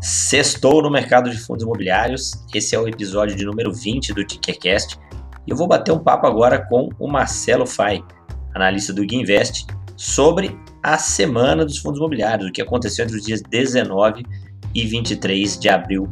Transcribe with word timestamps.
Sextou 0.00 0.80
no 0.80 0.90
mercado 0.90 1.28
de 1.28 1.38
fundos 1.38 1.64
imobiliários. 1.64 2.32
Esse 2.54 2.74
é 2.74 2.78
o 2.78 2.86
episódio 2.86 3.34
de 3.34 3.44
número 3.44 3.72
20 3.72 4.14
do 4.14 4.24
Tickercast. 4.24 4.96
Eu 5.46 5.56
vou 5.56 5.66
bater 5.66 5.92
um 5.92 5.98
papo 5.98 6.26
agora 6.26 6.64
com 6.66 6.88
o 6.98 7.08
Marcelo 7.08 7.66
Fai, 7.66 8.02
analista 8.54 8.92
do 8.92 9.04
Guinvest, 9.04 9.66
sobre 9.96 10.56
a 10.82 10.98
semana 10.98 11.64
dos 11.64 11.78
fundos 11.78 11.98
imobiliários, 11.98 12.48
o 12.48 12.52
que 12.52 12.62
aconteceu 12.62 13.04
entre 13.04 13.16
os 13.16 13.24
dias 13.24 13.42
19 13.42 14.24
e 14.72 14.86
23 14.86 15.58
de 15.58 15.68
abril 15.68 16.08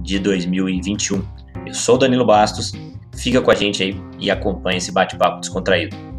de 0.00 0.18
2021. 0.18 1.22
Eu 1.66 1.74
sou 1.74 1.96
Danilo 1.96 2.26
Bastos, 2.26 2.72
fica 3.16 3.40
com 3.40 3.50
a 3.52 3.54
gente 3.54 3.82
aí 3.82 3.96
e 4.18 4.28
acompanha 4.30 4.78
esse 4.78 4.90
bate-papo 4.90 5.40
descontraído. 5.40 6.09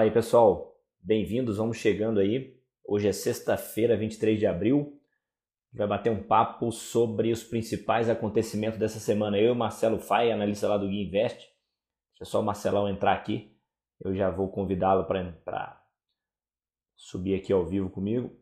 Fala 0.00 0.08
aí 0.08 0.14
pessoal, 0.14 0.80
bem-vindos, 0.98 1.58
vamos 1.58 1.76
chegando 1.76 2.20
aí. 2.20 2.58
Hoje 2.82 3.06
é 3.06 3.12
sexta-feira, 3.12 3.98
23 3.98 4.38
de 4.38 4.46
abril. 4.46 4.98
Vai 5.70 5.86
bater 5.86 6.10
um 6.10 6.22
papo 6.22 6.72
sobre 6.72 7.30
os 7.30 7.44
principais 7.44 8.08
acontecimentos 8.08 8.78
dessa 8.78 8.98
semana. 8.98 9.38
Eu 9.38 9.54
Marcelo 9.54 9.98
Fai, 9.98 10.32
analista 10.32 10.66
lá 10.66 10.78
do 10.78 10.88
Gui 10.88 11.02
Invest. 11.02 11.40
Deixa 12.18 12.24
só 12.24 12.40
o 12.40 12.42
Marcelão 12.42 12.88
entrar 12.88 13.12
aqui. 13.12 13.54
Eu 14.02 14.14
já 14.14 14.30
vou 14.30 14.48
convidá-lo 14.48 15.04
para 15.04 15.84
subir 16.96 17.34
aqui 17.34 17.52
ao 17.52 17.66
vivo 17.66 17.90
comigo. 17.90 18.34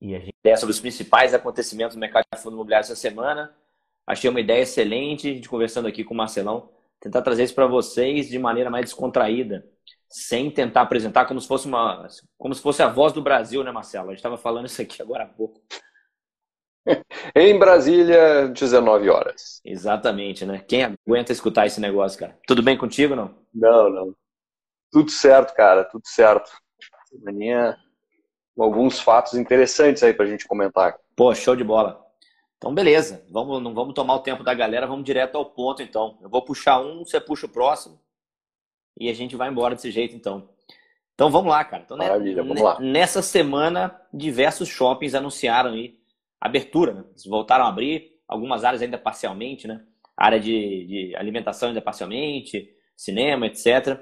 E 0.00 0.16
a 0.16 0.18
gente 0.18 0.34
ideia 0.40 0.56
sobre 0.56 0.72
os 0.72 0.80
principais 0.80 1.32
acontecimentos 1.32 1.94
do 1.94 2.00
mercado 2.00 2.24
de 2.24 2.42
fundo 2.42 2.54
imobiliário 2.54 2.82
essa 2.82 2.96
semana. 2.96 3.56
Achei 4.04 4.28
uma 4.28 4.40
ideia 4.40 4.62
excelente, 4.62 5.30
a 5.30 5.32
gente 5.32 5.48
conversando 5.48 5.86
aqui 5.86 6.02
com 6.02 6.12
o 6.12 6.16
Marcelão, 6.16 6.73
tentar 7.04 7.20
trazer 7.20 7.44
isso 7.44 7.54
para 7.54 7.66
vocês 7.66 8.28
de 8.30 8.38
maneira 8.38 8.70
mais 8.70 8.86
descontraída 8.86 9.62
sem 10.08 10.50
tentar 10.50 10.80
apresentar 10.80 11.26
como 11.26 11.38
se 11.38 11.46
fosse 11.46 11.66
uma 11.66 12.08
como 12.38 12.54
se 12.54 12.62
fosse 12.62 12.82
a 12.82 12.88
voz 12.88 13.12
do 13.12 13.20
Brasil, 13.20 13.62
né, 13.62 13.70
Marcelo? 13.70 14.06
A 14.06 14.10
gente 14.10 14.20
estava 14.20 14.38
falando 14.38 14.66
isso 14.66 14.80
aqui 14.80 15.02
agora 15.02 15.24
há 15.24 15.26
pouco. 15.26 15.60
em 17.36 17.58
Brasília, 17.58 18.48
19 18.48 19.10
horas. 19.10 19.60
Exatamente, 19.62 20.46
né? 20.46 20.64
Quem 20.66 20.84
aguenta 20.84 21.30
escutar 21.30 21.66
esse 21.66 21.78
negócio, 21.78 22.18
cara? 22.18 22.38
Tudo 22.46 22.62
bem 22.62 22.76
contigo, 22.78 23.14
não? 23.14 23.34
Não, 23.52 23.90
não. 23.90 24.16
Tudo 24.90 25.10
certo, 25.10 25.54
cara, 25.54 25.84
tudo 25.84 26.06
certo. 26.06 26.50
Semaninha 27.10 27.76
com 28.56 28.62
alguns 28.62 28.98
fatos 29.00 29.34
interessantes 29.34 30.02
aí 30.02 30.14
pra 30.14 30.26
gente 30.26 30.46
comentar. 30.46 30.96
Pô, 31.14 31.34
show 31.34 31.54
de 31.54 31.64
bola. 31.64 32.02
Então, 32.56 32.74
beleza. 32.74 33.24
Vamos, 33.30 33.62
não 33.62 33.74
vamos 33.74 33.94
tomar 33.94 34.14
o 34.14 34.20
tempo 34.20 34.42
da 34.42 34.54
galera, 34.54 34.86
vamos 34.86 35.04
direto 35.04 35.36
ao 35.36 35.46
ponto, 35.46 35.82
então. 35.82 36.18
Eu 36.22 36.28
vou 36.28 36.42
puxar 36.42 36.80
um, 36.80 37.04
você 37.04 37.20
puxa 37.20 37.46
o 37.46 37.50
próximo 37.52 38.00
e 38.98 39.08
a 39.08 39.14
gente 39.14 39.36
vai 39.36 39.48
embora 39.48 39.74
desse 39.74 39.90
jeito, 39.90 40.14
então. 40.14 40.48
Então 41.14 41.30
vamos 41.30 41.50
lá, 41.50 41.64
cara. 41.64 41.82
Então, 41.84 41.96
né, 41.96 42.08
Maravilha, 42.08 42.42
vamos 42.42 42.60
lá. 42.60 42.80
Nessa 42.80 43.22
semana, 43.22 44.00
diversos 44.12 44.68
shoppings 44.68 45.14
anunciaram 45.14 45.72
aí 45.72 45.98
abertura, 46.40 46.92
né? 46.92 47.04
Eles 47.10 47.24
voltaram 47.24 47.64
a 47.64 47.68
abrir, 47.68 48.20
algumas 48.26 48.64
áreas 48.64 48.82
ainda 48.82 48.98
parcialmente, 48.98 49.66
né? 49.66 49.84
área 50.16 50.38
de, 50.38 50.86
de 50.86 51.16
alimentação 51.16 51.68
ainda 51.68 51.82
parcialmente, 51.82 52.68
cinema, 52.96 53.46
etc. 53.46 54.00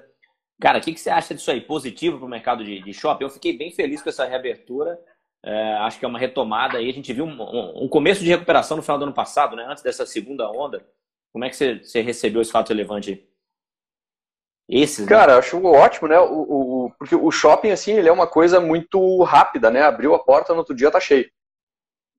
Cara, 0.61 0.79
o 0.79 0.81
que, 0.81 0.93
que 0.93 1.01
você 1.01 1.11
acha 1.11 1.35
disso 1.35 1.51
aí? 1.51 1.61
Positivo 1.61 2.19
para 2.19 2.27
o 2.27 2.31
mercado 2.31 2.65
de, 2.65 2.81
de, 2.83 2.93
shopping? 2.93 3.25
Eu 3.25 3.31
fiquei 3.31 3.57
bem 3.57 3.73
feliz 3.73 4.03
com 4.03 4.11
essa 4.11 4.27
reabertura. 4.27 4.99
É, 5.45 5.75
acho 5.79 5.99
que 5.99 6.05
é 6.05 6.09
uma 6.09 6.19
retomada 6.19 6.79
aí. 6.79 6.89
A 6.89 6.93
gente 6.93 7.13
viu 7.13 7.25
um, 7.25 7.85
um, 7.85 7.89
começo 7.89 8.23
de 8.23 8.29
recuperação 8.29 8.77
no 8.77 8.83
final 8.83 8.99
do 8.99 9.05
ano 9.05 9.15
passado, 9.15 9.57
né? 9.57 9.67
Antes 9.69 9.83
dessa 9.83 10.07
segunda 10.07 10.49
onda. 10.51 10.87
Como 11.33 11.45
é 11.45 11.51
que 11.51 11.57
você, 11.57 11.79
você 11.79 12.01
recebeu 12.01 12.43
esse 12.43 12.53
fato 12.53 12.69
relevante? 12.69 13.27
Esses, 14.69 15.01
né? 15.01 15.09
Cara, 15.09 15.33
né? 15.33 15.39
acho 15.39 15.63
ótimo, 15.65 16.09
né? 16.09 16.19
O, 16.21 16.87
o, 16.87 16.91
porque 16.99 17.17
o 17.17 17.31
shopping, 17.31 17.71
assim, 17.71 17.93
ele 17.93 18.09
é 18.09 18.13
uma 18.13 18.27
coisa 18.27 18.61
muito 18.61 19.23
rápida, 19.25 19.71
né? 19.71 19.83
Abriu 19.83 20.15
a 20.15 20.23
porta, 20.23 20.53
no 20.53 20.61
outro 20.61 20.75
dia 20.75 20.91
tá 20.91 21.01
cheio. 21.01 21.29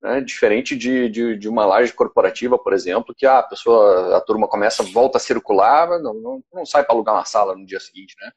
Né? 0.01 0.19
Diferente 0.19 0.75
de, 0.75 1.07
de, 1.09 1.37
de, 1.37 1.47
uma 1.47 1.65
laje 1.65 1.93
corporativa, 1.93 2.59
por 2.59 2.73
exemplo, 2.73 3.15
que 3.15 3.25
a 3.25 3.41
pessoa, 3.41 4.17
a 4.17 4.21
turma 4.21 4.49
começa, 4.49 4.83
volta 4.83 5.17
a 5.17 5.21
circular, 5.21 5.87
não, 6.01 6.13
não, 6.13 6.43
não 6.53 6.65
sai 6.65 6.83
para 6.83 6.93
alugar 6.93 7.15
uma 7.15 7.23
sala 7.23 7.55
no 7.55 7.65
dia 7.65 7.79
seguinte, 7.79 8.13
né? 8.19 8.29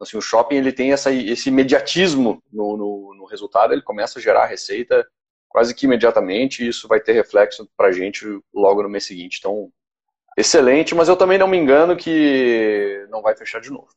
Assim, 0.00 0.16
o 0.16 0.22
shopping, 0.22 0.56
ele 0.56 0.72
tem 0.72 0.92
essa, 0.92 1.12
esse 1.12 1.48
imediatismo 1.50 2.42
no, 2.52 2.76
no, 2.76 3.14
no 3.14 3.24
resultado, 3.26 3.72
ele 3.72 3.82
começa 3.82 4.18
a 4.18 4.22
gerar 4.22 4.46
receita 4.46 5.06
quase 5.48 5.74
que 5.74 5.84
imediatamente, 5.84 6.64
e 6.64 6.68
isso 6.68 6.86
vai 6.86 7.00
ter 7.00 7.12
reflexo 7.12 7.68
para 7.76 7.88
a 7.88 7.92
gente 7.92 8.24
logo 8.54 8.82
no 8.82 8.88
mês 8.88 9.04
seguinte. 9.04 9.38
Então, 9.40 9.68
excelente, 10.38 10.94
mas 10.94 11.08
eu 11.08 11.16
também 11.16 11.38
não 11.38 11.48
me 11.48 11.58
engano 11.58 11.96
que 11.96 13.04
não 13.10 13.20
vai 13.20 13.36
fechar 13.36 13.60
de 13.60 13.70
novo. 13.70 13.88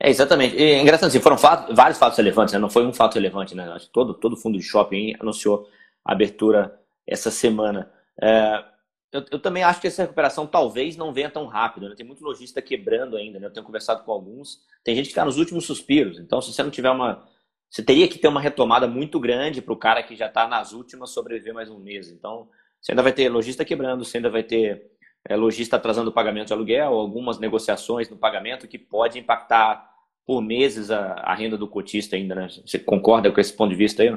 É, 0.00 0.08
exatamente. 0.08 0.56
É 0.56 0.80
engraçado 0.80 1.08
assim, 1.08 1.20
foram 1.20 1.38
fatos, 1.38 1.74
vários 1.76 1.98
fatos 1.98 2.16
relevantes, 2.16 2.54
né? 2.54 2.58
não 2.58 2.70
foi 2.70 2.86
um 2.86 2.92
fato 2.92 3.14
relevante, 3.14 3.54
né? 3.54 3.76
Todo, 3.92 4.14
todo 4.14 4.36
fundo 4.36 4.58
de 4.58 4.64
shopping 4.64 5.14
anunciou 5.20 5.68
a 6.04 6.12
abertura 6.12 6.78
essa 7.06 7.30
semana. 7.30 7.92
É, 8.20 8.64
eu, 9.12 9.24
eu, 9.30 9.38
também 9.38 9.62
acho 9.62 9.80
que 9.80 9.86
essa 9.86 10.02
recuperação 10.02 10.46
talvez 10.46 10.96
não 10.96 11.12
venha 11.12 11.30
tão 11.30 11.46
rápido, 11.46 11.88
né? 11.88 11.94
Tem 11.94 12.04
muito 12.04 12.24
lojista 12.24 12.60
quebrando 12.60 13.16
ainda, 13.16 13.38
né? 13.38 13.46
Eu 13.46 13.52
tenho 13.52 13.64
conversado 13.64 14.04
com 14.04 14.12
alguns. 14.12 14.60
Tem 14.84 14.94
gente 14.94 15.06
que 15.06 15.12
está 15.12 15.24
nos 15.24 15.38
últimos 15.38 15.64
suspiros. 15.64 16.18
Então, 16.18 16.40
se 16.42 16.52
você 16.52 16.62
não 16.62 16.70
tiver 16.70 16.90
uma. 16.90 17.26
Você 17.70 17.82
teria 17.82 18.08
que 18.08 18.18
ter 18.18 18.28
uma 18.28 18.40
retomada 18.40 18.86
muito 18.86 19.18
grande 19.18 19.62
para 19.62 19.72
o 19.72 19.78
cara 19.78 20.02
que 20.02 20.14
já 20.14 20.26
está 20.26 20.46
nas 20.46 20.72
últimas 20.72 21.10
sobreviver 21.10 21.54
mais 21.54 21.70
um 21.70 21.78
mês. 21.78 22.10
Então, 22.10 22.48
você 22.80 22.92
ainda 22.92 23.02
vai 23.02 23.12
ter 23.12 23.28
lojista 23.28 23.64
quebrando, 23.64 24.04
você 24.04 24.18
ainda 24.18 24.30
vai 24.30 24.42
ter 24.42 24.90
é, 25.28 25.36
lojista 25.36 25.76
atrasando 25.76 26.10
o 26.10 26.12
pagamento 26.12 26.48
de 26.48 26.52
aluguel, 26.52 26.94
algumas 26.94 27.38
negociações 27.38 28.08
no 28.08 28.16
pagamento 28.16 28.68
que 28.68 28.78
pode 28.78 29.18
impactar 29.18 29.90
por 30.24 30.40
meses 30.40 30.90
a, 30.90 31.14
a 31.14 31.34
renda 31.34 31.56
do 31.56 31.68
cotista 31.68 32.16
ainda, 32.16 32.34
né? 32.34 32.48
Você 32.64 32.78
concorda 32.78 33.30
com 33.30 33.40
esse 33.40 33.52
ponto 33.52 33.70
de 33.70 33.76
vista 33.76 34.02
aí? 34.02 34.16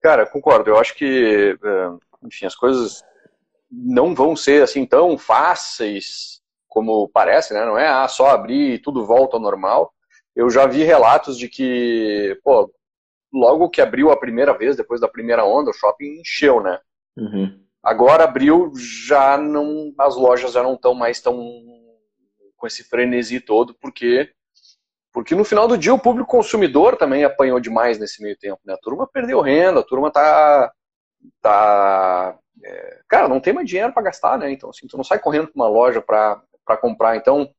Cara, 0.00 0.26
concordo. 0.26 0.70
Eu 0.70 0.78
acho 0.78 0.94
que, 0.94 1.56
é, 1.62 2.26
enfim, 2.26 2.46
as 2.46 2.54
coisas 2.54 3.04
não 3.70 4.14
vão 4.14 4.36
ser 4.36 4.62
assim 4.62 4.86
tão 4.86 5.18
fáceis 5.18 6.40
como 6.68 7.08
parece, 7.08 7.54
né? 7.54 7.64
Não 7.64 7.78
é 7.78 7.88
ah, 7.88 8.06
só 8.06 8.28
abrir 8.28 8.74
e 8.74 8.78
tudo 8.78 9.06
volta 9.06 9.36
ao 9.36 9.42
normal. 9.42 9.92
Eu 10.34 10.50
já 10.50 10.66
vi 10.66 10.82
relatos 10.82 11.38
de 11.38 11.48
que, 11.48 12.38
pô, 12.44 12.70
logo 13.32 13.70
que 13.70 13.80
abriu 13.80 14.10
a 14.10 14.16
primeira 14.16 14.56
vez, 14.56 14.76
depois 14.76 15.00
da 15.00 15.08
primeira 15.08 15.44
onda, 15.44 15.70
o 15.70 15.74
shopping 15.74 16.20
encheu, 16.20 16.60
né? 16.60 16.78
Uhum. 17.16 17.58
Agora 17.82 18.24
abriu, 18.24 18.72
já 18.76 19.38
não, 19.38 19.94
as 19.98 20.16
lojas 20.16 20.52
já 20.52 20.62
não 20.62 20.74
estão 20.74 20.92
mais 20.92 21.20
tão 21.20 21.38
com 22.56 22.66
esse 22.66 22.84
frenesi 22.84 23.40
todo, 23.40 23.74
porque 23.80 24.30
porque 25.12 25.34
no 25.34 25.44
final 25.44 25.66
do 25.66 25.78
dia 25.78 25.94
o 25.94 25.98
público 25.98 26.28
consumidor 26.28 26.94
também 26.96 27.24
apanhou 27.24 27.58
demais 27.58 27.98
nesse 27.98 28.22
meio 28.22 28.36
tempo, 28.36 28.60
né? 28.66 28.74
A 28.74 28.78
turma 28.78 29.08
perdeu 29.10 29.40
renda, 29.40 29.80
a 29.80 29.82
turma 29.82 30.10
tá 30.10 30.70
tá 31.40 32.38
é, 32.64 33.00
cara, 33.08 33.28
não 33.28 33.40
tem 33.40 33.52
mais 33.52 33.68
dinheiro 33.68 33.92
para 33.92 34.04
gastar, 34.04 34.38
né? 34.38 34.50
Então 34.50 34.70
assim, 34.70 34.86
tu 34.86 34.96
não 34.96 35.04
sai 35.04 35.18
correndo 35.18 35.48
para 35.48 35.56
uma 35.56 35.68
loja 35.68 36.00
para 36.00 36.40
comprar, 36.80 37.16
então 37.16 37.50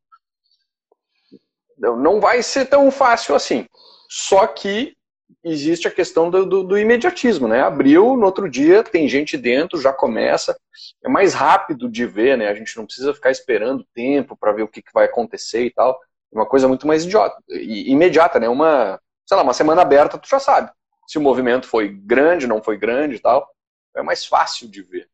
não 1.77 2.19
vai 2.19 2.41
ser 2.41 2.65
tão 2.65 2.89
fácil 2.89 3.35
assim. 3.35 3.67
Só 4.09 4.47
que 4.47 4.95
existe 5.43 5.87
a 5.87 5.91
questão 5.91 6.29
do, 6.29 6.45
do, 6.45 6.63
do, 6.63 6.77
imediatismo, 6.77 7.47
né? 7.47 7.61
Abriu, 7.61 8.17
no 8.17 8.25
outro 8.25 8.49
dia 8.49 8.83
tem 8.83 9.07
gente 9.07 9.37
dentro, 9.37 9.79
já 9.79 9.93
começa. 9.93 10.57
É 11.03 11.09
mais 11.09 11.33
rápido 11.33 11.89
de 11.89 12.05
ver, 12.05 12.37
né? 12.37 12.47
A 12.47 12.55
gente 12.55 12.75
não 12.75 12.85
precisa 12.85 13.13
ficar 13.13 13.31
esperando 13.31 13.85
tempo 13.93 14.35
para 14.35 14.51
ver 14.53 14.63
o 14.63 14.67
que, 14.67 14.81
que, 14.81 14.93
vai 14.93 15.05
acontecer 15.05 15.65
e 15.65 15.71
tal. 15.71 15.99
É 16.33 16.37
uma 16.37 16.45
coisa 16.45 16.67
muito 16.67 16.87
mais 16.87 17.03
idiota, 17.05 17.37
imediata, 17.49 18.39
né? 18.39 18.49
Uma, 18.49 18.99
sei 19.25 19.37
lá, 19.37 19.43
uma 19.43 19.53
semana 19.53 19.81
aberta, 19.81 20.17
tu 20.17 20.27
já 20.27 20.39
sabe 20.39 20.71
se 21.07 21.17
o 21.17 21.21
movimento 21.21 21.67
foi 21.67 21.87
grande, 21.87 22.45
não 22.45 22.61
foi 22.61 22.77
grande 22.77 23.15
e 23.15 23.19
tal. 23.19 23.49
É 23.97 24.03
mais 24.03 24.25
fácil 24.25 24.69
de 24.69 24.81
ver. 24.81 25.09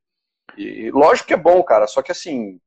E 0.57 0.91
lógico 0.91 1.27
que 1.27 1.33
é 1.33 1.37
bom, 1.37 1.63
cara, 1.63 1.87
só 1.87 2.01
que 2.01 2.11
assim, 2.11 2.59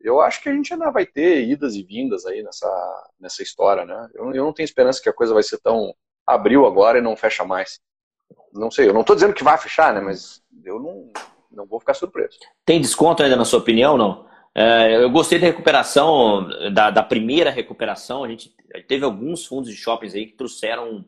eu 0.00 0.20
acho 0.20 0.40
que 0.40 0.48
a 0.48 0.52
gente 0.52 0.72
ainda 0.72 0.90
vai 0.90 1.06
ter 1.06 1.48
idas 1.48 1.74
e 1.74 1.82
vindas 1.82 2.26
aí 2.26 2.42
nessa, 2.42 3.10
nessa 3.18 3.42
história, 3.42 3.84
né? 3.84 4.08
Eu, 4.14 4.32
eu 4.32 4.44
não 4.44 4.52
tenho 4.52 4.64
esperança 4.64 5.02
que 5.02 5.08
a 5.08 5.14
coisa 5.14 5.34
vai 5.34 5.42
ser 5.42 5.58
tão 5.58 5.94
abriu 6.26 6.66
agora 6.66 6.98
e 6.98 7.02
não 7.02 7.16
fecha 7.16 7.44
mais. 7.44 7.80
Não 8.52 8.70
sei, 8.70 8.88
eu 8.88 8.94
não 8.94 9.02
estou 9.02 9.14
dizendo 9.14 9.34
que 9.34 9.44
vai 9.44 9.56
fechar, 9.56 9.94
né? 9.94 10.00
Mas 10.00 10.42
eu 10.64 10.80
não, 10.80 11.10
não 11.50 11.66
vou 11.66 11.78
ficar 11.78 11.94
surpreso. 11.94 12.38
Tem 12.64 12.80
desconto 12.80 13.22
ainda 13.22 13.36
na 13.36 13.44
sua 13.44 13.60
opinião, 13.60 13.96
não? 13.96 14.26
É, 14.54 14.96
eu 15.02 15.10
gostei 15.10 15.38
da 15.38 15.46
recuperação, 15.46 16.48
da, 16.72 16.90
da, 16.90 17.02
primeira 17.02 17.50
recuperação. 17.50 18.24
A 18.24 18.28
gente 18.28 18.54
teve 18.88 19.04
alguns 19.04 19.44
fundos 19.44 19.70
de 19.70 19.76
shoppings 19.76 20.14
aí 20.14 20.26
que 20.26 20.36
trouxeram 20.36 21.04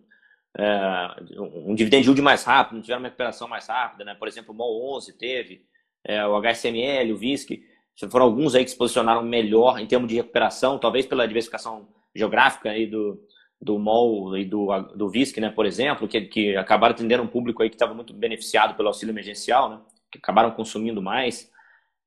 é, 0.57 1.17
um 1.39 1.75
dividend 1.75 2.05
yield 2.05 2.23
mais 2.23 2.45
rápido, 2.45 2.77
não 2.77 2.83
tiveram 2.83 3.01
uma 3.01 3.09
recuperação 3.09 3.49
mais 3.49 3.67
rápida, 3.69 4.05
né? 4.05 4.15
Por 4.15 4.29
exemplo, 4.29 4.53
o 4.53 4.57
MOL 4.57 4.97
11 4.97 5.19
teve, 5.19 5.65
é, 6.05 6.27
o 6.27 6.37
HSML, 6.37 7.13
o 7.13 7.17
VISC. 7.17 7.63
Foram 8.11 8.27
alguns 8.27 8.55
aí 8.55 8.65
que 8.65 8.71
se 8.71 8.79
posicionaram 8.79 9.23
melhor 9.23 9.79
em 9.79 9.87
termos 9.87 10.09
de 10.09 10.15
recuperação, 10.15 10.79
talvez 10.79 11.05
pela 11.05 11.27
diversificação 11.27 11.89
geográfica 12.15 12.71
aí 12.71 12.87
do, 12.87 13.21
do 13.61 13.79
MOL 13.79 14.37
e 14.37 14.45
do, 14.45 14.69
do 14.95 15.09
VISC, 15.09 15.41
né, 15.41 15.51
por 15.51 15.67
exemplo, 15.67 16.07
que, 16.07 16.21
que 16.23 16.57
acabaram 16.57 16.95
atendendo 16.95 17.23
um 17.23 17.29
público 17.29 17.63
aí 17.63 17.69
que 17.69 17.75
estava 17.75 17.95
muito 17.95 18.15
beneficiado 18.15 18.77
pelo 18.77 18.89
auxílio 18.89 19.13
emergencial, 19.13 19.69
né, 19.69 19.81
que 20.11 20.19
acabaram 20.19 20.53
consumindo 20.53 21.03
mais. 21.03 21.51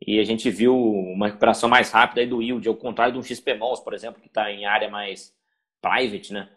e 0.05 0.19
a 0.19 0.23
gente 0.23 0.49
viu 0.49 0.75
uma 0.75 1.27
recuperação 1.27 1.69
mais 1.69 1.91
rápida 1.91 2.21
aí 2.21 2.27
do 2.27 2.41
yield, 2.41 2.67
ao 2.67 2.75
contrário 2.75 3.13
de 3.13 3.19
um 3.19 3.23
XP 3.23 3.53
Malls, 3.55 3.83
por 3.83 3.93
exemplo, 3.93 4.21
que 4.21 4.27
está 4.27 4.49
em 4.51 4.65
área 4.65 4.89
mais 4.89 5.33
private, 5.81 6.33
né? 6.33 6.49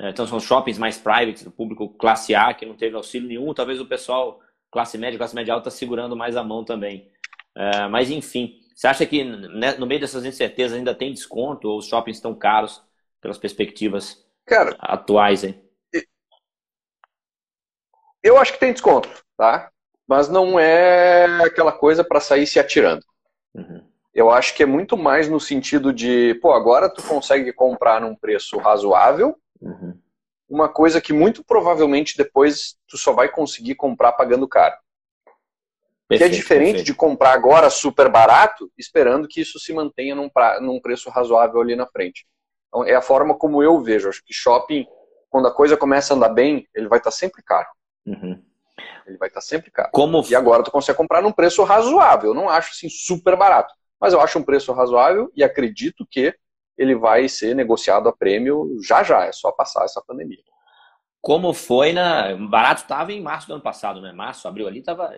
É, 0.00 0.08
então 0.08 0.26
são 0.26 0.40
shoppings 0.40 0.78
mais 0.78 0.96
private, 0.96 1.44
do 1.44 1.50
público 1.50 1.88
classe 1.90 2.34
A, 2.34 2.54
que 2.54 2.64
não 2.64 2.74
teve 2.74 2.96
auxílio 2.96 3.28
nenhum, 3.28 3.52
talvez 3.52 3.78
o 3.80 3.86
pessoal 3.86 4.40
classe 4.70 4.96
média, 4.96 5.18
classe 5.18 5.34
média 5.34 5.52
alta 5.52 5.70
segurando 5.70 6.16
mais 6.16 6.36
a 6.36 6.42
mão 6.42 6.64
também. 6.64 7.10
É, 7.54 7.86
mas 7.86 8.10
enfim, 8.10 8.58
você 8.74 8.86
acha 8.86 9.04
que 9.04 9.22
né, 9.22 9.74
no 9.74 9.86
meio 9.86 10.00
dessas 10.00 10.24
incertezas 10.24 10.78
ainda 10.78 10.94
tem 10.94 11.12
desconto 11.12 11.68
ou 11.68 11.78
os 11.78 11.86
shoppings 11.86 12.16
estão 12.16 12.34
caros 12.34 12.82
pelas 13.20 13.36
perspectivas 13.36 14.26
Cara, 14.46 14.74
atuais? 14.80 15.44
Hein? 15.44 15.62
Eu 18.22 18.38
acho 18.38 18.54
que 18.54 18.60
tem 18.60 18.72
desconto, 18.72 19.08
tá? 19.36 19.70
Mas 20.06 20.30
não 20.30 20.58
é 20.58 21.26
aquela 21.42 21.72
coisa 21.72 22.02
para 22.02 22.20
sair 22.20 22.46
se 22.46 22.58
atirando. 22.58 23.04
Uhum. 23.54 23.84
Eu 24.14 24.30
acho 24.30 24.54
que 24.54 24.62
é 24.62 24.66
muito 24.66 24.96
mais 24.96 25.28
no 25.28 25.38
sentido 25.38 25.92
de, 25.92 26.34
pô, 26.40 26.52
agora 26.52 26.88
tu 26.88 27.02
consegue 27.02 27.52
comprar 27.52 28.00
num 28.00 28.14
preço 28.14 28.58
razoável, 28.58 29.38
uhum. 29.60 29.98
uma 30.48 30.68
coisa 30.68 31.00
que 31.00 31.12
muito 31.12 31.44
provavelmente 31.44 32.16
depois 32.16 32.76
tu 32.86 32.96
só 32.96 33.12
vai 33.12 33.28
conseguir 33.28 33.74
comprar 33.74 34.12
pagando 34.12 34.48
caro. 34.48 34.76
Perfeito, 36.08 36.30
que 36.30 36.36
é 36.36 36.40
diferente 36.40 36.66
perfeito. 36.66 36.86
de 36.86 36.94
comprar 36.94 37.32
agora 37.32 37.70
super 37.70 38.08
barato, 38.10 38.70
esperando 38.76 39.28
que 39.28 39.40
isso 39.40 39.60
se 39.60 39.72
mantenha 39.72 40.14
num, 40.14 40.28
pra, 40.28 40.60
num 40.60 40.80
preço 40.80 41.08
razoável 41.08 41.60
ali 41.60 41.76
na 41.76 41.86
frente. 41.86 42.26
Então, 42.66 42.84
é 42.84 42.96
a 42.96 43.00
forma 43.00 43.36
como 43.36 43.62
eu 43.62 43.80
vejo. 43.80 44.08
Acho 44.08 44.24
que 44.24 44.34
shopping, 44.34 44.86
quando 45.28 45.46
a 45.46 45.54
coisa 45.54 45.76
começa 45.76 46.12
a 46.12 46.16
andar 46.16 46.30
bem, 46.30 46.66
ele 46.74 46.88
vai 46.88 46.98
estar 46.98 47.12
sempre 47.12 47.42
caro. 47.44 47.68
Uhum. 48.04 48.42
Ele 49.06 49.18
vai 49.18 49.28
estar 49.28 49.40
sempre 49.40 49.70
caro. 49.70 49.90
Como... 49.92 50.24
E 50.28 50.34
agora 50.34 50.64
tu 50.64 50.70
consegue 50.72 50.98
comprar 50.98 51.22
num 51.22 51.32
preço 51.32 51.62
razoável. 51.62 52.30
Eu 52.30 52.34
não 52.34 52.48
acho 52.48 52.72
assim 52.72 52.88
super 52.88 53.36
barato, 53.36 53.72
mas 54.00 54.12
eu 54.12 54.20
acho 54.20 54.38
um 54.38 54.42
preço 54.42 54.72
razoável 54.72 55.30
e 55.36 55.44
acredito 55.44 56.06
que 56.10 56.34
ele 56.80 56.94
vai 56.94 57.28
ser 57.28 57.54
negociado 57.54 58.08
a 58.08 58.12
prêmio 58.12 58.78
já 58.82 59.02
já. 59.02 59.26
É 59.26 59.32
só 59.32 59.52
passar 59.52 59.84
essa 59.84 60.02
pandemia. 60.06 60.42
Como 61.20 61.52
foi 61.52 61.92
na. 61.92 62.34
Barato 62.34 62.82
estava 62.82 63.12
em 63.12 63.20
março 63.20 63.46
do 63.46 63.54
ano 63.54 63.62
passado, 63.62 64.00
né? 64.00 64.12
Março, 64.12 64.48
abril 64.48 64.66
ali 64.66 64.78
estava 64.78 65.14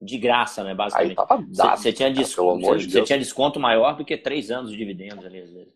de 0.00 0.16
graça, 0.16 0.64
né? 0.64 0.74
Basicamente. 0.74 1.16
Você 1.50 1.92
tinha, 1.92 2.10
desconto, 2.10 2.78
de 2.78 3.02
tinha 3.02 3.18
desconto 3.18 3.60
maior 3.60 3.96
do 3.96 4.04
que 4.04 4.16
três 4.16 4.50
anos 4.50 4.70
de 4.70 4.76
dividendos 4.78 5.24
ali, 5.24 5.42
às 5.42 5.50
vezes. 5.50 5.74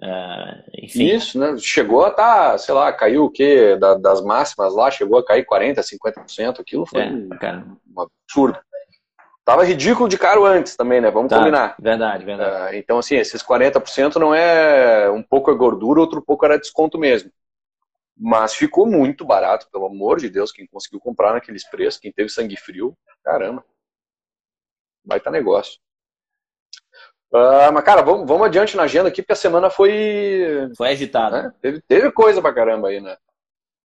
Uh, 0.00 0.84
enfim. 0.84 1.06
Isso, 1.06 1.38
né? 1.38 1.56
Chegou 1.58 2.04
a 2.04 2.10
estar, 2.10 2.50
tá, 2.52 2.58
sei 2.58 2.74
lá, 2.74 2.92
caiu 2.92 3.24
o 3.24 3.30
quê? 3.30 3.74
Da, 3.76 3.94
das 3.94 4.22
máximas 4.22 4.74
lá, 4.74 4.90
chegou 4.90 5.18
a 5.18 5.24
cair 5.24 5.46
40%, 5.46 5.78
50%. 5.78 6.60
Aquilo 6.60 6.86
foi 6.86 7.00
é, 7.00 7.06
um, 7.06 7.28
um, 7.96 8.02
absurdo. 8.02 8.58
Tava 9.48 9.64
ridículo 9.64 10.10
de 10.10 10.18
caro 10.18 10.44
antes 10.44 10.76
também, 10.76 11.00
né? 11.00 11.10
Vamos 11.10 11.30
tá, 11.30 11.38
combinar. 11.38 11.74
Verdade, 11.78 12.22
verdade. 12.22 12.76
Uh, 12.76 12.78
então, 12.78 12.98
assim, 12.98 13.16
esses 13.16 13.42
40% 13.42 14.16
não 14.16 14.34
é 14.34 15.10
um 15.10 15.22
pouco 15.22 15.50
é 15.50 15.54
gordura, 15.54 16.00
outro 16.00 16.20
pouco 16.20 16.44
era 16.44 16.58
desconto 16.58 16.98
mesmo. 16.98 17.32
Mas 18.14 18.52
ficou 18.52 18.84
muito 18.84 19.24
barato, 19.24 19.66
pelo 19.72 19.86
amor 19.86 20.18
de 20.18 20.28
Deus, 20.28 20.52
quem 20.52 20.66
conseguiu 20.66 21.00
comprar 21.00 21.32
naqueles 21.32 21.66
preços, 21.66 21.98
quem 21.98 22.12
teve 22.12 22.28
sangue 22.28 22.58
frio, 22.58 22.94
caramba. 23.24 23.64
Vai 25.02 25.18
tá 25.18 25.30
negócio. 25.30 25.80
Uh, 27.32 27.72
mas, 27.72 27.84
cara, 27.84 28.02
vamos, 28.02 28.28
vamos 28.28 28.48
adiante 28.48 28.76
na 28.76 28.82
agenda 28.82 29.08
aqui, 29.08 29.22
porque 29.22 29.32
a 29.32 29.36
semana 29.36 29.70
foi. 29.70 30.70
Foi 30.76 30.90
agitada. 30.90 31.44
Né? 31.44 31.54
Teve, 31.62 31.80
teve 31.88 32.12
coisa 32.12 32.42
pra 32.42 32.52
caramba 32.52 32.88
aí, 32.88 33.00
né? 33.00 33.16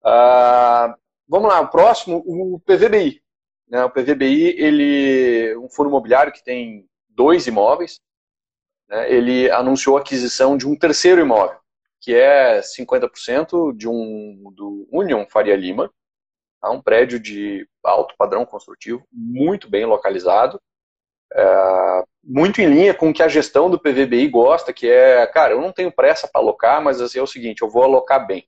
Uh, 0.05 0.95
vamos 1.27 1.49
lá, 1.49 1.59
o 1.59 1.67
próximo, 1.67 2.23
o 2.25 2.61
PVBI. 2.61 3.21
Né? 3.69 3.83
O 3.83 3.89
PVBI, 3.89 4.55
ele 4.57 5.57
um 5.57 5.69
fundo 5.69 5.89
imobiliário 5.89 6.33
que 6.33 6.43
tem 6.43 6.87
dois 7.09 7.47
imóveis. 7.47 7.99
Né? 8.87 9.11
Ele 9.11 9.49
anunciou 9.51 9.97
a 9.97 10.01
aquisição 10.01 10.57
de 10.57 10.67
um 10.67 10.77
terceiro 10.77 11.21
imóvel, 11.21 11.59
que 12.01 12.13
é 12.13 12.59
50% 12.61 13.75
de 13.75 13.87
um 13.87 14.51
do 14.55 14.87
Union 14.91 15.25
Faria 15.27 15.55
Lima. 15.55 15.91
Tá? 16.61 16.69
Um 16.71 16.81
prédio 16.81 17.19
de 17.19 17.67
alto 17.83 18.15
padrão 18.17 18.45
construtivo, 18.45 19.05
muito 19.11 19.69
bem 19.69 19.85
localizado 19.85 20.59
é, 21.33 22.03
muito 22.23 22.61
em 22.61 22.67
linha 22.67 22.93
com 22.93 23.09
o 23.09 23.13
que 23.13 23.23
a 23.23 23.27
gestão 23.27 23.69
do 23.69 23.79
PVBI 23.79 24.27
gosta, 24.27 24.73
que 24.73 24.89
é, 24.89 25.25
cara, 25.27 25.53
eu 25.53 25.61
não 25.61 25.71
tenho 25.71 25.91
pressa 25.91 26.27
para 26.27 26.41
alocar, 26.41 26.83
mas 26.83 27.01
assim, 27.01 27.19
é 27.19 27.21
o 27.21 27.27
seguinte, 27.27 27.61
eu 27.61 27.69
vou 27.69 27.83
alocar 27.83 28.25
bem. 28.25 28.47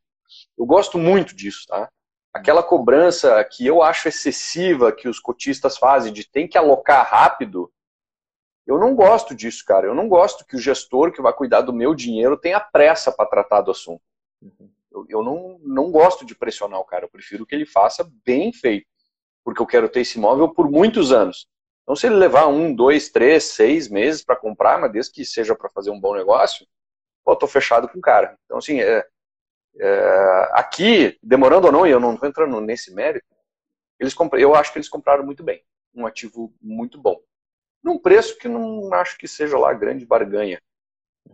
Eu 0.57 0.65
gosto 0.65 0.97
muito 0.97 1.35
disso, 1.35 1.65
tá? 1.67 1.89
Aquela 2.33 2.63
cobrança 2.63 3.43
que 3.43 3.65
eu 3.65 3.83
acho 3.83 4.07
excessiva 4.07 4.91
que 4.91 5.09
os 5.09 5.19
cotistas 5.19 5.77
fazem 5.77 6.13
de 6.13 6.27
tem 6.27 6.47
que 6.47 6.57
alocar 6.57 7.05
rápido, 7.05 7.71
eu 8.65 8.79
não 8.79 8.95
gosto 8.95 9.35
disso, 9.35 9.65
cara. 9.65 9.87
Eu 9.87 9.93
não 9.93 10.07
gosto 10.07 10.45
que 10.45 10.55
o 10.55 10.59
gestor 10.59 11.11
que 11.11 11.21
vai 11.21 11.33
cuidar 11.33 11.61
do 11.61 11.73
meu 11.73 11.93
dinheiro 11.93 12.37
tenha 12.37 12.59
pressa 12.59 13.11
para 13.11 13.29
tratar 13.29 13.61
do 13.61 13.71
assunto. 13.71 14.01
Eu, 14.91 15.05
eu, 15.09 15.23
não, 15.23 15.59
não 15.61 15.91
gosto 15.91 16.25
de 16.25 16.35
pressionar 16.35 16.79
o 16.79 16.85
cara. 16.85 17.05
Eu 17.05 17.09
prefiro 17.09 17.45
que 17.45 17.53
ele 17.53 17.65
faça 17.65 18.09
bem 18.25 18.53
feito. 18.53 18.87
Porque 19.43 19.61
eu 19.61 19.65
quero 19.65 19.89
ter 19.89 20.01
esse 20.01 20.17
imóvel 20.17 20.53
por 20.53 20.69
muitos 20.69 21.11
anos. 21.11 21.47
Então, 21.83 21.95
se 21.95 22.07
ele 22.07 22.15
levar 22.15 22.47
um, 22.47 22.73
dois, 22.73 23.09
três, 23.09 23.45
seis 23.45 23.89
meses 23.89 24.23
para 24.23 24.35
comprar, 24.35 24.79
mas 24.79 24.91
desde 24.91 25.11
que 25.11 25.25
seja 25.25 25.55
para 25.55 25.69
fazer 25.69 25.89
um 25.89 25.99
bom 25.99 26.15
negócio, 26.15 26.65
pô, 27.25 27.35
tô 27.35 27.47
fechado 27.47 27.89
com 27.89 27.97
o 27.97 28.01
cara. 28.01 28.37
Então, 28.45 28.57
assim, 28.57 28.79
é, 28.79 29.05
é, 29.79 30.49
aqui, 30.53 31.17
demorando 31.21 31.67
ou 31.67 31.73
não, 31.73 31.87
e 31.87 31.91
eu 31.91 31.99
não 31.99 32.13
estou 32.13 32.27
entrando 32.27 32.59
nesse 32.61 32.93
mérito, 32.93 33.25
eles 33.99 34.15
eu 34.39 34.55
acho 34.55 34.71
que 34.71 34.79
eles 34.79 34.89
compraram 34.89 35.23
muito 35.23 35.43
bem. 35.43 35.63
Um 35.93 36.05
ativo 36.05 36.53
muito 36.61 36.99
bom. 36.99 37.19
Num 37.83 37.99
preço 37.99 38.37
que 38.37 38.47
não 38.47 38.93
acho 38.93 39.17
que 39.17 39.27
seja 39.27 39.57
lá 39.57 39.73
grande 39.73 40.05
barganha. 40.05 40.61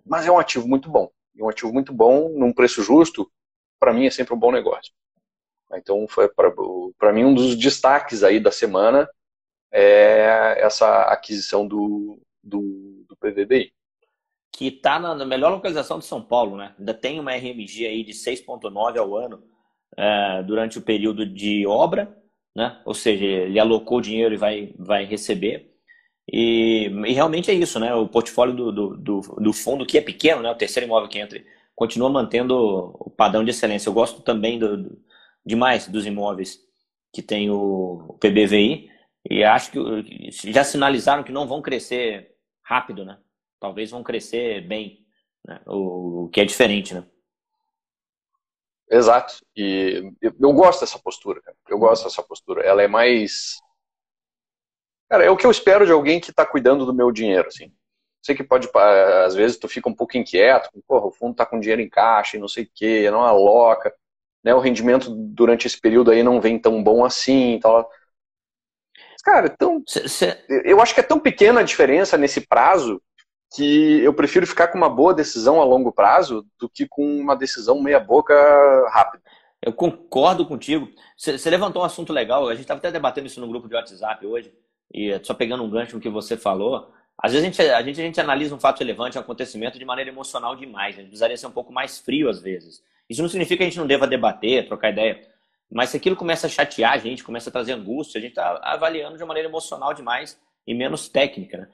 Mas 0.05 0.25
é 0.25 0.31
um 0.31 0.39
ativo 0.39 0.67
muito 0.67 0.89
bom. 0.89 1.09
E 1.33 1.41
um 1.41 1.49
ativo 1.49 1.71
muito 1.71 1.93
bom, 1.93 2.29
num 2.29 2.51
preço 2.51 2.81
justo, 2.81 3.31
para 3.79 3.93
mim 3.93 4.05
é 4.05 4.09
sempre 4.09 4.33
um 4.33 4.39
bom 4.39 4.51
negócio. 4.51 4.91
Então, 5.73 6.07
foi 6.07 6.29
para 6.29 7.13
mim 7.13 7.25
um 7.25 7.33
dos 7.33 7.55
destaques 7.55 8.23
aí 8.23 8.39
da 8.39 8.51
semana 8.51 9.09
é 9.71 10.57
essa 10.59 11.03
aquisição 11.03 11.67
do, 11.67 12.19
do, 12.41 13.05
do 13.07 13.15
PVBI. 13.17 13.73
Que 14.57 14.69
está 14.69 14.97
na, 14.99 15.23
melhor 15.23 15.51
localização 15.51 15.99
de 15.99 16.05
São 16.05 16.19
Paulo, 16.19 16.57
né? 16.57 16.73
Ainda 16.79 16.91
tem 16.91 17.19
uma 17.19 17.31
RMG 17.31 17.85
aí 17.85 18.03
de 18.03 18.13
6,9 18.13 18.97
ao 18.97 19.15
ano 19.15 19.43
é, 19.95 20.41
durante 20.41 20.79
o 20.79 20.81
período 20.81 21.27
de 21.27 21.67
obra, 21.67 22.17
né? 22.55 22.81
Ou 22.83 22.95
seja, 22.95 23.23
ele 23.23 23.59
alocou 23.59 24.01
dinheiro 24.01 24.33
e 24.33 24.37
vai, 24.37 24.73
vai 24.79 25.05
receber. 25.05 25.71
E, 26.27 26.87
e 26.87 27.13
realmente 27.13 27.51
é 27.51 27.53
isso, 27.53 27.79
né? 27.79 27.93
O 27.93 28.07
portfólio 28.07 28.55
do, 28.55 28.71
do, 28.71 28.97
do, 28.97 29.21
do, 29.21 29.53
fundo, 29.53 29.85
que 29.85 29.95
é 29.95 30.01
pequeno, 30.01 30.41
né? 30.41 30.49
O 30.49 30.55
terceiro 30.55 30.87
imóvel 30.87 31.07
que 31.07 31.19
entra, 31.19 31.39
continua 31.75 32.09
mantendo 32.09 32.55
o 32.99 33.11
padrão 33.11 33.43
de 33.43 33.51
excelência. 33.51 33.89
Eu 33.89 33.93
gosto 33.93 34.23
também 34.23 34.57
do, 34.57 34.75
do 34.75 34.97
demais 35.45 35.87
dos 35.87 36.07
imóveis 36.07 36.59
que 37.13 37.21
tem 37.21 37.51
o, 37.51 38.07
o 38.09 38.13
PBVI. 38.17 38.89
E 39.29 39.43
acho 39.43 39.71
que 39.71 40.51
já 40.51 40.63
sinalizaram 40.63 41.23
que 41.23 41.31
não 41.31 41.47
vão 41.47 41.61
crescer 41.61 42.31
rápido, 42.63 43.05
né? 43.05 43.19
Talvez 43.59 43.91
vão 43.91 44.03
crescer 44.03 44.61
bem, 44.67 45.05
né? 45.45 45.61
o, 45.65 46.29
que 46.31 46.41
é 46.41 46.45
diferente, 46.45 46.93
né? 46.93 47.05
Exato. 48.89 49.35
E 49.55 50.11
eu 50.21 50.53
gosto 50.53 50.81
dessa 50.81 50.99
postura, 50.99 51.41
cara. 51.41 51.57
Eu 51.67 51.77
gosto 51.77 52.05
dessa 52.05 52.23
postura. 52.23 52.61
Ela 52.63 52.83
é 52.83 52.87
mais. 52.87 53.57
Cara, 55.09 55.23
é 55.25 55.29
o 55.29 55.37
que 55.37 55.45
eu 55.45 55.51
espero 55.51 55.85
de 55.85 55.91
alguém 55.91 56.19
que 56.19 56.31
está 56.31 56.45
cuidando 56.45 56.85
do 56.85 56.93
meu 56.93 57.11
dinheiro, 57.11 57.47
assim. 57.47 57.71
Sei 58.21 58.35
que 58.35 58.43
pode, 58.43 58.69
às 59.25 59.35
vezes, 59.35 59.57
tu 59.57 59.67
fica 59.69 59.87
um 59.89 59.93
pouco 59.93 60.17
inquieto, 60.17 60.69
porra, 60.87 61.07
o 61.07 61.11
fundo 61.11 61.35
tá 61.35 61.45
com 61.45 61.59
dinheiro 61.59 61.81
em 61.81 61.89
caixa 61.89 62.35
e 62.35 62.39
não 62.39 62.47
sei 62.47 62.65
o 62.65 62.69
quê, 62.73 63.09
não 63.09 63.21
aloca, 63.21 63.93
né? 64.43 64.53
O 64.53 64.59
rendimento 64.59 65.09
durante 65.09 65.67
esse 65.67 65.79
período 65.79 66.11
aí 66.11 66.23
não 66.23 66.41
vem 66.41 66.59
tão 66.59 66.83
bom 66.83 67.05
assim, 67.05 67.59
tal. 67.61 67.89
Cara, 69.23 69.49
tão, 69.49 69.83
cê, 69.85 70.37
eu 70.65 70.81
acho 70.81 70.93
que 70.93 70.99
é 71.01 71.03
tão 71.03 71.19
pequena 71.19 71.59
a 71.61 71.63
diferença 71.63 72.17
nesse 72.17 72.41
prazo 72.47 73.01
que 73.55 74.01
eu 74.01 74.13
prefiro 74.13 74.45
ficar 74.45 74.67
com 74.67 74.77
uma 74.77 74.89
boa 74.89 75.13
decisão 75.13 75.61
a 75.61 75.65
longo 75.65 75.91
prazo 75.91 76.45
do 76.59 76.69
que 76.69 76.87
com 76.87 77.19
uma 77.19 77.35
decisão 77.35 77.81
meia 77.81 77.99
boca 77.99 78.33
rápida. 78.89 79.23
Eu 79.61 79.73
concordo 79.73 80.45
contigo. 80.45 80.87
Você 81.17 81.49
levantou 81.49 81.81
um 81.81 81.85
assunto 81.85 82.13
legal. 82.13 82.47
A 82.47 82.53
gente 82.53 82.61
estava 82.61 82.79
até 82.79 82.91
debatendo 82.91 83.27
isso 83.27 83.39
no 83.39 83.47
grupo 83.47 83.67
de 83.67 83.75
WhatsApp 83.75 84.25
hoje. 84.25 84.53
E 84.93 85.19
só 85.23 85.33
pegando 85.33 85.63
um 85.63 85.69
gancho 85.69 85.95
no 85.95 86.01
que 86.01 86.09
você 86.09 86.37
falou. 86.37 86.91
Às 87.17 87.33
vezes 87.33 87.47
a 87.47 87.49
gente, 87.49 87.61
a 87.61 87.81
gente, 87.81 87.99
a 87.99 88.03
gente 88.03 88.21
analisa 88.21 88.53
um 88.53 88.59
fato 88.59 88.79
relevante, 88.79 89.17
um 89.17 89.21
acontecimento 89.21 89.79
de 89.79 89.85
maneira 89.85 90.11
emocional 90.11 90.55
demais. 90.55 90.95
A 90.95 90.99
gente 90.99 91.07
precisaria 91.07 91.35
ser 91.35 91.47
um 91.47 91.51
pouco 91.51 91.73
mais 91.73 91.97
frio 91.97 92.29
às 92.29 92.41
vezes. 92.41 92.83
Isso 93.09 93.21
não 93.21 93.29
significa 93.29 93.57
que 93.57 93.63
a 93.63 93.67
gente 93.67 93.79
não 93.79 93.87
deva 93.87 94.05
debater, 94.05 94.67
trocar 94.67 94.91
ideia. 94.91 95.19
Mas 95.71 95.89
se 95.89 95.97
aquilo 95.97 96.15
começa 96.15 96.47
a 96.47 96.49
chatear 96.49 96.93
a 96.93 96.97
gente, 96.97 97.23
começa 97.23 97.49
a 97.49 97.53
trazer 97.53 97.73
angústia, 97.73 98.19
a 98.19 98.21
gente 98.21 98.31
está 98.31 98.59
avaliando 98.63 99.17
de 99.17 99.23
uma 99.23 99.27
maneira 99.27 99.49
emocional 99.49 99.93
demais 99.93 100.39
e 100.65 100.73
menos 100.73 101.09
técnica. 101.09 101.57
Né? 101.57 101.67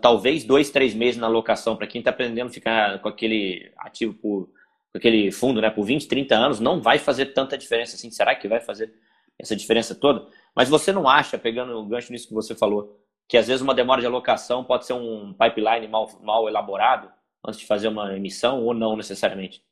Talvez 0.00 0.44
dois, 0.44 0.70
três 0.70 0.94
meses 0.94 1.20
na 1.20 1.28
locação, 1.28 1.76
para 1.76 1.86
quem 1.86 2.00
está 2.00 2.10
aprendendo 2.10 2.48
a 2.48 2.52
ficar 2.52 3.00
com 3.00 3.08
aquele 3.08 3.72
ativo 3.78 4.14
por 4.14 4.50
com 4.92 4.98
aquele 4.98 5.30
fundo 5.30 5.60
né, 5.60 5.70
por 5.70 5.84
20, 5.84 6.08
30 6.08 6.34
anos, 6.34 6.60
não 6.60 6.80
vai 6.80 6.98
fazer 6.98 7.26
tanta 7.26 7.56
diferença 7.56 7.94
assim. 7.94 8.10
Será 8.10 8.34
que 8.34 8.48
vai 8.48 8.60
fazer 8.60 8.92
essa 9.38 9.54
diferença 9.54 9.94
toda? 9.94 10.26
Mas 10.54 10.68
você 10.68 10.92
não 10.92 11.08
acha, 11.08 11.38
pegando 11.38 11.78
o 11.78 11.86
gancho 11.86 12.12
nisso 12.12 12.28
que 12.28 12.34
você 12.34 12.54
falou, 12.54 13.00
que 13.28 13.36
às 13.36 13.46
vezes 13.46 13.62
uma 13.62 13.74
demora 13.74 14.00
de 14.00 14.06
alocação 14.06 14.64
pode 14.64 14.86
ser 14.86 14.94
um 14.94 15.32
pipeline 15.32 15.86
mal, 15.86 16.10
mal 16.20 16.48
elaborado 16.48 17.10
antes 17.46 17.60
de 17.60 17.66
fazer 17.66 17.88
uma 17.88 18.16
emissão 18.16 18.64
ou 18.64 18.74
não 18.74 18.96
necessariamente? 18.96 19.62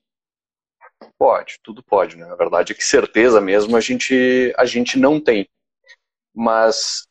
Pode, 1.19 1.59
tudo 1.63 1.83
pode, 1.83 2.17
né? 2.17 2.25
A 2.31 2.37
verdade 2.37 2.73
é 2.73 2.77
que 2.77 2.85
certeza 2.85 3.41
mesmo 3.41 3.77
a 3.77 3.81
gente, 3.81 4.55
a 4.57 4.65
gente 4.65 4.99
não 4.99 5.21
tem. 5.21 5.49
Mas 6.33 7.08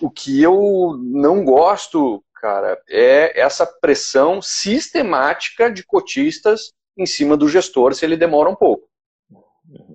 o 0.00 0.10
que 0.10 0.42
eu 0.42 0.98
não 1.00 1.44
gosto, 1.44 2.22
cara, 2.34 2.80
é 2.88 3.38
essa 3.40 3.66
pressão 3.66 4.42
sistemática 4.42 5.70
de 5.70 5.82
cotistas 5.84 6.72
em 6.96 7.06
cima 7.06 7.36
do 7.36 7.48
gestor 7.48 7.94
se 7.94 8.04
ele 8.04 8.16
demora 8.16 8.50
um 8.50 8.54
pouco. 8.54 8.88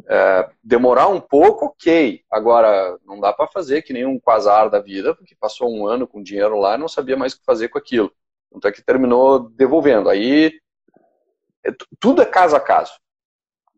É, 0.08 0.50
demorar 0.64 1.08
um 1.08 1.22
pouco, 1.22 1.68
ok. 1.68 2.22
Agora, 2.30 2.98
não 3.06 3.20
dá 3.20 3.32
para 3.32 3.48
fazer 3.48 3.82
que 3.82 3.94
nem 3.94 4.06
um 4.06 4.20
quasar 4.20 4.70
da 4.70 4.80
vida, 4.80 5.16
porque 5.16 5.36
passou 5.40 5.72
um 5.72 5.88
ano 5.88 6.08
com 6.08 6.22
dinheiro 6.22 6.60
lá 6.60 6.76
e 6.76 6.78
não 6.78 6.88
sabia 6.88 7.16
mais 7.16 7.34
o 7.34 7.40
que 7.40 7.46
fazer 7.46 7.70
com 7.70 7.78
aquilo. 7.78 8.12
Tanto 8.52 8.68
é 8.68 8.72
que 8.72 8.84
terminou 8.84 9.50
devolvendo. 9.52 10.10
Aí, 10.10 10.52
é, 11.66 11.72
tudo 12.00 12.22
é 12.22 12.26
caso 12.26 12.56
a 12.56 12.60
caso. 12.60 12.92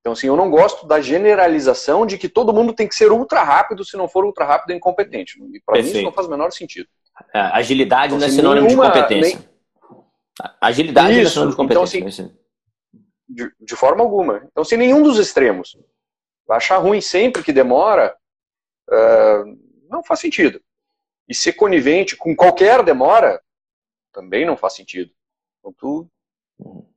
Então, 0.03 0.11
assim, 0.11 0.27
eu 0.27 0.35
não 0.35 0.51
gosto 0.51 0.85
da 0.85 0.99
generalização 0.99 2.05
de 2.05 2.17
que 2.17 2.27
todo 2.27 2.51
mundo 2.51 2.73
tem 2.73 2.89
que 2.89 2.93
ser 2.93 3.09
ultra 3.09 3.41
rápido, 3.41 3.85
se 3.85 3.95
não 3.95 4.05
for 4.05 4.25
ultra 4.25 4.43
rápido 4.43 4.71
é 4.71 4.75
incompetente. 4.75 5.39
Para 5.65 5.81
mim 5.81 5.87
isso 5.87 6.01
não 6.01 6.11
faz 6.11 6.27
o 6.27 6.29
menor 6.29 6.51
sentido. 6.51 6.89
É, 7.33 7.39
agilidade 7.39 8.07
então, 8.07 8.17
não 8.17 8.25
é 8.25 8.27
assim, 8.27 8.35
sinônimo 8.35 8.67
nenhuma, 8.67 8.91
de 8.91 8.99
competência. 8.99 9.39
Nem... 9.39 10.03
Agilidade 10.59 11.21
isso, 11.21 11.21
não 11.21 11.27
é 11.27 11.29
sinônimo 11.29 11.51
de 11.51 11.55
competência. 11.55 11.97
Então, 11.99 12.09
assim, 12.09 12.37
de, 13.29 13.49
de, 13.61 13.75
forma 13.77 14.03
alguma. 14.03 14.45
Então, 14.51 14.65
se 14.65 14.75
nenhum 14.75 15.01
dos 15.01 15.17
extremos 15.17 15.77
achar 16.49 16.79
ruim 16.79 16.99
sempre 16.99 17.41
que 17.41 17.53
demora, 17.53 18.13
uh, 18.89 19.57
não 19.89 20.03
faz 20.03 20.19
sentido. 20.19 20.61
E 21.29 21.33
ser 21.33 21.53
conivente 21.53 22.17
com 22.17 22.35
qualquer 22.35 22.83
demora, 22.83 23.41
também 24.11 24.45
não 24.45 24.57
faz 24.57 24.73
sentido. 24.73 25.13
Então, 25.61 25.73
tu 25.79 26.11
uhum 26.59 26.92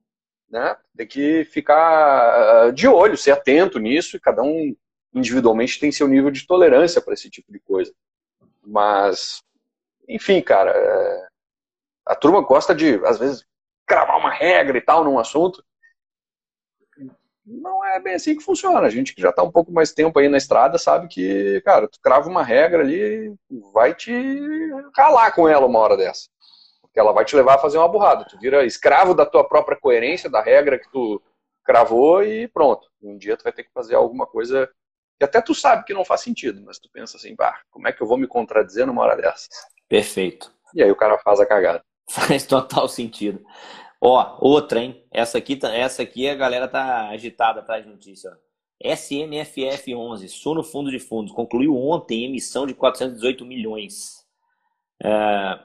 né? 0.51 0.77
Tem 0.97 1.07
que 1.07 1.45
ficar 1.45 1.77
ah, 1.77 2.71
de 2.71 2.89
olho, 2.89 3.17
ser 3.17 3.33
atento 3.33 3.79
nisso, 3.79 4.17
e 4.17 4.21
cada 4.21 4.43
um 4.43 4.75
individualmente 5.15 5.81
tem 5.81 5.91
seu 5.91 6.07
nível 6.07 6.31
de 6.31 6.47
tolerância 6.47 7.01
para 7.01 7.15
esse 7.15 7.31
tipo 7.31 7.53
de 7.53 7.59
coisa. 7.61 7.93
Mas, 8.63 9.43
enfim, 10.09 10.41
cara, 10.43 10.71
é... 10.71 11.29
a 12.05 12.15
turma 12.15 12.41
gosta 12.43 12.75
de, 12.75 13.01
às 13.05 13.19
vezes, 13.19 13.45
cravar 13.87 14.19
uma 14.19 14.31
regra 14.31 14.77
e 14.77 14.81
tal 14.81 15.05
num 15.05 15.19
assunto. 15.19 15.65
Não 17.45 17.85
é 17.85 18.01
bem 18.01 18.15
assim 18.15 18.37
que 18.37 18.43
funciona. 18.43 18.81
A 18.81 18.91
gente 18.91 19.15
que 19.15 19.23
já 19.23 19.31
está 19.31 19.43
um 19.43 19.53
pouco 19.53 19.73
mais 19.73 19.93
tempo 19.93 20.19
aí 20.19 20.29
na 20.29 20.37
estrada 20.37 20.79
sabe 20.79 21.07
que, 21.07 21.61
cara, 21.65 21.87
tu 21.89 22.01
crava 22.01 22.29
uma 22.29 22.43
regra 22.43 22.83
ali, 22.83 23.33
vai 23.73 23.95
te 23.95 24.13
calar 24.93 25.33
com 25.33 25.49
ela 25.49 25.65
uma 25.65 25.79
hora 25.79 25.97
dessa 25.97 26.29
que 26.97 27.01
ela 27.01 27.13
vai 27.13 27.27
te 27.27 27.37
levar 27.37 27.57
a 27.57 27.59
fazer 27.59 27.77
uma 27.77 27.87
burrada. 27.87 28.25
Tu 28.25 28.39
vira 28.39 28.65
escravo 28.65 29.13
da 29.13 29.27
tua 29.27 29.47
própria 29.47 29.77
coerência, 29.77 30.31
da 30.31 30.41
regra 30.41 30.79
que 30.79 30.91
tu 30.91 31.21
cravou 31.63 32.23
e 32.23 32.49
pronto. 32.49 32.89
Um 33.03 33.19
dia 33.19 33.37
tu 33.37 33.45
vai 33.45 33.53
ter 33.53 33.65
que 33.65 33.71
fazer 33.71 33.95
alguma 33.95 34.27
coisa 34.27 34.67
que 35.19 35.25
até 35.27 35.43
tu 35.43 35.55
sabe 35.55 35.85
que 35.85 35.93
não 35.93 36.07
faz 36.07 36.23
sentido, 36.23 36.63
mas 36.65 36.79
tu 36.79 36.89
pensa 36.91 37.19
assim, 37.19 37.37
bah, 37.37 37.61
como 37.71 37.87
é 37.87 37.93
que 37.93 38.03
eu 38.03 38.07
vou 38.07 38.17
me 38.17 38.27
contradizer 38.27 38.87
numa 38.87 39.03
hora 39.03 39.15
dessas? 39.15 39.47
Perfeito. 39.87 40.51
E 40.75 40.83
aí 40.83 40.91
o 40.91 40.97
cara 40.97 41.19
faz 41.19 41.39
a 41.39 41.45
cagada. 41.45 41.85
Faz 42.09 42.47
total 42.47 42.89
sentido. 42.89 43.45
Ó, 44.01 44.39
outra, 44.41 44.81
hein? 44.81 45.05
Essa 45.13 45.37
aqui, 45.37 45.55
tá, 45.55 45.75
essa 45.75 46.03
aqui 46.03 46.27
a 46.31 46.35
galera 46.35 46.67
tá 46.67 47.11
agitada 47.11 47.61
atrás 47.61 47.85
de 47.85 47.91
notícia. 47.91 48.31
Ó. 48.31 48.95
SNFF 48.95 49.95
11, 49.95 50.29
Sono 50.31 50.63
Fundo 50.63 50.91
de 50.91 50.99
Fundos, 50.99 51.33
concluiu 51.33 51.77
ontem 51.77 52.25
emissão 52.25 52.67
de 52.67 52.73
418 52.73 53.45
milhões. 53.45 54.25
É, 55.03 55.59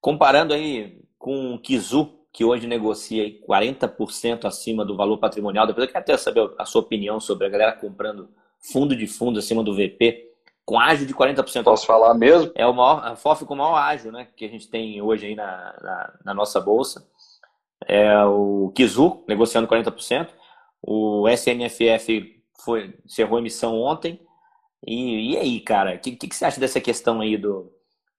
Comparando 0.00 0.54
aí 0.54 1.00
com 1.18 1.54
o 1.54 1.58
Kizu, 1.58 2.18
que 2.32 2.44
hoje 2.44 2.66
negocia 2.66 3.24
40% 3.46 4.44
acima 4.44 4.84
do 4.84 4.96
valor 4.96 5.18
patrimonial, 5.18 5.66
depois 5.66 5.86
eu 5.86 5.92
quero 5.92 6.04
até 6.04 6.16
saber 6.16 6.50
a 6.58 6.64
sua 6.64 6.82
opinião 6.82 7.18
sobre 7.18 7.46
a 7.46 7.50
galera 7.50 7.72
comprando 7.72 8.28
fundo 8.60 8.94
de 8.94 9.06
fundo 9.06 9.38
acima 9.38 9.62
do 9.62 9.74
VP, 9.74 10.28
com 10.64 10.78
ágio 10.78 11.06
de 11.06 11.14
40%. 11.14 11.64
Posso 11.64 11.86
falar 11.86 12.14
mesmo? 12.14 12.52
É 12.54 12.66
o 12.66 12.74
maior, 12.74 13.04
a 13.04 13.16
FOF 13.16 13.44
com 13.44 13.54
o 13.54 13.56
maior 13.56 13.76
ágio 13.76 14.12
né, 14.12 14.28
que 14.36 14.44
a 14.44 14.48
gente 14.48 14.68
tem 14.68 15.00
hoje 15.00 15.26
aí 15.26 15.34
na, 15.34 15.74
na, 15.80 16.18
na 16.26 16.34
nossa 16.34 16.60
bolsa. 16.60 17.08
É 17.86 18.22
o 18.24 18.70
Kizu, 18.74 19.24
negociando 19.26 19.66
40%. 19.66 20.28
O 20.82 21.26
SNFF 21.28 22.42
foi, 22.62 22.94
encerrou 23.04 23.36
a 23.36 23.40
emissão 23.40 23.80
ontem. 23.80 24.20
E, 24.86 25.32
e 25.32 25.36
aí, 25.38 25.60
cara, 25.60 25.94
o 25.94 25.98
que, 25.98 26.12
que, 26.12 26.28
que 26.28 26.36
você 26.36 26.44
acha 26.44 26.60
dessa 26.60 26.80
questão 26.80 27.20
aí 27.20 27.36
do, 27.36 27.72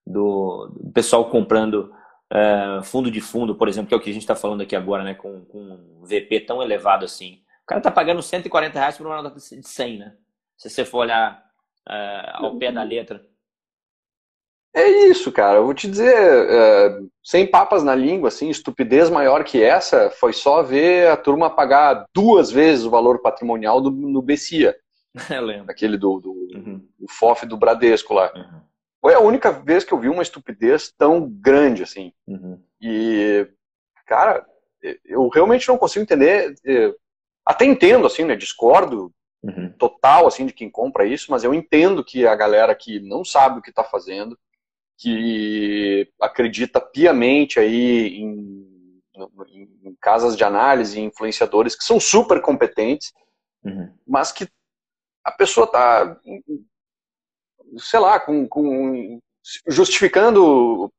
do, 0.06 0.70
do 0.80 0.92
pessoal 0.92 1.28
comprando 1.30 1.92
uh, 2.32 2.82
fundo 2.82 3.10
de 3.10 3.20
fundo, 3.20 3.54
por 3.54 3.68
exemplo, 3.68 3.88
que 3.88 3.94
é 3.94 3.96
o 3.96 4.00
que 4.00 4.10
a 4.10 4.12
gente 4.12 4.22
está 4.22 4.34
falando 4.34 4.62
aqui 4.62 4.76
agora, 4.76 5.02
né, 5.02 5.14
com, 5.14 5.44
com 5.44 5.58
um 5.58 6.04
VP 6.04 6.40
tão 6.40 6.62
elevado 6.62 7.04
assim. 7.04 7.42
O 7.62 7.66
cara 7.66 7.80
está 7.80 7.90
pagando 7.90 8.22
140 8.22 8.78
reais 8.78 8.96
por 8.96 9.06
uma 9.06 9.22
nota 9.22 9.36
de 9.36 9.68
100, 9.68 9.98
né? 9.98 10.14
Se 10.56 10.68
você 10.68 10.84
for 10.84 10.98
olhar 10.98 11.42
uh, 11.88 12.44
ao 12.44 12.58
pé 12.58 12.72
da 12.72 12.82
letra. 12.82 13.24
É 14.74 14.88
isso, 15.08 15.32
cara. 15.32 15.58
Eu 15.58 15.64
vou 15.64 15.74
te 15.74 15.88
dizer, 15.88 16.14
uh, 16.14 17.10
sem 17.24 17.46
papas 17.46 17.82
na 17.82 17.94
língua, 17.94 18.28
assim, 18.28 18.48
estupidez 18.48 19.10
maior 19.10 19.44
que 19.44 19.62
essa 19.62 20.10
foi 20.10 20.32
só 20.32 20.62
ver 20.62 21.08
a 21.08 21.16
turma 21.16 21.50
pagar 21.50 22.06
duas 22.14 22.50
vezes 22.50 22.84
o 22.84 22.90
valor 22.90 23.20
patrimonial 23.20 23.80
do, 23.80 23.90
no 23.90 24.22
BCIA. 24.22 24.76
Eu 25.30 25.42
lembro. 25.42 25.70
Aquele 25.70 25.96
do, 25.96 26.20
do, 26.20 26.30
uhum. 26.30 26.86
do 26.98 27.08
FOF 27.08 27.46
do 27.46 27.56
Bradesco 27.56 28.14
lá. 28.14 28.32
Uhum. 28.34 28.60
Foi 29.00 29.14
a 29.14 29.20
única 29.20 29.50
vez 29.50 29.82
que 29.82 29.92
eu 29.92 29.98
vi 29.98 30.08
uma 30.08 30.22
estupidez 30.22 30.92
tão 30.96 31.28
grande 31.28 31.82
assim. 31.82 32.12
Uhum. 32.26 32.62
E, 32.80 33.48
cara, 34.06 34.46
eu 35.04 35.28
realmente 35.28 35.68
não 35.68 35.78
consigo 35.78 36.02
entender. 36.02 36.54
Até 37.44 37.64
entendo, 37.64 38.06
assim, 38.06 38.24
né? 38.24 38.36
Discordo 38.36 39.12
uhum. 39.42 39.72
total, 39.78 40.26
assim, 40.26 40.46
de 40.46 40.52
quem 40.52 40.70
compra 40.70 41.06
isso, 41.06 41.30
mas 41.30 41.44
eu 41.44 41.54
entendo 41.54 42.04
que 42.04 42.26
a 42.26 42.34
galera 42.34 42.74
que 42.74 43.00
não 43.00 43.24
sabe 43.24 43.58
o 43.58 43.62
que 43.62 43.70
está 43.70 43.82
fazendo, 43.82 44.38
que 44.98 46.10
acredita 46.20 46.78
piamente 46.78 47.58
aí 47.58 48.18
em, 48.18 49.00
em, 49.48 49.96
casas 49.98 50.36
de 50.36 50.44
análise, 50.44 51.00
influenciadores 51.00 51.74
que 51.74 51.84
são 51.84 51.98
super 51.98 52.42
competentes, 52.42 53.12
uhum. 53.64 53.90
mas 54.06 54.30
que 54.30 54.46
a 55.24 55.32
pessoa 55.32 55.64
está 55.64 56.20
sei 57.78 58.00
lá, 58.00 58.18
com, 58.18 58.46
com, 58.48 59.18
justificando 59.68 60.90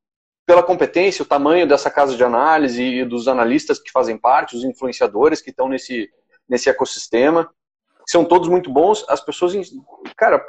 pela 0.46 0.64
competência, 0.64 1.24
o 1.24 1.28
tamanho 1.28 1.68
dessa 1.68 1.90
casa 1.90 2.16
de 2.16 2.24
análise 2.24 2.84
e 2.84 3.06
dos 3.06 3.28
analistas 3.28 3.80
que 3.80 3.92
fazem 3.92 4.18
parte, 4.18 4.56
os 4.56 4.64
influenciadores 4.64 5.42
que 5.42 5.50
estão 5.50 5.70
nesse, 5.70 6.10
nesse 6.50 6.70
ecossistema, 6.70 7.50
são 8.08 8.26
todos 8.26 8.50
muito 8.50 8.70
bons, 8.70 9.06
as 9.08 9.22
pessoas, 9.22 9.54
cara, 10.18 10.46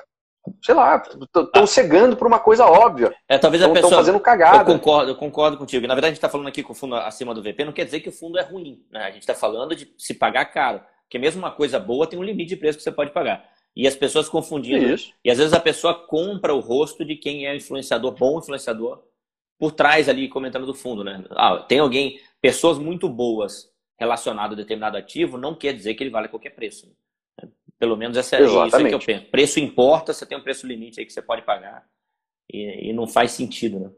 sei 0.63 0.75
lá, 0.75 1.03
estão 1.37 1.67
cegando 1.67 2.17
por 2.17 2.27
uma 2.27 2.41
coisa 2.41 2.67
óbvia. 2.67 3.15
É, 3.29 3.39
talvez 3.39 3.63
a 3.63 3.69
pessoa 3.69 3.89
estão 3.89 3.99
fazendo 3.99 4.21
cagada. 4.21 4.59
Eu 4.59 4.77
concordo, 4.77 5.11
eu 5.11 5.17
concordo 5.17 5.57
contigo. 5.57 5.87
Na 5.87 5.95
verdade, 5.95 6.11
a 6.11 6.15
gente 6.15 6.19
está 6.19 6.29
falando 6.29 6.49
aqui 6.49 6.63
com 6.63 6.73
o 6.73 6.77
fundo 6.77 6.97
acima 6.97 7.35
do 7.35 7.43
VP, 7.43 7.65
não 7.65 7.73
quer 7.73 7.85
dizer 7.85 8.01
que 8.01 8.09
o 8.09 8.13
fundo 8.13 8.39
é 8.39 8.43
ruim. 8.43 8.85
Né? 8.91 9.05
A 9.05 9.11
gente 9.11 9.21
está 9.21 9.35
falando 9.35 9.77
de 9.77 9.93
se 9.97 10.15
pagar 10.15 10.47
caro. 10.47 10.81
Porque 11.05 11.19
mesmo 11.19 11.41
uma 11.41 11.53
coisa 11.53 11.79
boa 11.79 12.07
tem 12.07 12.19
um 12.19 12.25
limite 12.25 12.51
de 12.51 12.57
preço 12.57 12.79
que 12.79 12.85
você 12.85 12.91
pode 12.91 13.13
pagar. 13.13 13.45
E 13.75 13.87
as 13.87 13.97
pessoas 13.97 14.29
confundindo. 14.29 14.85
Isso. 14.93 15.13
E 15.25 15.31
às 15.31 15.39
vezes 15.39 15.53
a 15.53 15.61
pessoa 15.61 15.95
compra 15.95 16.55
o 16.55 16.61
rosto 16.61 17.05
de 17.05 17.17
quem 17.17 17.47
é 17.47 17.57
influenciador, 17.57 18.13
bom 18.13 18.39
influenciador, 18.39 19.03
por 19.59 19.73
trás 19.73 20.09
ali, 20.09 20.29
comentando 20.29 20.67
do 20.67 20.75
fundo, 20.75 21.03
né? 21.05 21.25
Ah, 21.31 21.59
tem 21.59 21.79
alguém, 21.79 22.21
pessoas 22.41 22.79
muito 22.79 23.09
boas 23.09 23.71
relacionadas 23.99 24.55
a 24.55 24.61
determinado 24.61 24.97
ativo, 24.97 25.39
não 25.39 25.55
quer 25.55 25.73
dizer 25.73 25.95
que 25.95 26.03
ele 26.03 26.11
vale 26.11 26.29
qualquer 26.29 26.51
preço. 26.51 26.93
Né? 27.41 27.49
Pelo 27.79 27.97
menos 27.97 28.17
essa 28.17 28.37
é 28.37 28.43
isso 28.43 28.89
que 28.89 28.95
eu 28.95 28.99
penso. 28.99 29.27
Preço 29.27 29.61
importa, 29.61 30.13
você 30.13 30.27
tem 30.27 30.37
um 30.37 30.43
preço 30.43 30.67
limite 30.67 31.01
aí 31.01 31.07
que 31.07 31.13
você 31.13 31.23
pode 31.23 31.43
pagar. 31.43 31.87
E, 32.53 32.91
e 32.91 32.93
não 32.93 33.07
faz 33.07 33.33
sentido, 33.33 33.79
né? 33.79 33.91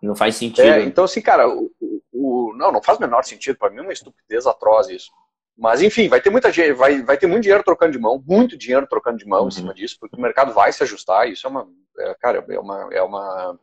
Não 0.00 0.16
faz 0.16 0.34
sentido. 0.34 0.66
É, 0.66 0.82
então, 0.82 1.04
assim, 1.04 1.20
cara, 1.20 1.48
o, 1.48 1.70
o, 2.12 2.54
não, 2.56 2.72
não 2.72 2.82
faz 2.82 2.98
o 2.98 3.00
menor 3.00 3.22
sentido. 3.24 3.56
Para 3.56 3.70
mim 3.70 3.78
é 3.78 3.82
uma 3.82 3.92
estupidez 3.92 4.46
atroz 4.46 4.88
isso. 4.88 5.10
Mas, 5.56 5.82
enfim, 5.82 6.08
vai 6.08 6.20
ter 6.20 6.30
muita 6.30 6.50
gente, 6.50 6.72
vai, 6.72 7.02
vai 7.02 7.16
ter 7.16 7.26
muito 7.26 7.42
dinheiro 7.42 7.62
trocando 7.62 7.92
de 7.92 7.98
mão, 7.98 8.22
muito 8.26 8.56
dinheiro 8.56 8.86
trocando 8.86 9.18
de 9.18 9.26
mão 9.26 9.42
uhum. 9.42 9.48
em 9.48 9.52
cima 9.52 9.74
disso, 9.74 9.96
porque 10.00 10.16
o 10.16 10.20
mercado 10.20 10.52
vai 10.52 10.72
se 10.72 10.82
ajustar. 10.82 11.28
Isso 11.28 11.46
é 11.46 11.50
uma. 11.50 11.68
É, 11.98 12.14
cara, 12.14 12.44
é 12.48 12.58
uma. 12.58 12.88
É 12.92 13.02
uma 13.02 13.58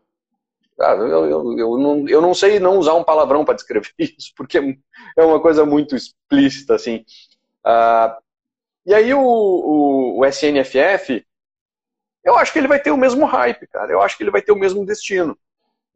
ah, 0.79 0.93
eu, 0.93 1.25
eu, 1.25 1.57
eu, 1.57 1.77
não, 1.77 2.07
eu 2.07 2.21
não 2.21 2.33
sei 2.33 2.57
não 2.57 2.77
usar 2.77 2.93
um 2.93 3.03
palavrão 3.03 3.43
para 3.43 3.55
descrever 3.55 3.91
isso, 3.99 4.31
porque 4.35 4.79
é 5.17 5.23
uma 5.23 5.41
coisa 5.41 5.65
muito 5.65 5.95
explícita, 5.95 6.75
assim. 6.75 7.03
Ah, 7.63 8.17
e 8.85 8.93
aí 8.93 9.13
o, 9.13 9.19
o, 9.19 10.19
o 10.19 10.25
SNFF, 10.25 11.25
eu 12.23 12.35
acho 12.35 12.53
que 12.53 12.59
ele 12.59 12.67
vai 12.67 12.79
ter 12.79 12.91
o 12.91 12.97
mesmo 12.97 13.25
hype, 13.25 13.67
cara. 13.67 13.91
Eu 13.91 14.01
acho 14.01 14.15
que 14.15 14.23
ele 14.23 14.31
vai 14.31 14.41
ter 14.41 14.51
o 14.51 14.57
mesmo 14.57 14.85
destino. 14.85 15.37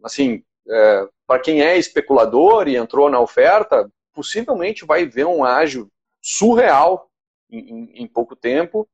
Assim, 0.03 0.43
é, 0.69 1.07
para 1.25 1.39
quem 1.39 1.61
é 1.61 1.77
especulador 1.77 2.67
e 2.67 2.75
entrou 2.75 3.09
na 3.09 3.19
oferta, 3.19 3.89
possivelmente 4.13 4.85
vai 4.85 5.05
ver 5.05 5.25
um 5.25 5.43
ágio 5.43 5.91
surreal 6.21 7.09
em, 7.49 7.59
em, 7.59 8.03
em 8.03 8.07
pouco 8.07 8.35
tempo 8.35 8.87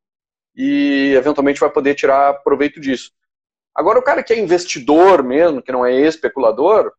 e 0.55 1.13
eventualmente 1.15 1.59
vai 1.59 1.69
poder 1.69 1.95
tirar 1.95 2.41
proveito 2.43 2.79
disso. 2.79 3.11
Agora, 3.73 3.99
o 3.99 4.03
cara 4.03 4.23
que 4.23 4.33
é 4.33 4.39
investidor 4.39 5.23
mesmo, 5.23 5.61
que 5.61 5.71
não 5.71 5.85
é 5.85 5.93
especulador, 5.93 6.91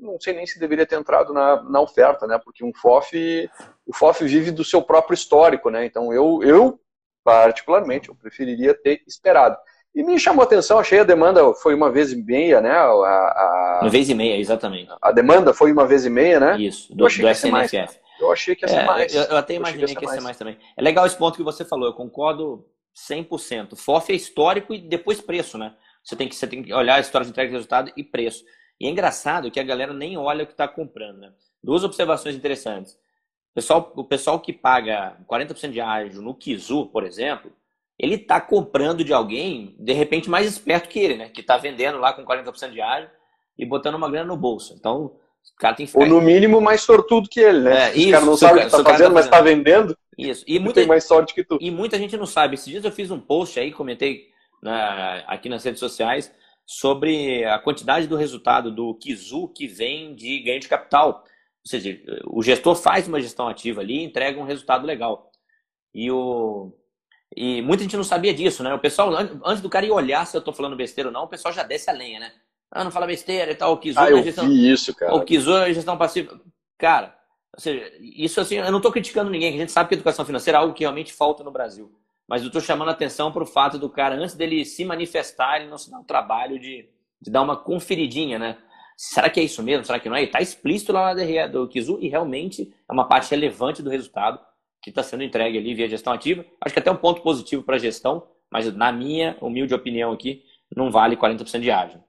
não 0.00 0.18
sei 0.20 0.34
nem 0.34 0.46
se 0.46 0.58
deveria 0.58 0.86
ter 0.86 0.96
entrado 0.96 1.32
na, 1.32 1.62
na 1.62 1.80
oferta, 1.80 2.26
né? 2.26 2.38
Porque 2.42 2.64
um 2.64 2.72
FOF, 2.72 3.50
o 3.84 3.92
FOF 3.92 4.24
vive 4.24 4.50
do 4.50 4.64
seu 4.64 4.80
próprio 4.80 5.14
histórico, 5.14 5.70
né? 5.70 5.84
Então 5.84 6.12
eu, 6.12 6.40
eu 6.42 6.80
particularmente, 7.22 8.08
eu 8.08 8.14
preferiria 8.14 8.74
ter 8.74 9.02
esperado. 9.06 9.56
E 9.94 10.02
me 10.02 10.18
chamou 10.18 10.42
a 10.42 10.44
atenção, 10.44 10.78
achei 10.78 10.98
a 10.98 11.04
demanda 11.04 11.54
foi 11.54 11.72
uma 11.74 11.90
vez 11.90 12.12
e 12.12 12.16
meia, 12.16 12.60
né? 12.60 12.70
A, 12.70 12.88
a, 12.88 13.78
uma 13.82 13.90
vez 13.90 14.08
e 14.10 14.14
meia, 14.14 14.36
exatamente. 14.36 14.90
A 15.00 15.12
demanda 15.12 15.54
foi 15.54 15.70
uma 15.70 15.86
vez 15.86 16.04
e 16.04 16.10
meia, 16.10 16.40
né? 16.40 16.60
Isso, 16.60 16.88
do, 16.92 17.04
do 17.04 17.08
SNFF. 17.08 18.00
Eu 18.20 18.32
achei 18.32 18.56
que 18.56 18.64
ia 18.64 18.68
ser 18.68 18.80
é, 18.80 18.84
mais. 18.84 19.14
Eu, 19.14 19.22
eu 19.22 19.36
até 19.36 19.54
imaginei 19.54 19.86
que 19.86 19.92
ia, 19.92 19.98
que 19.98 20.04
ia 20.04 20.10
ser 20.10 20.20
mais 20.20 20.36
também. 20.36 20.58
É 20.76 20.82
legal 20.82 21.06
esse 21.06 21.16
ponto 21.16 21.36
que 21.36 21.44
você 21.44 21.64
falou, 21.64 21.86
eu 21.86 21.92
concordo 21.92 22.66
100%. 23.08 23.76
FOF 23.76 24.12
é 24.12 24.16
histórico 24.16 24.74
e 24.74 24.78
depois 24.78 25.20
preço, 25.20 25.56
né? 25.56 25.74
Você 26.02 26.16
tem 26.16 26.28
que, 26.28 26.34
você 26.34 26.46
tem 26.46 26.62
que 26.62 26.72
olhar 26.72 26.96
a 26.96 27.00
história 27.00 27.24
de 27.24 27.30
entrega 27.30 27.48
de 27.48 27.54
resultado 27.54 27.92
e 27.96 28.02
preço. 28.02 28.44
E 28.80 28.86
é 28.86 28.90
engraçado 28.90 29.50
que 29.50 29.60
a 29.60 29.64
galera 29.64 29.92
nem 29.92 30.16
olha 30.18 30.44
o 30.44 30.46
que 30.46 30.52
está 30.52 30.66
comprando, 30.66 31.18
né? 31.18 31.32
Duas 31.62 31.84
observações 31.84 32.34
interessantes. 32.34 32.92
O 32.92 33.54
pessoal, 33.54 33.92
o 33.94 34.04
pessoal 34.04 34.40
que 34.40 34.52
paga 34.52 35.16
40% 35.30 35.70
de 35.70 35.80
ágio 35.80 36.20
no 36.20 36.34
Kizu, 36.34 36.86
por 36.86 37.04
exemplo, 37.04 37.52
ele 38.04 38.16
está 38.16 38.40
comprando 38.40 39.02
de 39.02 39.12
alguém, 39.12 39.74
de 39.78 39.92
repente, 39.92 40.28
mais 40.28 40.46
esperto 40.46 40.88
que 40.88 40.98
ele, 40.98 41.16
né? 41.16 41.28
Que 41.28 41.40
está 41.40 41.56
vendendo 41.56 41.98
lá 41.98 42.12
com 42.12 42.24
40% 42.24 42.70
de 42.70 42.80
ágio 42.80 43.10
e 43.58 43.64
botando 43.64 43.94
uma 43.94 44.10
grana 44.10 44.28
no 44.28 44.36
bolso. 44.36 44.74
Então, 44.78 45.06
o 45.06 45.58
cara 45.58 45.74
tem 45.74 45.86
que 45.86 45.92
ficar... 45.92 46.04
Ou 46.04 46.10
no 46.10 46.20
mínimo 46.20 46.60
mais 46.60 46.82
sortudo 46.82 47.28
que 47.28 47.40
ele, 47.40 47.60
né? 47.60 47.88
É, 47.90 47.96
isso, 47.96 48.08
o 48.08 48.12
cara 48.12 48.24
não 48.24 48.36
sabe 48.36 48.58
o 48.58 48.60
que 48.60 48.66
está 48.66 48.84
fazendo, 48.84 49.08
tá 49.08 49.14
mas 49.14 49.24
está 49.24 49.40
vendendo. 49.40 49.96
Isso. 50.18 50.44
E 50.46 50.58
muita, 50.58 50.80
tem 50.80 50.88
mais 50.88 51.04
sorte 51.04 51.34
que 51.34 51.42
tu. 51.42 51.58
E 51.60 51.70
muita 51.70 51.98
gente 51.98 52.16
não 52.16 52.26
sabe. 52.26 52.54
Esses 52.54 52.66
dias 52.66 52.84
eu 52.84 52.92
fiz 52.92 53.10
um 53.10 53.18
post 53.18 53.58
aí, 53.58 53.72
comentei 53.72 54.26
na, 54.62 55.24
aqui 55.26 55.48
nas 55.48 55.64
redes 55.64 55.80
sociais, 55.80 56.32
sobre 56.66 57.44
a 57.44 57.58
quantidade 57.58 58.06
do 58.06 58.16
resultado 58.16 58.70
do 58.70 58.94
Kizu 58.94 59.48
que 59.48 59.66
vem 59.66 60.14
de 60.14 60.40
ganho 60.40 60.60
de 60.60 60.68
capital. 60.68 61.24
Ou 61.64 61.68
seja, 61.68 61.98
o 62.26 62.42
gestor 62.42 62.74
faz 62.74 63.08
uma 63.08 63.20
gestão 63.20 63.48
ativa 63.48 63.80
ali 63.80 64.00
e 64.00 64.04
entrega 64.04 64.38
um 64.38 64.44
resultado 64.44 64.86
legal. 64.86 65.30
E, 65.94 66.10
o, 66.10 66.72
e 67.36 67.60
muita 67.62 67.82
gente 67.82 67.96
não 67.96 68.04
sabia 68.04 68.32
disso, 68.32 68.62
né? 68.62 68.72
O 68.72 68.78
pessoal, 68.78 69.12
antes 69.44 69.60
do 69.60 69.68
cara 69.68 69.84
ir 69.84 69.90
olhar 69.90 70.24
se 70.26 70.36
eu 70.36 70.38
estou 70.38 70.54
falando 70.54 70.76
besteira 70.76 71.08
ou 71.08 71.12
não, 71.12 71.24
o 71.24 71.28
pessoal 71.28 71.52
já 71.52 71.64
desce 71.64 71.90
a 71.90 71.92
lenha, 71.92 72.20
né? 72.20 72.32
Ah, 72.70 72.84
não 72.84 72.90
fala 72.90 73.06
besteira 73.06 73.50
e 73.50 73.54
tal, 73.54 73.72
o 73.72 73.78
Kizu 73.78 73.98
ah, 73.98 74.10
eu 74.10 74.22
gestão. 74.22 74.46
Vi 74.46 74.70
isso, 74.70 74.94
cara. 74.94 75.14
O 75.14 75.24
Kizu 75.24 75.56
é 75.56 75.74
gestão 75.74 75.96
passiva. 75.96 76.40
Cara, 76.78 77.16
ou 77.52 77.60
seja, 77.60 77.92
isso 78.00 78.40
assim, 78.40 78.56
eu 78.56 78.70
não 78.70 78.78
estou 78.78 78.92
criticando 78.92 79.30
ninguém, 79.30 79.54
a 79.54 79.58
gente 79.58 79.72
sabe 79.72 79.88
que 79.88 79.94
educação 79.94 80.24
financeira 80.24 80.58
é 80.58 80.60
algo 80.60 80.74
que 80.74 80.84
realmente 80.84 81.12
falta 81.12 81.42
no 81.42 81.50
Brasil. 81.50 81.92
Mas 82.26 82.42
eu 82.42 82.48
estou 82.48 82.60
chamando 82.60 82.88
a 82.88 82.92
atenção 82.92 83.30
para 83.32 83.42
o 83.42 83.46
fato 83.46 83.78
do 83.78 83.90
cara, 83.90 84.14
antes 84.14 84.34
dele 84.34 84.64
se 84.64 84.84
manifestar, 84.84 85.60
ele 85.60 85.68
não 85.70 85.78
se 85.78 85.90
dá 85.90 85.98
o 85.98 86.04
trabalho 86.04 86.58
de, 86.58 86.88
de 87.20 87.30
dar 87.30 87.42
uma 87.42 87.56
conferidinha, 87.56 88.38
né? 88.38 88.58
Será 88.96 89.28
que 89.28 89.40
é 89.40 89.42
isso 89.42 89.62
mesmo? 89.62 89.84
Será 89.84 89.98
que 89.98 90.08
não 90.08 90.16
é? 90.16 90.22
Está 90.22 90.40
explícito 90.40 90.92
lá 90.92 91.06
na 91.06 91.14
DRE 91.14 91.48
do 91.48 91.68
Kizu 91.68 91.98
e 92.00 92.08
realmente 92.08 92.72
é 92.88 92.92
uma 92.92 93.06
parte 93.06 93.30
relevante 93.30 93.82
do 93.82 93.90
resultado 93.90 94.38
que 94.84 94.90
está 94.90 95.02
sendo 95.02 95.22
entregue 95.22 95.56
ali 95.56 95.74
via 95.74 95.88
gestão 95.88 96.12
ativa. 96.12 96.44
Acho 96.60 96.74
que 96.74 96.78
até 96.78 96.90
um 96.90 96.96
ponto 96.96 97.22
positivo 97.22 97.62
para 97.62 97.76
a 97.76 97.78
gestão, 97.78 98.28
mas 98.52 98.70
na 98.76 98.92
minha 98.92 99.34
humilde 99.40 99.74
opinião 99.74 100.12
aqui, 100.12 100.44
não 100.76 100.90
vale 100.90 101.16
40% 101.16 101.60
de 101.60 101.70
ágio. 101.70 102.04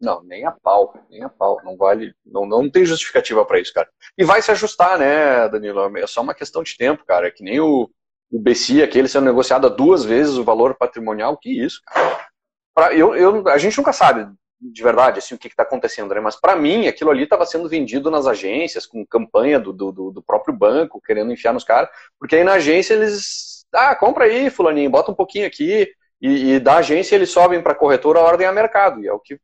Não, 0.00 0.22
nem 0.22 0.46
a 0.46 0.52
pau, 0.52 0.94
nem 1.10 1.22
a 1.22 1.28
pau. 1.28 1.60
Não 1.62 1.76
vale, 1.76 2.14
não, 2.24 2.46
não 2.46 2.70
tem 2.70 2.86
justificativa 2.86 3.44
para 3.44 3.60
isso, 3.60 3.74
cara. 3.74 3.88
E 4.16 4.24
vai 4.24 4.40
se 4.40 4.50
ajustar, 4.52 4.98
né, 4.98 5.46
Danilo? 5.50 5.98
É 5.98 6.06
só 6.06 6.22
uma 6.22 6.34
questão 6.34 6.62
de 6.62 6.76
tempo, 6.78 7.04
cara. 7.04 7.28
É 7.28 7.30
que 7.30 7.44
nem 7.44 7.60
o, 7.60 7.90
o 8.32 8.40
BC, 8.40 8.82
aquele 8.82 9.06
sendo 9.06 9.26
negociado 9.26 9.68
duas 9.68 10.02
vezes 10.02 10.38
o 10.38 10.44
valor 10.44 10.74
patrimonial, 10.76 11.36
que 11.36 11.50
isso, 11.50 11.82
cara. 11.86 12.26
Pra, 12.74 12.94
eu, 12.94 13.14
eu, 13.14 13.46
a 13.48 13.58
gente 13.58 13.76
nunca 13.76 13.92
sabe 13.92 14.26
de 14.72 14.82
verdade 14.82 15.18
assim, 15.18 15.34
o 15.34 15.38
que 15.38 15.48
está 15.48 15.62
acontecendo, 15.62 16.14
né? 16.14 16.20
mas 16.20 16.36
para 16.36 16.56
mim 16.56 16.86
aquilo 16.86 17.10
ali 17.10 17.24
estava 17.24 17.44
sendo 17.44 17.68
vendido 17.68 18.10
nas 18.10 18.26
agências, 18.26 18.86
com 18.86 19.04
campanha 19.04 19.60
do, 19.60 19.72
do, 19.72 20.10
do 20.10 20.22
próprio 20.22 20.54
banco, 20.54 21.00
querendo 21.00 21.32
enfiar 21.32 21.52
nos 21.52 21.64
caras, 21.64 21.90
porque 22.18 22.36
aí 22.36 22.44
na 22.44 22.54
agência 22.54 22.94
eles, 22.94 23.66
ah, 23.72 23.94
compra 23.94 24.24
aí, 24.24 24.48
fulaninho, 24.48 24.90
bota 24.90 25.10
um 25.10 25.14
pouquinho 25.14 25.46
aqui, 25.46 25.88
e, 26.20 26.54
e 26.54 26.60
da 26.60 26.76
agência 26.76 27.14
eles 27.14 27.30
sobem 27.30 27.60
para 27.60 27.72
a 27.72 27.76
corretora 27.76 28.20
a 28.20 28.22
ordem 28.22 28.46
a 28.46 28.52
mercado, 28.52 29.02
e 29.02 29.06
é 29.06 29.12
o 29.12 29.20
que, 29.20 29.38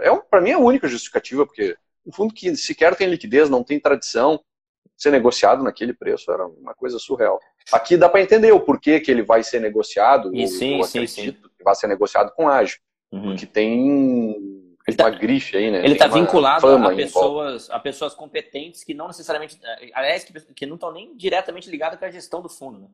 é 0.00 0.14
para 0.30 0.40
mim 0.40 0.50
é 0.50 0.54
a 0.54 0.58
única 0.58 0.86
justificativa, 0.86 1.46
porque 1.46 1.76
um 2.06 2.12
fundo 2.12 2.34
que 2.34 2.54
sequer 2.56 2.94
tem 2.94 3.08
liquidez, 3.08 3.48
não 3.48 3.64
tem 3.64 3.80
tradição, 3.80 4.40
ser 4.96 5.10
negociado 5.10 5.62
naquele 5.62 5.94
preço 5.94 6.30
era 6.32 6.44
uma 6.44 6.74
coisa 6.74 6.98
surreal. 6.98 7.38
Aqui 7.72 7.96
dá 7.96 8.08
para 8.08 8.20
entender 8.20 8.50
o 8.50 8.60
porquê 8.60 8.98
que 8.98 9.10
ele 9.10 9.22
vai 9.22 9.44
ser 9.44 9.60
negociado, 9.60 10.34
e 10.34 10.48
sim, 10.48 10.82
sim, 10.82 11.06
sim. 11.06 11.32
que 11.32 11.64
vai 11.64 11.74
ser 11.74 11.86
negociado 11.86 12.32
com 12.34 12.48
ágil, 12.48 12.78
uhum. 13.12 13.22
porque 13.22 13.46
tem 13.46 14.58
ele 14.88 14.96
tá, 14.96 15.04
uma 15.04 15.10
grife 15.10 15.54
aí, 15.54 15.70
né? 15.70 15.84
Ele 15.84 15.92
está 15.92 16.06
vinculado 16.06 16.66
a 16.66 16.94
pessoas, 16.94 17.68
a 17.68 17.78
pessoas 17.78 18.14
competentes 18.14 18.82
que 18.82 18.94
não 18.94 19.06
necessariamente, 19.06 19.58
aliás, 19.92 20.24
que, 20.24 20.32
que 20.54 20.64
não 20.64 20.76
estão 20.76 20.90
nem 20.90 21.14
diretamente 21.14 21.68
ligadas 21.68 21.98
com 21.98 22.06
a 22.06 22.10
gestão 22.10 22.40
do 22.40 22.48
fundo, 22.48 22.78
né? 22.78 22.88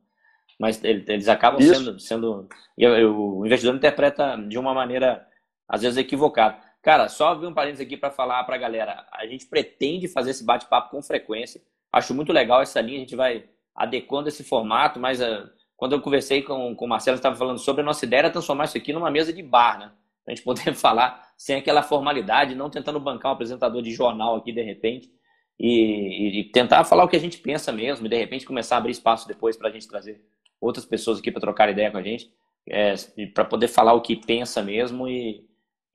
Mas 0.59 0.83
eles 0.83 1.27
acabam 1.29 1.61
Isso. 1.61 1.75
sendo, 1.75 1.99
sendo 1.99 2.49
e 2.77 2.85
o 2.85 3.45
investidor 3.45 3.75
interpreta 3.75 4.35
de 4.37 4.57
uma 4.57 4.73
maneira 4.73 5.25
às 5.67 5.81
vezes 5.81 5.97
equivocada. 5.97 6.57
Cara, 6.81 7.07
só 7.07 7.29
abrir 7.29 7.47
um 7.47 7.53
parênteses 7.53 7.85
aqui 7.85 7.97
para 7.97 8.11
falar 8.11 8.43
para 8.43 8.55
a 8.55 8.59
galera. 8.59 9.05
A 9.11 9.25
gente 9.25 9.45
pretende 9.47 10.07
fazer 10.07 10.31
esse 10.31 10.43
bate-papo 10.43 10.91
com 10.91 11.01
frequência. 11.01 11.61
Acho 11.91 12.13
muito 12.13 12.31
legal 12.31 12.61
essa 12.61 12.79
linha, 12.81 12.97
a 12.97 13.01
gente 13.01 13.15
vai 13.15 13.45
adequando 13.73 14.29
esse 14.29 14.43
formato, 14.43 14.99
mas 14.99 15.21
uh, 15.21 15.49
quando 15.75 15.93
eu 15.93 16.01
conversei 16.01 16.41
com, 16.41 16.75
com 16.75 16.85
o 16.85 16.87
Marcelo, 16.87 17.15
estava 17.15 17.35
falando 17.35 17.57
sobre 17.57 17.81
a 17.81 17.85
nossa 17.85 18.05
ideia 18.05 18.19
era 18.19 18.29
transformar 18.29 18.65
isso 18.65 18.77
aqui 18.77 18.93
numa 18.93 19.09
mesa 19.09 19.33
de 19.33 19.41
bar, 19.41 19.79
né? 19.79 19.91
Pra 20.25 20.33
gente 20.33 20.43
poder 20.43 20.73
falar 20.75 21.31
sem 21.37 21.55
aquela 21.55 21.83
formalidade, 21.83 22.55
não 22.55 22.69
tentando 22.69 22.99
bancar 22.99 23.31
um 23.31 23.35
apresentador 23.35 23.81
de 23.81 23.91
jornal 23.91 24.35
aqui 24.35 24.51
de 24.51 24.61
repente. 24.61 25.09
E, 25.57 26.39
e, 26.39 26.43
tentar 26.51 26.83
falar 26.83 27.05
o 27.05 27.07
que 27.07 27.15
a 27.15 27.19
gente 27.19 27.37
pensa 27.37 27.71
mesmo, 27.71 28.05
e 28.05 28.09
de 28.09 28.17
repente 28.17 28.45
começar 28.45 28.75
a 28.75 28.77
abrir 28.79 28.91
espaço 28.91 29.25
depois 29.25 29.55
para 29.55 29.69
a 29.69 29.71
gente 29.71 29.87
trazer 29.87 30.21
outras 30.59 30.85
pessoas 30.85 31.19
aqui 31.19 31.31
para 31.31 31.39
trocar 31.39 31.69
ideia 31.69 31.89
com 31.89 31.97
a 31.97 32.01
gente, 32.01 32.29
é, 32.67 32.93
para 33.33 33.45
poder 33.45 33.69
falar 33.69 33.93
o 33.93 34.01
que 34.01 34.17
pensa 34.17 34.61
mesmo 34.61 35.07
e, 35.07 35.47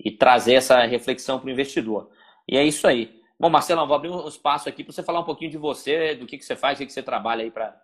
e 0.03 0.11
trazer 0.11 0.55
essa 0.55 0.83
reflexão 0.85 1.39
para 1.39 1.49
o 1.49 1.51
investidor. 1.51 2.11
E 2.49 2.57
é 2.57 2.65
isso 2.65 2.87
aí. 2.87 3.21
Bom, 3.39 3.51
Marcelo, 3.51 3.87
vou 3.87 3.97
abrir 3.97 4.11
um 4.11 4.29
espaço 4.29 4.69
aqui 4.69 4.85
para 4.85 4.93
você 4.93 5.03
falar 5.03 5.21
um 5.21 5.25
pouquinho 5.25 5.51
de 5.51 5.59
você, 5.59 6.15
do 6.15 6.27
que, 6.27 6.39
que 6.39 6.45
você 6.45 6.57
faz, 6.57 6.77
o 6.77 6.79
que, 6.79 6.87
que 6.87 6.93
você 6.93 7.03
trabalha 7.03 7.43
aí 7.43 7.51
para 7.51 7.75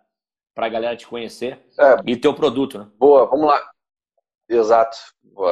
a 0.55 0.69
galera 0.69 0.95
te 0.95 1.07
conhecer 1.07 1.59
é, 1.79 1.97
e 2.05 2.15
teu 2.15 2.33
produto. 2.33 2.79
Né? 2.79 2.87
Boa, 2.97 3.25
vamos 3.25 3.47
lá. 3.47 3.76
Exato. 4.49 4.97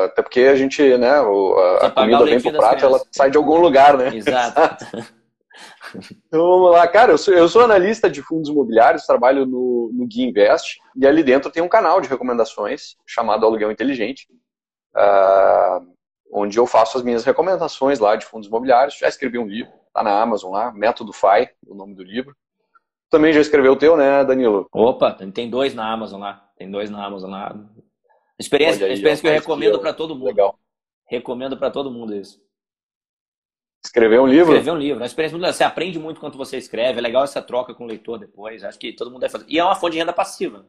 Até 0.06 0.22
porque 0.22 0.42
a 0.42 0.56
gente, 0.56 0.98
né, 0.98 1.12
a, 1.12 1.86
a 1.86 1.92
comida 1.92 2.26
vem 2.26 2.42
pro 2.42 2.54
prato, 2.54 2.86
ela 2.86 3.00
sai 3.12 3.30
de 3.30 3.38
algum 3.38 3.58
lugar, 3.58 3.98
né? 3.98 4.16
Exato. 4.16 4.86
então 6.28 6.42
vamos 6.42 6.72
lá, 6.72 6.88
cara, 6.88 7.12
eu 7.12 7.18
sou, 7.18 7.34
eu 7.34 7.48
sou 7.48 7.64
analista 7.64 8.10
de 8.10 8.22
fundos 8.22 8.50
imobiliários, 8.50 9.06
trabalho 9.06 9.46
no, 9.46 9.92
no 9.94 10.08
Gui 10.08 10.24
Invest, 10.24 10.80
e 10.96 11.06
ali 11.06 11.24
dentro 11.24 11.52
tem 11.52 11.62
um 11.62 11.70
canal 11.70 12.02
de 12.02 12.10
recomendações 12.10 12.96
chamado 13.06 13.46
Aluguel 13.46 13.72
Inteligente. 13.72 14.28
Uh, 14.96 15.96
onde 16.32 16.58
eu 16.58 16.66
faço 16.66 16.98
as 16.98 17.04
minhas 17.04 17.24
recomendações 17.24 18.00
lá 18.00 18.16
de 18.16 18.26
fundos 18.26 18.48
imobiliários. 18.48 18.98
Já 18.98 19.08
escrevi 19.08 19.38
um 19.40 19.48
livro, 19.48 19.72
tá 19.94 20.04
na 20.04 20.22
Amazon 20.22 20.52
lá, 20.52 20.72
Método 20.72 21.14
FI, 21.14 21.50
o 21.66 21.74
nome 21.74 21.96
do 21.96 22.04
livro. 22.04 22.36
Também 23.10 23.32
já 23.32 23.40
escreveu 23.40 23.74
o 23.74 23.78
teu, 23.78 23.96
né, 23.96 24.26
Danilo? 24.26 24.68
Opa, 24.74 25.14
tem 25.14 25.50
dois 25.50 25.74
na 25.74 25.92
Amazon 25.92 26.20
lá. 26.20 26.50
Tem 26.58 26.70
dois 26.70 26.90
na 26.90 27.06
Amazon 27.06 27.32
lá. 27.32 27.56
Experiência, 28.40 28.86
aí, 28.86 28.94
experiência 28.94 29.22
que 29.22 29.28
eu 29.28 29.34
recomendo 29.34 29.80
para 29.80 29.94
todo 29.94 30.16
mundo. 30.16 30.26
Legal. 30.26 30.60
Recomendo 31.06 31.58
para 31.58 31.72
todo 31.72 31.92
mundo 31.92 32.16
isso. 32.16 32.44
Escrever 33.84 34.20
um 34.20 34.28
livro? 34.28 34.54
Escrever 34.54 34.72
um 34.72 34.80
livro. 34.80 35.04
A 35.04 35.06
experiência 35.06 35.38
muito 35.38 35.54
Você 35.54 35.64
aprende 35.64 36.00
muito 36.00 36.20
quando 36.20 36.38
você 36.38 36.58
escreve. 36.58 37.00
É 37.00 37.02
legal 37.02 37.24
essa 37.24 37.42
troca 37.42 37.74
com 37.74 37.84
o 37.84 37.88
leitor 37.88 38.18
depois. 38.18 38.64
Acho 38.64 38.80
que 38.80 38.94
todo 38.94 39.12
mundo 39.12 39.22
deve 39.22 39.32
fazer. 39.32 39.46
E 39.48 39.60
é 39.60 39.64
uma 39.64 39.76
fonte 39.76 39.94
de 39.94 40.00
renda 40.00 40.12
passiva. 40.12 40.66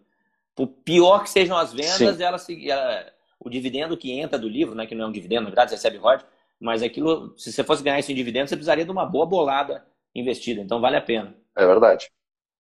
Por 0.55 0.67
pior 0.67 1.23
que 1.23 1.31
sejam 1.31 1.57
as 1.57 1.73
vendas, 1.73 2.21
ela, 2.21 2.39
ela, 2.67 3.13
o 3.39 3.51
dividendo 3.51 3.97
que 3.97 4.13
entra 4.13 4.39
do 4.39 4.49
livro, 4.49 4.75
né, 4.75 4.87
que 4.87 4.95
não 4.95 5.07
é 5.07 5.09
um 5.09 5.13
dividendo, 5.13 5.43
na 5.43 5.51
verdade, 5.51 5.71
você 5.71 5.77
recebe 5.77 5.99
ROD, 5.99 6.25
mas 6.59 6.83
aquilo, 6.83 7.35
se 7.37 7.53
você 7.53 7.63
fosse 7.63 7.83
ganhar 7.83 7.99
isso 7.99 8.11
em 8.11 8.15
dividendo, 8.15 8.49
você 8.49 8.57
precisaria 8.57 8.85
de 8.85 8.91
uma 8.91 9.05
boa 9.05 9.27
bolada 9.27 9.85
investida, 10.15 10.63
então 10.63 10.81
vale 10.81 10.97
a 10.97 11.03
pena. 11.03 11.37
É 11.55 11.67
verdade. 11.67 12.11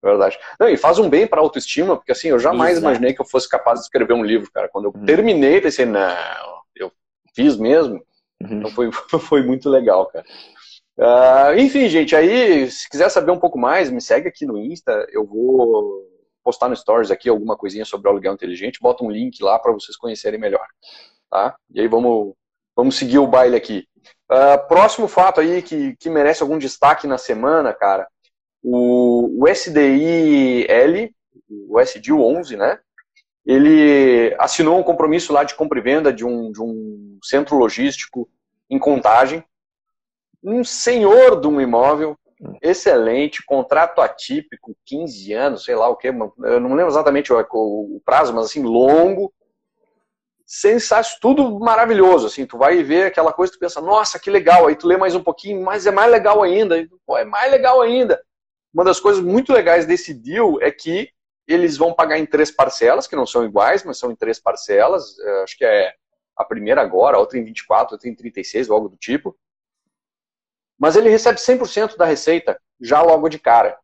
Verdade. 0.02 0.38
Não, 0.58 0.68
e 0.68 0.76
faz 0.76 0.98
um 0.98 1.08
bem 1.08 1.26
para 1.26 1.40
a 1.40 1.44
autoestima, 1.44 1.96
porque 1.96 2.10
assim, 2.10 2.28
eu 2.28 2.38
jamais 2.38 2.72
Exato. 2.72 2.86
imaginei 2.86 3.14
que 3.14 3.20
eu 3.20 3.26
fosse 3.26 3.48
capaz 3.48 3.78
de 3.78 3.84
escrever 3.86 4.14
um 4.14 4.24
livro, 4.24 4.50
cara. 4.50 4.68
Quando 4.68 4.86
eu 4.86 4.92
uhum. 4.94 5.04
terminei, 5.04 5.60
pensei, 5.60 5.86
não, 5.86 6.16
eu 6.74 6.90
fiz 7.34 7.56
mesmo. 7.56 8.04
Uhum. 8.42 8.58
Então 8.58 8.70
foi, 8.70 8.90
foi 9.20 9.42
muito 9.42 9.70
legal, 9.70 10.06
cara. 10.06 10.24
Uh, 10.98 11.58
enfim, 11.58 11.88
gente, 11.88 12.14
aí, 12.14 12.70
se 12.70 12.88
quiser 12.88 13.08
saber 13.08 13.30
um 13.30 13.38
pouco 13.38 13.58
mais, 13.58 13.90
me 13.90 14.00
segue 14.00 14.28
aqui 14.28 14.44
no 14.44 14.58
Insta, 14.58 15.06
eu 15.10 15.24
vou 15.24 16.06
postar 16.44 16.68
no 16.68 16.76
Stories 16.76 17.10
aqui 17.10 17.28
alguma 17.28 17.56
coisinha 17.56 17.84
sobre 17.84 18.08
o 18.08 18.10
aluguel 18.10 18.34
inteligente, 18.34 18.80
bota 18.80 19.04
um 19.04 19.10
link 19.10 19.42
lá 19.42 19.58
para 19.58 19.72
vocês 19.72 19.96
conhecerem 19.96 20.40
melhor. 20.40 20.66
Tá? 21.30 21.56
E 21.70 21.80
aí 21.80 21.88
vamos, 21.88 22.34
vamos 22.76 22.96
seguir 22.96 23.18
o 23.18 23.26
baile 23.26 23.56
aqui. 23.56 23.86
Uh, 24.30 24.66
próximo 24.66 25.06
fato 25.06 25.40
aí 25.40 25.62
que, 25.62 25.96
que 25.96 26.10
merece 26.10 26.42
algum 26.42 26.58
destaque 26.58 27.06
na 27.06 27.16
semana, 27.16 27.72
cara, 27.72 28.06
o, 28.62 29.40
o 29.40 29.48
o 31.68 31.80
SDI 31.80 32.12
11, 32.12 32.56
né? 32.56 32.78
ele 33.44 34.34
assinou 34.38 34.78
um 34.78 34.82
compromisso 34.82 35.32
lá 35.32 35.44
de 35.44 35.54
compra 35.54 35.78
e 35.78 35.82
venda 35.82 36.12
de 36.12 36.24
um, 36.24 36.50
de 36.52 36.62
um 36.62 37.18
centro 37.22 37.56
logístico 37.56 38.28
em 38.70 38.78
contagem, 38.78 39.44
um 40.42 40.64
senhor 40.64 41.40
de 41.40 41.48
um 41.48 41.60
imóvel, 41.60 42.16
excelente, 42.60 43.44
contrato 43.44 44.00
atípico, 44.00 44.76
15 44.84 45.32
anos, 45.32 45.64
sei 45.64 45.74
lá 45.74 45.88
o 45.88 45.96
que, 45.96 46.08
eu 46.08 46.60
não 46.60 46.74
lembro 46.74 46.88
exatamente 46.88 47.32
o, 47.32 47.38
o, 47.38 47.96
o 47.96 48.02
prazo, 48.04 48.32
mas 48.32 48.46
assim, 48.46 48.62
longo, 48.62 49.32
sensacional, 50.44 51.18
tudo 51.20 51.60
maravilhoso, 51.60 52.26
assim, 52.26 52.46
tu 52.46 52.58
vai 52.58 52.82
ver 52.82 53.06
aquela 53.06 53.32
coisa, 53.32 53.52
tu 53.52 53.58
pensa, 53.58 53.80
nossa, 53.80 54.18
que 54.18 54.30
legal, 54.30 54.66
aí 54.66 54.76
tu 54.76 54.86
lê 54.86 54.96
mais 54.96 55.14
um 55.14 55.22
pouquinho, 55.22 55.62
mas 55.62 55.86
é 55.86 55.90
mais 55.90 56.10
legal 56.10 56.42
ainda, 56.42 56.76
Pô, 57.06 57.16
é 57.16 57.24
mais 57.24 57.50
legal 57.50 57.80
ainda. 57.80 58.20
Uma 58.72 58.84
das 58.84 59.00
coisas 59.00 59.22
muito 59.22 59.52
legais 59.52 59.86
desse 59.86 60.14
deal 60.14 60.60
é 60.60 60.70
que 60.70 61.10
eles 61.46 61.76
vão 61.76 61.92
pagar 61.92 62.18
em 62.18 62.26
três 62.26 62.50
parcelas, 62.50 63.06
que 63.06 63.16
não 63.16 63.26
são 63.26 63.44
iguais, 63.44 63.84
mas 63.84 63.98
são 63.98 64.10
em 64.10 64.16
três 64.16 64.38
parcelas, 64.38 65.18
é, 65.18 65.42
acho 65.42 65.56
que 65.56 65.64
é 65.64 65.94
a 66.36 66.44
primeira 66.44 66.80
agora, 66.80 67.16
a 67.16 67.20
outra 67.20 67.38
em 67.38 67.44
24, 67.44 67.92
a 67.92 67.96
outra 67.96 68.08
em 68.08 68.14
36, 68.14 68.70
algo 68.70 68.88
do 68.88 68.96
tipo. 68.96 69.36
Mas 70.78 70.96
ele 70.96 71.10
recebe 71.10 71.38
100% 71.38 71.96
da 71.96 72.04
receita 72.04 72.60
já 72.80 73.02
logo 73.02 73.28
de 73.28 73.38
cara. 73.38 73.78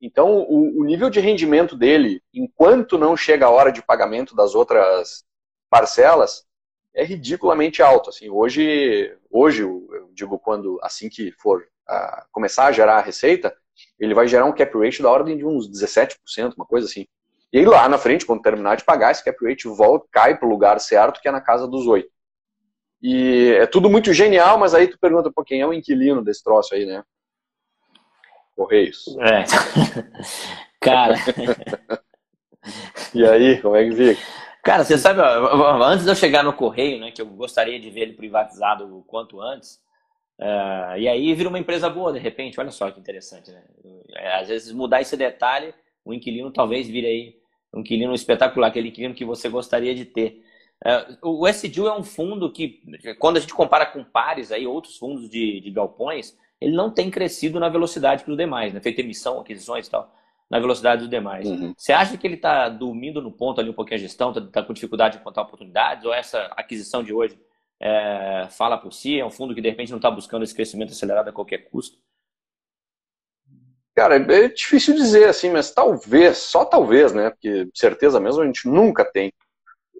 Então, 0.00 0.40
o, 0.42 0.80
o, 0.80 0.84
nível 0.84 1.10
de 1.10 1.18
rendimento 1.18 1.76
dele, 1.76 2.22
enquanto 2.32 2.96
não 2.96 3.16
chega 3.16 3.46
a 3.46 3.50
hora 3.50 3.72
de 3.72 3.82
pagamento 3.82 4.36
das 4.36 4.54
outras 4.54 5.24
parcelas, 5.68 6.46
é 6.94 7.02
ridiculamente 7.02 7.82
alto. 7.82 8.10
Assim, 8.10 8.30
hoje, 8.30 9.16
hoje, 9.28 9.62
eu 9.62 10.10
digo 10.12 10.38
quando 10.38 10.78
assim 10.82 11.08
que 11.08 11.32
for 11.32 11.66
a, 11.86 12.26
começar 12.30 12.66
a 12.66 12.72
gerar 12.72 12.98
a 12.98 13.02
receita, 13.02 13.56
ele 13.98 14.14
vai 14.14 14.28
gerar 14.28 14.44
um 14.44 14.54
cap 14.54 14.76
rate 14.78 15.02
da 15.02 15.10
ordem 15.10 15.36
de 15.36 15.44
uns 15.44 15.70
17%, 15.70 16.16
uma 16.56 16.66
coisa 16.66 16.86
assim. 16.86 17.06
E 17.52 17.58
aí 17.58 17.64
lá 17.64 17.88
na 17.88 17.98
frente, 17.98 18.26
quando 18.26 18.42
terminar 18.42 18.76
de 18.76 18.84
pagar, 18.84 19.10
esse 19.10 19.24
cap 19.24 19.36
rate 19.44 19.66
volta, 19.68 20.06
cai 20.10 20.36
para 20.36 20.46
o 20.46 20.50
lugar 20.50 20.78
certo, 20.80 21.20
que 21.20 21.28
é 21.28 21.32
na 21.32 21.40
casa 21.40 21.66
dos 21.66 21.86
8. 21.86 22.08
E 23.00 23.52
é 23.58 23.66
tudo 23.66 23.88
muito 23.88 24.12
genial, 24.12 24.58
mas 24.58 24.74
aí 24.74 24.88
tu 24.88 24.98
pergunta, 24.98 25.30
pô, 25.32 25.44
quem 25.44 25.60
é 25.60 25.66
o 25.66 25.72
inquilino 25.72 26.22
desse 26.22 26.42
troço 26.42 26.74
aí, 26.74 26.84
né? 26.84 27.02
Correios. 28.56 29.04
É. 29.20 29.44
Cara. 30.80 31.14
e 33.14 33.24
aí, 33.24 33.60
como 33.62 33.76
é 33.76 33.84
que 33.88 33.94
fica? 33.94 34.20
Cara, 34.62 34.84
você 34.84 34.98
sabe, 34.98 35.20
antes 35.22 36.04
de 36.04 36.10
eu 36.10 36.14
chegar 36.16 36.42
no 36.42 36.52
Correio, 36.52 37.00
né, 37.00 37.10
que 37.10 37.22
eu 37.22 37.26
gostaria 37.26 37.80
de 37.80 37.88
ver 37.88 38.00
ele 38.00 38.12
privatizado 38.14 38.98
o 38.98 39.02
quanto 39.02 39.40
antes, 39.40 39.80
uh, 40.38 40.98
e 40.98 41.08
aí 41.08 41.34
vira 41.34 41.48
uma 41.48 41.58
empresa 41.58 41.88
boa, 41.88 42.12
de 42.12 42.18
repente, 42.18 42.58
olha 42.58 42.70
só 42.70 42.90
que 42.90 43.00
interessante, 43.00 43.50
né? 43.50 43.62
É, 44.14 44.40
às 44.40 44.48
vezes 44.48 44.72
mudar 44.72 45.00
esse 45.00 45.16
detalhe, 45.16 45.74
o 46.04 46.12
inquilino 46.12 46.50
talvez 46.50 46.88
vire 46.88 47.06
aí 47.06 47.36
um 47.74 47.80
inquilino 47.80 48.14
espetacular, 48.14 48.68
aquele 48.68 48.88
inquilino 48.88 49.14
que 49.14 49.24
você 49.24 49.48
gostaria 49.48 49.94
de 49.94 50.04
ter. 50.04 50.42
Uh, 51.22 51.42
o 51.42 51.48
SDU 51.48 51.86
é 51.86 51.98
um 51.98 52.04
fundo 52.04 52.50
que, 52.52 52.80
quando 53.18 53.36
a 53.36 53.40
gente 53.40 53.52
compara 53.52 53.84
com 53.86 54.04
pares, 54.04 54.52
aí, 54.52 54.66
outros 54.66 54.96
fundos 54.96 55.28
de, 55.28 55.60
de 55.60 55.70
galpões, 55.70 56.36
ele 56.60 56.74
não 56.74 56.90
tem 56.90 57.10
crescido 57.10 57.60
na 57.60 57.68
velocidade 57.68 58.24
que 58.24 58.30
os 58.30 58.36
demais, 58.36 58.72
né? 58.72 58.80
feito 58.80 59.00
emissão, 59.00 59.40
aquisições 59.40 59.86
e 59.86 59.90
tal 59.90 60.12
na 60.50 60.58
velocidade 60.58 61.00
dos 61.00 61.10
demais. 61.10 61.46
Uhum. 61.46 61.74
Você 61.76 61.92
acha 61.92 62.16
que 62.16 62.26
ele 62.26 62.36
está 62.36 62.68
dormindo 62.68 63.20
no 63.20 63.30
ponto 63.30 63.60
ali 63.60 63.68
um 63.68 63.74
pouquinho 63.74 63.98
a 63.98 64.02
gestão, 64.02 64.30
está 64.30 64.40
tá 64.40 64.62
com 64.62 64.72
dificuldade 64.72 65.16
de 65.16 65.20
encontrar 65.20 65.42
oportunidades, 65.42 66.04
ou 66.04 66.14
essa 66.14 66.44
aquisição 66.56 67.02
de 67.02 67.12
hoje 67.12 67.38
é, 67.80 68.48
fala 68.50 68.78
por 68.78 68.92
si? 68.92 69.18
É 69.18 69.24
um 69.24 69.30
fundo 69.30 69.54
que 69.54 69.60
de 69.60 69.68
repente 69.68 69.90
não 69.90 69.98
está 69.98 70.10
buscando 70.10 70.42
esse 70.42 70.54
crescimento 70.54 70.92
acelerado 70.92 71.28
a 71.28 71.32
qualquer 71.32 71.68
custo? 71.70 71.98
Cara, 73.94 74.16
é 74.16 74.48
difícil 74.48 74.94
dizer 74.94 75.28
assim, 75.28 75.50
mas 75.50 75.72
talvez, 75.72 76.38
só 76.38 76.64
talvez, 76.64 77.12
né? 77.12 77.30
Porque 77.30 77.68
certeza 77.74 78.20
mesmo 78.20 78.42
a 78.42 78.46
gente 78.46 78.68
nunca 78.68 79.04
tem. 79.04 79.32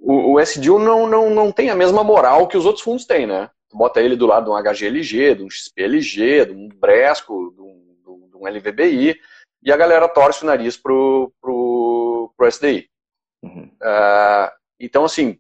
O, 0.01 0.35
o 0.35 0.41
SDU 0.41 0.79
não, 0.79 1.07
não, 1.09 1.31
não 1.31 1.51
tem 1.51 1.71
a 1.71 1.75
mesma 1.75 2.05
moral 2.05 2.47
que 2.47 2.57
os 2.57 2.65
outros 2.65 2.85
fundos 2.85 3.05
têm, 3.05 3.27
né? 3.27 3.51
Tu 3.69 3.77
bota 3.77 4.01
ele 4.01 4.15
do 4.15 4.27
lado 4.27 4.45
de 4.45 4.51
um 4.51 4.73
HGLG, 4.73 5.35
de 5.35 5.43
um 5.43 5.51
XPLG, 5.51 6.47
de 6.47 6.53
um 6.53 6.69
Bresco, 6.69 7.53
de 7.55 7.61
um, 7.61 8.29
de 8.31 8.37
um 8.37 8.47
LVBI 8.47 9.21
e 9.63 9.73
a 9.73 9.77
galera 9.77 10.09
torce 10.09 10.45
o 10.45 10.47
nariz 10.47 10.77
pro, 10.77 11.33
pro, 11.41 12.33
pro 12.37 12.47
SDI. 12.47 12.89
Uhum. 13.43 13.71
Uh, 13.83 14.51
então, 14.79 15.05
assim, 15.05 15.39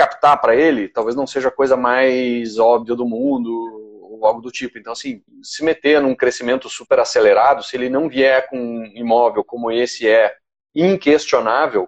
captar 0.00 0.40
para 0.40 0.56
ele 0.56 0.88
talvez 0.88 1.14
não 1.14 1.26
seja 1.26 1.48
a 1.48 1.52
coisa 1.52 1.76
mais 1.76 2.58
óbvia 2.58 2.96
do 2.96 3.04
mundo 3.04 3.50
ou 4.02 4.24
algo 4.24 4.40
do 4.40 4.50
tipo. 4.50 4.78
Então, 4.78 4.94
assim, 4.94 5.22
se 5.42 5.62
meter 5.62 6.00
num 6.00 6.16
crescimento 6.16 6.70
super 6.70 6.98
acelerado, 6.98 7.62
se 7.62 7.76
ele 7.76 7.90
não 7.90 8.08
vier 8.08 8.48
com 8.48 8.58
um 8.58 8.84
imóvel 8.94 9.44
como 9.44 9.70
esse 9.70 10.08
é 10.08 10.34
inquestionável, 10.74 11.86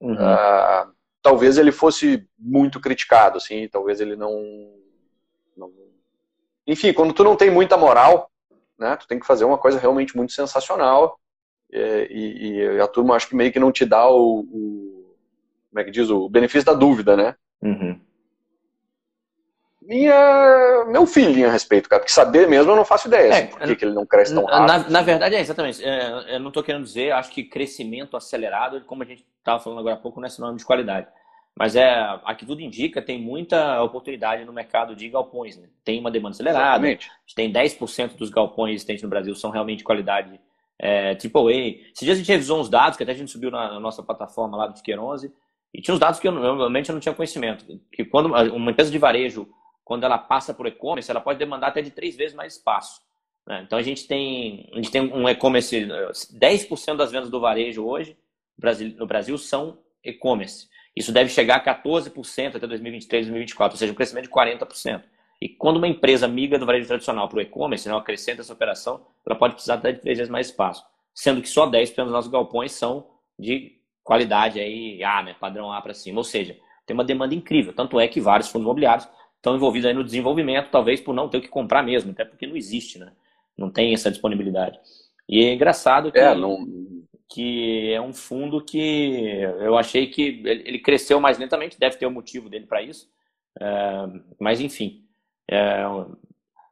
uhum. 0.00 0.14
uh, 0.14 0.90
talvez 1.20 1.58
ele 1.58 1.72
fosse 1.72 2.26
muito 2.38 2.80
criticado, 2.80 3.36
assim, 3.36 3.68
talvez 3.68 4.00
ele 4.00 4.16
não, 4.16 4.32
não... 5.54 5.70
Enfim, 6.66 6.94
quando 6.94 7.12
tu 7.12 7.22
não 7.22 7.36
tem 7.36 7.50
muita 7.50 7.76
moral, 7.76 8.30
né? 8.78 8.96
Tu 8.96 9.06
tem 9.06 9.18
que 9.18 9.26
fazer 9.26 9.44
uma 9.44 9.58
coisa 9.58 9.78
realmente 9.78 10.16
muito 10.16 10.32
sensacional 10.32 11.18
é, 11.70 12.06
e, 12.10 12.52
e, 12.54 12.80
a 12.80 12.86
turma 12.86 13.14
acho 13.14 13.28
que 13.28 13.36
meio 13.36 13.52
que 13.52 13.58
não 13.58 13.70
te 13.70 13.84
dá 13.84 14.08
o, 14.08 14.40
o 14.40 14.97
como 15.70 15.80
é 15.80 15.84
que 15.84 15.90
diz, 15.90 16.10
o 16.10 16.28
benefício 16.28 16.64
da 16.64 16.74
dúvida, 16.74 17.16
né? 17.16 17.34
Uhum. 17.62 18.00
Minha, 19.82 20.84
meu 20.88 21.06
feeling 21.06 21.44
a 21.44 21.50
respeito, 21.50 21.88
cara, 21.88 22.00
porque 22.00 22.12
saber 22.12 22.46
mesmo 22.46 22.70
eu 22.72 22.76
não 22.76 22.84
faço 22.84 23.08
ideia, 23.08 23.32
é, 23.32 23.42
assim, 23.44 23.46
por 23.46 23.76
que, 23.76 23.84
ele 23.86 23.94
não 23.94 24.04
cresce 24.04 24.34
tão 24.34 24.44
rápido. 24.44 24.66
Na, 24.66 24.90
na 24.90 25.00
verdade 25.00 25.34
é 25.34 25.40
exatamente, 25.40 25.82
é, 25.82 26.34
eu 26.34 26.40
não 26.40 26.48
estou 26.48 26.62
querendo 26.62 26.84
dizer, 26.84 27.12
acho 27.12 27.30
que 27.30 27.42
crescimento 27.42 28.14
acelerado, 28.14 28.82
como 28.82 29.02
a 29.02 29.06
gente 29.06 29.24
estava 29.38 29.58
falando 29.58 29.78
agora 29.78 29.94
há 29.94 29.98
pouco, 29.98 30.20
não 30.20 30.26
é 30.26 30.30
sinônimo 30.30 30.58
de 30.58 30.64
qualidade. 30.64 31.06
Mas 31.58 31.74
é, 31.74 31.90
aqui 32.24 32.46
tudo 32.46 32.60
indica, 32.60 33.02
tem 33.02 33.20
muita 33.20 33.82
oportunidade 33.82 34.44
no 34.44 34.52
mercado 34.52 34.94
de 34.94 35.08
galpões. 35.08 35.56
Né? 35.56 35.68
Tem 35.82 35.98
uma 35.98 36.10
demanda 36.10 36.34
acelerada. 36.34 36.86
Exatamente. 36.86 37.10
Tem 37.34 37.52
10% 37.52 38.14
dos 38.14 38.30
galpões 38.30 38.74
existentes 38.76 39.02
no 39.02 39.08
Brasil 39.08 39.34
são 39.34 39.50
realmente 39.50 39.78
de 39.78 39.84
qualidade 39.84 40.38
é, 40.78 41.12
AAA. 41.12 41.52
Esses 41.92 42.04
dias 42.04 42.14
a 42.14 42.18
gente 42.18 42.30
revisou 42.30 42.60
uns 42.60 42.68
dados 42.68 42.96
que 42.96 43.02
até 43.02 43.10
a 43.10 43.14
gente 43.16 43.32
subiu 43.32 43.50
na, 43.50 43.72
na 43.72 43.80
nossa 43.80 44.04
plataforma 44.04 44.56
lá 44.56 44.68
do 44.68 44.74
Ticker 44.74 45.02
11 45.02 45.32
e 45.72 45.80
tinha 45.80 45.94
uns 45.94 46.00
dados 46.00 46.18
que 46.18 46.26
eu 46.26 46.32
realmente 46.32 46.88
eu 46.88 46.94
não 46.94 47.00
tinha 47.00 47.14
conhecimento. 47.14 47.64
Que 47.92 48.04
quando 48.04 48.26
uma 48.26 48.70
empresa 48.70 48.90
de 48.90 48.98
varejo, 48.98 49.48
quando 49.84 50.04
ela 50.04 50.18
passa 50.18 50.54
por 50.54 50.66
e-commerce, 50.66 51.10
ela 51.10 51.20
pode 51.20 51.38
demandar 51.38 51.68
até 51.68 51.82
de 51.82 51.90
três 51.90 52.16
vezes 52.16 52.34
mais 52.34 52.54
espaço. 52.54 53.00
Né? 53.46 53.62
Então 53.66 53.78
a 53.78 53.82
gente 53.82 54.06
tem, 54.06 54.68
a 54.72 54.76
gente 54.76 54.90
tem 54.90 55.02
um 55.12 55.28
e-commerce, 55.28 55.86
10% 55.86 56.96
das 56.96 57.12
vendas 57.12 57.30
do 57.30 57.40
varejo 57.40 57.84
hoje 57.84 58.16
no 58.96 59.06
Brasil 59.06 59.38
são 59.38 59.78
e-commerce. 60.04 60.68
Isso 60.96 61.12
deve 61.12 61.30
chegar 61.30 61.56
a 61.56 61.64
14% 61.64 62.56
até 62.56 62.66
2023, 62.66 63.26
2024, 63.26 63.74
ou 63.74 63.78
seja, 63.78 63.92
um 63.92 63.94
crescimento 63.94 64.24
de 64.24 64.30
40%. 64.30 65.02
E 65.40 65.48
quando 65.48 65.76
uma 65.76 65.86
empresa 65.86 66.26
migra 66.26 66.58
do 66.58 66.66
varejo 66.66 66.88
tradicional 66.88 67.28
para 67.28 67.38
o 67.38 67.40
e-commerce, 67.40 67.88
né, 67.88 67.96
acrescenta 67.96 68.40
essa 68.40 68.52
operação, 68.52 69.06
ela 69.24 69.38
pode 69.38 69.54
precisar 69.54 69.74
até 69.74 69.92
de 69.92 70.00
três 70.00 70.18
vezes 70.18 70.30
mais 70.30 70.48
espaço. 70.48 70.84
Sendo 71.14 71.40
que 71.40 71.48
só 71.48 71.70
10% 71.70 72.04
dos 72.04 72.12
nossos 72.12 72.30
galpões 72.30 72.72
são 72.72 73.08
de 73.38 73.77
qualidade 74.08 74.58
aí, 74.58 75.04
A, 75.04 75.22
né, 75.22 75.36
padrão 75.38 75.70
A 75.70 75.82
para 75.82 75.92
cima. 75.92 76.16
Ou 76.16 76.24
seja, 76.24 76.56
tem 76.86 76.94
uma 76.94 77.04
demanda 77.04 77.34
incrível. 77.34 77.74
Tanto 77.74 78.00
é 78.00 78.08
que 78.08 78.22
vários 78.22 78.48
fundos 78.48 78.64
imobiliários 78.64 79.06
estão 79.36 79.54
envolvidos 79.54 79.86
aí 79.86 79.94
no 79.94 80.02
desenvolvimento, 80.02 80.70
talvez 80.70 80.98
por 80.98 81.14
não 81.14 81.28
ter 81.28 81.36
o 81.36 81.40
que 81.42 81.48
comprar 81.48 81.82
mesmo, 81.82 82.10
até 82.10 82.24
porque 82.24 82.46
não 82.46 82.56
existe, 82.56 82.98
né? 82.98 83.12
Não 83.56 83.70
tem 83.70 83.92
essa 83.92 84.10
disponibilidade. 84.10 84.80
E 85.28 85.44
é 85.44 85.52
engraçado 85.52 86.10
que. 86.10 86.18
É, 86.18 86.34
não, 86.34 86.66
que 87.28 87.92
é 87.92 88.00
um 88.00 88.14
fundo 88.14 88.64
que 88.64 89.42
eu 89.60 89.76
achei 89.76 90.06
que 90.06 90.40
ele 90.46 90.78
cresceu 90.78 91.20
mais 91.20 91.38
lentamente, 91.38 91.78
deve 91.78 91.98
ter 91.98 92.06
o 92.06 92.08
um 92.08 92.12
motivo 92.12 92.48
dele 92.48 92.64
para 92.64 92.80
isso, 92.80 93.06
é, 93.60 93.66
mas 94.40 94.62
enfim, 94.62 95.04
é, 95.46 95.82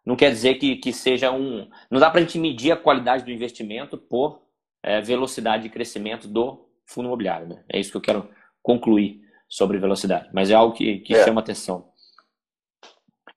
não 0.07 0.17
quer 0.17 0.31
dizer 0.31 0.55
que, 0.55 0.77
que 0.77 0.95
seja 0.95 1.31
um. 1.31 1.69
Não 1.91 2.01
dá 2.01 2.09
para 2.09 2.21
a 2.21 2.23
gente 2.23 2.39
medir 2.39 2.73
a 2.73 2.77
qualidade 2.77 3.23
do 3.23 3.31
investimento 3.31 3.99
por 3.99 4.41
é, 4.83 5.03
velocidade 5.03 5.65
de 5.65 5.69
crescimento 5.69 6.27
do 6.27 6.66
fundo 6.87 7.07
imobiliário. 7.07 7.49
Né? 7.49 7.65
É 7.73 7.79
isso 7.79 7.91
que 7.91 7.97
eu 7.97 8.03
quero 8.03 8.31
concluir 8.63 9.21
sobre 9.49 9.79
velocidade, 9.79 10.29
mas 10.33 10.51
é 10.51 10.55
algo 10.55 10.75
que, 10.75 10.99
que 11.01 11.15
é. 11.15 11.25
chama 11.25 11.41
atenção. 11.41 11.91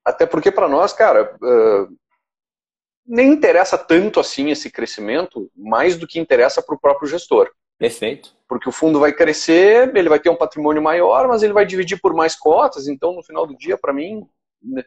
Até 0.04 0.26
porque 0.26 0.52
para 0.52 0.68
nós, 0.68 0.92
cara, 0.92 1.36
uh, 1.36 1.98
nem 3.06 3.32
interessa 3.32 3.78
tanto 3.78 4.20
assim 4.20 4.50
esse 4.50 4.72
crescimento, 4.72 5.52
mais 5.56 5.98
do 5.98 6.08
que 6.08 6.20
interessa 6.20 6.62
para 6.62 6.76
o 6.76 6.80
próprio 6.80 7.08
gestor. 7.08 7.52
Perfeito. 7.78 8.36
Porque 8.48 8.68
o 8.68 8.72
fundo 8.72 9.00
vai 9.00 9.14
crescer, 9.14 9.96
ele 9.96 10.10
vai 10.10 10.20
ter 10.20 10.30
um 10.30 10.36
patrimônio 10.36 10.82
maior, 10.82 11.28
mas 11.28 11.44
ele 11.44 11.54
vai 11.54 11.66
dividir 11.66 12.00
por 12.02 12.14
mais 12.14 12.36
cotas, 12.36 12.88
então 12.88 13.14
no 13.14 13.24
final 13.24 13.48
do 13.48 13.56
dia, 13.56 13.78
para 13.78 13.94
mim, 13.94 14.28
né, 14.62 14.84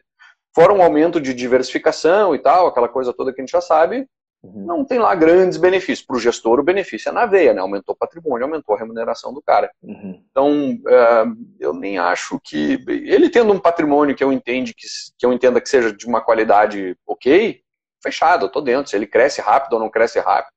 fora 0.53 0.73
um 0.73 0.81
aumento 0.81 1.19
de 1.19 1.33
diversificação 1.33 2.35
e 2.35 2.39
tal, 2.39 2.67
aquela 2.67 2.87
coisa 2.87 3.13
toda 3.13 3.33
que 3.33 3.41
a 3.41 3.43
gente 3.43 3.51
já 3.51 3.61
sabe. 3.61 4.07
Não 4.43 4.83
tem 4.83 4.99
lá 4.99 5.15
grandes 5.15 5.57
benefícios. 5.57 6.05
Para 6.05 6.17
o 6.17 6.19
gestor, 6.19 6.59
o 6.59 6.63
benefício 6.63 7.09
é 7.09 7.11
na 7.13 7.25
veia, 7.25 7.53
né? 7.53 7.61
Aumentou 7.61 7.95
o 7.95 7.97
patrimônio, 7.97 8.45
aumentou 8.45 8.75
a 8.75 8.77
remuneração 8.77 9.33
do 9.33 9.41
cara. 9.41 9.71
Uhum. 9.81 10.21
Então, 10.29 10.73
uh, 10.73 11.35
eu 11.59 11.73
nem 11.73 11.97
acho 11.97 12.39
que. 12.43 12.83
Ele 12.87 13.29
tendo 13.29 13.53
um 13.53 13.59
patrimônio 13.59 14.15
que 14.15 14.23
eu, 14.23 14.33
entende 14.33 14.73
que, 14.73 14.85
que 15.17 15.25
eu 15.25 15.31
entenda 15.31 15.61
que 15.61 15.69
seja 15.69 15.93
de 15.93 16.05
uma 16.05 16.19
qualidade 16.19 16.97
ok, 17.07 17.61
fechado, 18.01 18.45
eu 18.45 18.49
tô 18.49 18.59
dentro. 18.59 18.89
Se 18.89 18.97
ele 18.97 19.07
cresce 19.07 19.39
rápido 19.39 19.73
ou 19.73 19.79
não 19.79 19.89
cresce 19.89 20.19
rápido. 20.19 20.53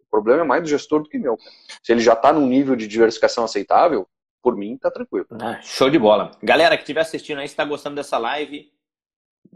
O 0.00 0.10
problema 0.10 0.40
é 0.42 0.44
mais 0.44 0.62
do 0.62 0.68
gestor 0.68 1.02
do 1.02 1.08
que 1.08 1.18
meu. 1.18 1.38
Se 1.82 1.92
ele 1.92 2.00
já 2.00 2.14
está 2.14 2.32
num 2.32 2.46
nível 2.46 2.74
de 2.74 2.88
diversificação 2.88 3.44
aceitável, 3.44 4.08
por 4.42 4.56
mim, 4.56 4.76
tá 4.78 4.90
tranquilo. 4.90 5.26
Ah, 5.40 5.60
show 5.62 5.90
de 5.90 5.98
bola. 5.98 6.30
Galera 6.42 6.76
que 6.76 6.82
estiver 6.82 7.00
assistindo 7.00 7.38
aí, 7.38 7.46
se 7.46 7.52
está 7.52 7.64
gostando 7.64 7.96
dessa 7.96 8.16
live, 8.16 8.70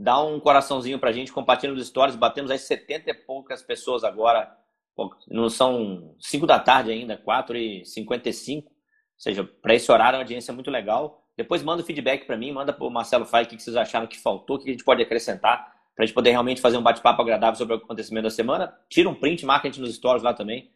dá 0.00 0.18
um 0.22 0.40
coraçãozinho 0.40 0.98
pra 0.98 1.12
gente, 1.12 1.30
compartilha 1.30 1.74
nos 1.74 1.86
stories. 1.86 2.16
Batemos 2.16 2.50
aí 2.50 2.58
70 2.58 3.10
e 3.10 3.14
poucas 3.14 3.62
pessoas 3.62 4.02
agora. 4.02 4.50
Não 5.28 5.48
são 5.50 6.14
5 6.18 6.46
da 6.46 6.58
tarde 6.58 6.90
ainda, 6.90 7.16
4 7.16 7.56
e 7.56 7.84
55 7.84 8.68
Ou 8.68 8.74
seja, 9.16 9.44
para 9.44 9.74
esse 9.74 9.90
horário, 9.92 10.16
é 10.16 10.18
uma 10.18 10.22
audiência 10.22 10.52
muito 10.54 10.70
legal. 10.70 11.22
Depois 11.36 11.62
manda 11.62 11.82
o 11.82 11.84
feedback 11.84 12.26
para 12.26 12.36
mim, 12.36 12.52
manda 12.52 12.72
para 12.72 12.86
o 12.86 12.90
Marcelo 12.90 13.24
Fai 13.24 13.44
o 13.44 13.46
que 13.46 13.60
vocês 13.60 13.76
acharam 13.76 14.06
que 14.06 14.18
faltou, 14.18 14.56
o 14.56 14.58
que 14.58 14.68
a 14.68 14.72
gente 14.72 14.84
pode 14.84 15.02
acrescentar, 15.02 15.72
para 15.94 16.02
a 16.02 16.06
gente 16.06 16.14
poder 16.14 16.30
realmente 16.30 16.60
fazer 16.60 16.76
um 16.76 16.82
bate-papo 16.82 17.20
agradável 17.22 17.56
sobre 17.56 17.74
o 17.74 17.78
acontecimento 17.78 18.24
da 18.24 18.30
semana. 18.30 18.74
Tira 18.88 19.08
um 19.08 19.14
print, 19.14 19.44
marca 19.44 19.68
a 19.68 19.70
gente 19.70 19.80
nos 19.80 19.94
stories 19.94 20.22
lá 20.22 20.34
também. 20.34 20.70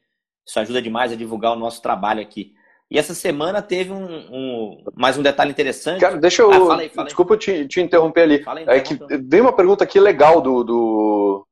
Isso 0.47 0.61
ajuda 0.61 0.81
demais 0.81 1.13
a 1.13 1.17
divulgar 1.17 1.53
o 1.53 1.57
nosso 1.57 1.81
trabalho 1.83 2.21
aqui. 2.21 2.55
E 2.91 2.99
essa 2.99 3.15
semana 3.15 3.63
teve 3.63 3.93
um, 3.93 4.05
um 4.05 4.85
mais 4.95 5.17
um 5.17 5.23
detalhe 5.23 5.51
interessante. 5.51 6.01
Cara, 6.01 6.17
deixa 6.17 6.43
eu. 6.43 6.53
Ah, 6.53 6.67
fala 6.67 6.83
aí, 6.83 6.89
fala 6.89 7.03
aí. 7.03 7.07
Desculpa 7.07 7.37
te, 7.37 7.67
te, 7.67 7.81
interromper 7.81 8.23
ali. 8.23 8.45
Aí, 8.47 8.79
é 8.79 8.81
que 8.81 8.95
dei 9.19 9.41
uma 9.41 9.55
pergunta 9.55 9.83
aqui 9.85 9.99
legal 9.99 10.41
do, 10.41 10.63
do 10.63 11.47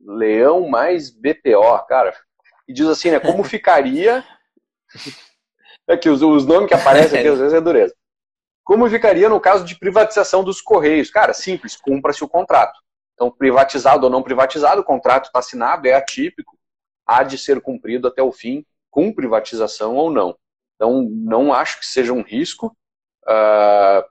Leão 0.00 0.68
mais 0.68 1.10
BPO, 1.10 1.86
cara. 1.86 2.14
E 2.66 2.72
diz 2.72 2.86
assim, 2.86 3.10
né? 3.10 3.20
Como 3.20 3.44
ficaria. 3.44 4.24
é 5.86 5.96
que 5.96 6.08
os, 6.08 6.22
os 6.22 6.46
nomes 6.46 6.68
que 6.68 6.74
aparecem 6.74 7.18
aqui 7.18 7.28
às 7.28 7.38
vezes 7.38 7.54
é 7.54 7.60
dureza. 7.60 7.94
Como 8.64 8.90
ficaria 8.90 9.28
no 9.28 9.38
caso 9.38 9.64
de 9.64 9.78
privatização 9.78 10.42
dos 10.42 10.60
Correios? 10.60 11.10
Cara, 11.10 11.32
simples, 11.32 11.76
cumpra-se 11.76 12.24
o 12.24 12.28
contrato. 12.28 12.76
Então, 13.14 13.30
privatizado 13.30 14.04
ou 14.04 14.10
não 14.10 14.22
privatizado, 14.22 14.80
o 14.80 14.84
contrato 14.84 15.26
está 15.26 15.38
assinado, 15.38 15.86
é 15.86 15.94
atípico, 15.94 16.58
há 17.06 17.22
de 17.22 17.38
ser 17.38 17.60
cumprido 17.60 18.08
até 18.08 18.22
o 18.22 18.32
fim, 18.32 18.66
com 18.90 19.12
privatização 19.12 19.94
ou 19.94 20.10
não. 20.10 20.36
Então, 20.76 21.02
não 21.02 21.52
acho 21.52 21.80
que 21.80 21.86
seja 21.86 22.12
um 22.12 22.22
risco. 22.22 22.76
Uh, 23.24 24.04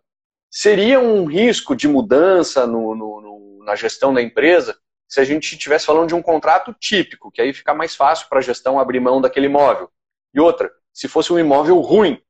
seria 0.52 1.00
um 1.00 1.26
risco 1.26 1.76
de 1.76 1.88
mudança 1.88 2.68
no, 2.68 2.96
no, 2.96 3.22
no, 3.22 3.64
na 3.64 3.76
gestão 3.76 4.14
da 4.14 4.22
empresa 4.22 4.78
se 5.08 5.20
a 5.20 5.24
gente 5.24 5.54
estivesse 5.54 5.86
falando 5.86 6.10
de 6.10 6.16
um 6.16 6.22
contrato 6.22 6.74
típico, 6.74 7.32
que 7.32 7.42
aí 7.42 7.54
fica 7.54 7.74
mais 7.74 7.96
fácil 7.96 8.28
para 8.28 8.40
a 8.40 8.42
gestão 8.42 8.80
abrir 8.80 9.00
mão 9.00 9.22
daquele 9.22 9.46
imóvel. 9.46 9.90
E 10.34 10.40
outra, 10.40 10.72
se 10.92 11.08
fosse 11.08 11.32
um 11.32 11.40
imóvel 11.40 11.80
ruim, 11.80 12.22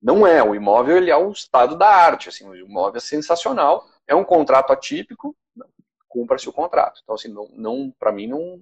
não 0.00 0.26
é. 0.26 0.42
O 0.42 0.54
imóvel 0.54 0.96
ele 0.96 1.10
é 1.10 1.16
o 1.16 1.30
estado 1.30 1.76
da 1.76 1.88
arte. 1.88 2.28
Assim, 2.28 2.48
o 2.48 2.54
imóvel 2.54 2.98
é 2.98 3.00
sensacional. 3.00 3.84
É 4.06 4.14
um 4.14 4.24
contrato 4.24 4.72
atípico, 4.72 5.36
cumpra-se 6.08 6.48
o 6.48 6.52
contrato. 6.52 7.00
Então, 7.02 7.14
assim, 7.14 7.28
não, 7.28 7.48
não 7.52 7.94
para 7.98 8.12
mim, 8.12 8.26
não, 8.26 8.60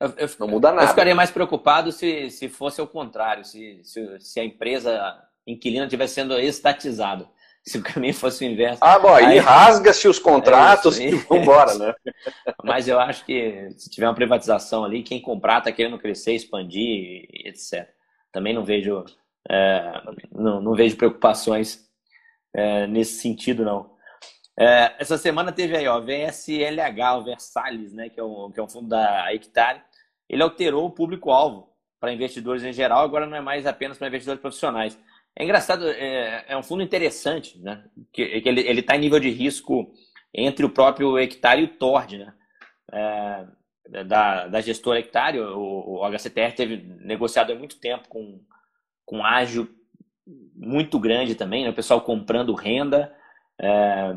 eu, 0.00 0.14
eu, 0.16 0.30
não 0.38 0.48
muda 0.48 0.72
nada. 0.72 0.84
Eu 0.84 0.88
ficaria 0.88 1.14
mais 1.14 1.30
preocupado 1.30 1.92
se, 1.92 2.30
se 2.30 2.48
fosse 2.48 2.80
o 2.80 2.86
contrário, 2.86 3.44
se, 3.44 3.80
se, 3.84 4.20
se 4.20 4.40
a 4.40 4.44
empresa 4.44 5.22
inquilina 5.46 5.84
estivesse 5.84 6.14
sendo 6.14 6.38
estatizada. 6.38 7.28
Se 7.62 7.76
o 7.76 7.82
caminho 7.82 8.14
fosse 8.14 8.42
o 8.42 8.48
inverso. 8.48 8.78
Ah, 8.82 8.98
bom, 8.98 9.14
aí, 9.14 9.26
aí 9.26 9.38
rasga-se 9.38 10.08
os 10.08 10.18
contratos 10.18 10.98
é 10.98 11.10
e 11.10 11.10
vambora, 11.10 11.74
né? 11.74 11.94
Mas 12.64 12.88
eu 12.88 12.98
acho 12.98 13.22
que 13.26 13.68
se 13.76 13.90
tiver 13.90 14.08
uma 14.08 14.14
privatização 14.14 14.82
ali, 14.82 15.02
quem 15.02 15.20
comprar 15.20 15.58
está 15.58 15.70
querendo 15.70 15.98
crescer, 15.98 16.32
expandir, 16.32 17.28
etc. 17.44 17.86
Também 18.32 18.54
não 18.54 18.64
vejo 18.64 19.04
é, 19.48 20.02
não, 20.32 20.60
não, 20.60 20.74
vejo 20.74 20.96
preocupações 20.96 21.88
é, 22.54 22.86
nesse 22.86 23.20
sentido, 23.20 23.64
não. 23.64 23.94
É, 24.58 24.94
essa 24.98 25.16
semana 25.16 25.52
teve 25.52 25.76
aí, 25.76 25.88
ó, 25.88 26.00
VSLH, 26.00 27.16
o 27.18 27.24
Versalhes, 27.24 27.92
né, 27.92 28.08
que 28.08 28.20
é, 28.20 28.24
um, 28.24 28.50
que 28.50 28.60
é 28.60 28.62
um 28.62 28.68
fundo 28.68 28.88
da 28.88 29.32
Hectare, 29.32 29.82
ele 30.30 30.42
alterou 30.42 30.86
o 30.86 30.90
público-alvo 30.90 31.68
para 31.98 32.12
investidores 32.12 32.62
em 32.64 32.72
geral, 32.72 33.04
agora 33.04 33.26
não 33.26 33.36
é 33.36 33.40
mais 33.40 33.66
apenas 33.66 33.98
para 33.98 34.08
investidores 34.08 34.40
profissionais. 34.40 34.98
É 35.36 35.44
engraçado, 35.44 35.86
é, 35.88 36.46
é 36.48 36.56
um 36.56 36.62
fundo 36.62 36.82
interessante, 36.82 37.58
né, 37.58 37.84
que, 38.12 38.40
que 38.40 38.48
ele 38.48 38.80
está 38.80 38.96
em 38.96 39.00
nível 39.00 39.20
de 39.20 39.30
risco 39.30 39.92
entre 40.32 40.64
o 40.64 40.70
próprio 40.70 41.18
Hectare 41.18 41.60
e 41.60 41.64
o 41.64 41.68
Tord, 41.68 42.18
né, 42.18 42.34
é, 42.92 44.04
da, 44.04 44.46
da 44.46 44.60
gestora 44.60 45.00
Hectare, 45.00 45.40
o, 45.40 45.98
o 45.98 46.04
HCTR 46.04 46.54
teve 46.54 46.76
negociado 47.00 47.52
há 47.52 47.54
muito 47.54 47.78
tempo 47.78 48.08
com 48.08 48.40
com 49.10 49.24
ágio 49.24 49.68
muito 50.54 50.96
grande 51.00 51.34
também, 51.34 51.64
né? 51.64 51.70
o 51.70 51.74
pessoal 51.74 52.00
comprando 52.00 52.54
renda. 52.54 53.12
É... 53.60 54.16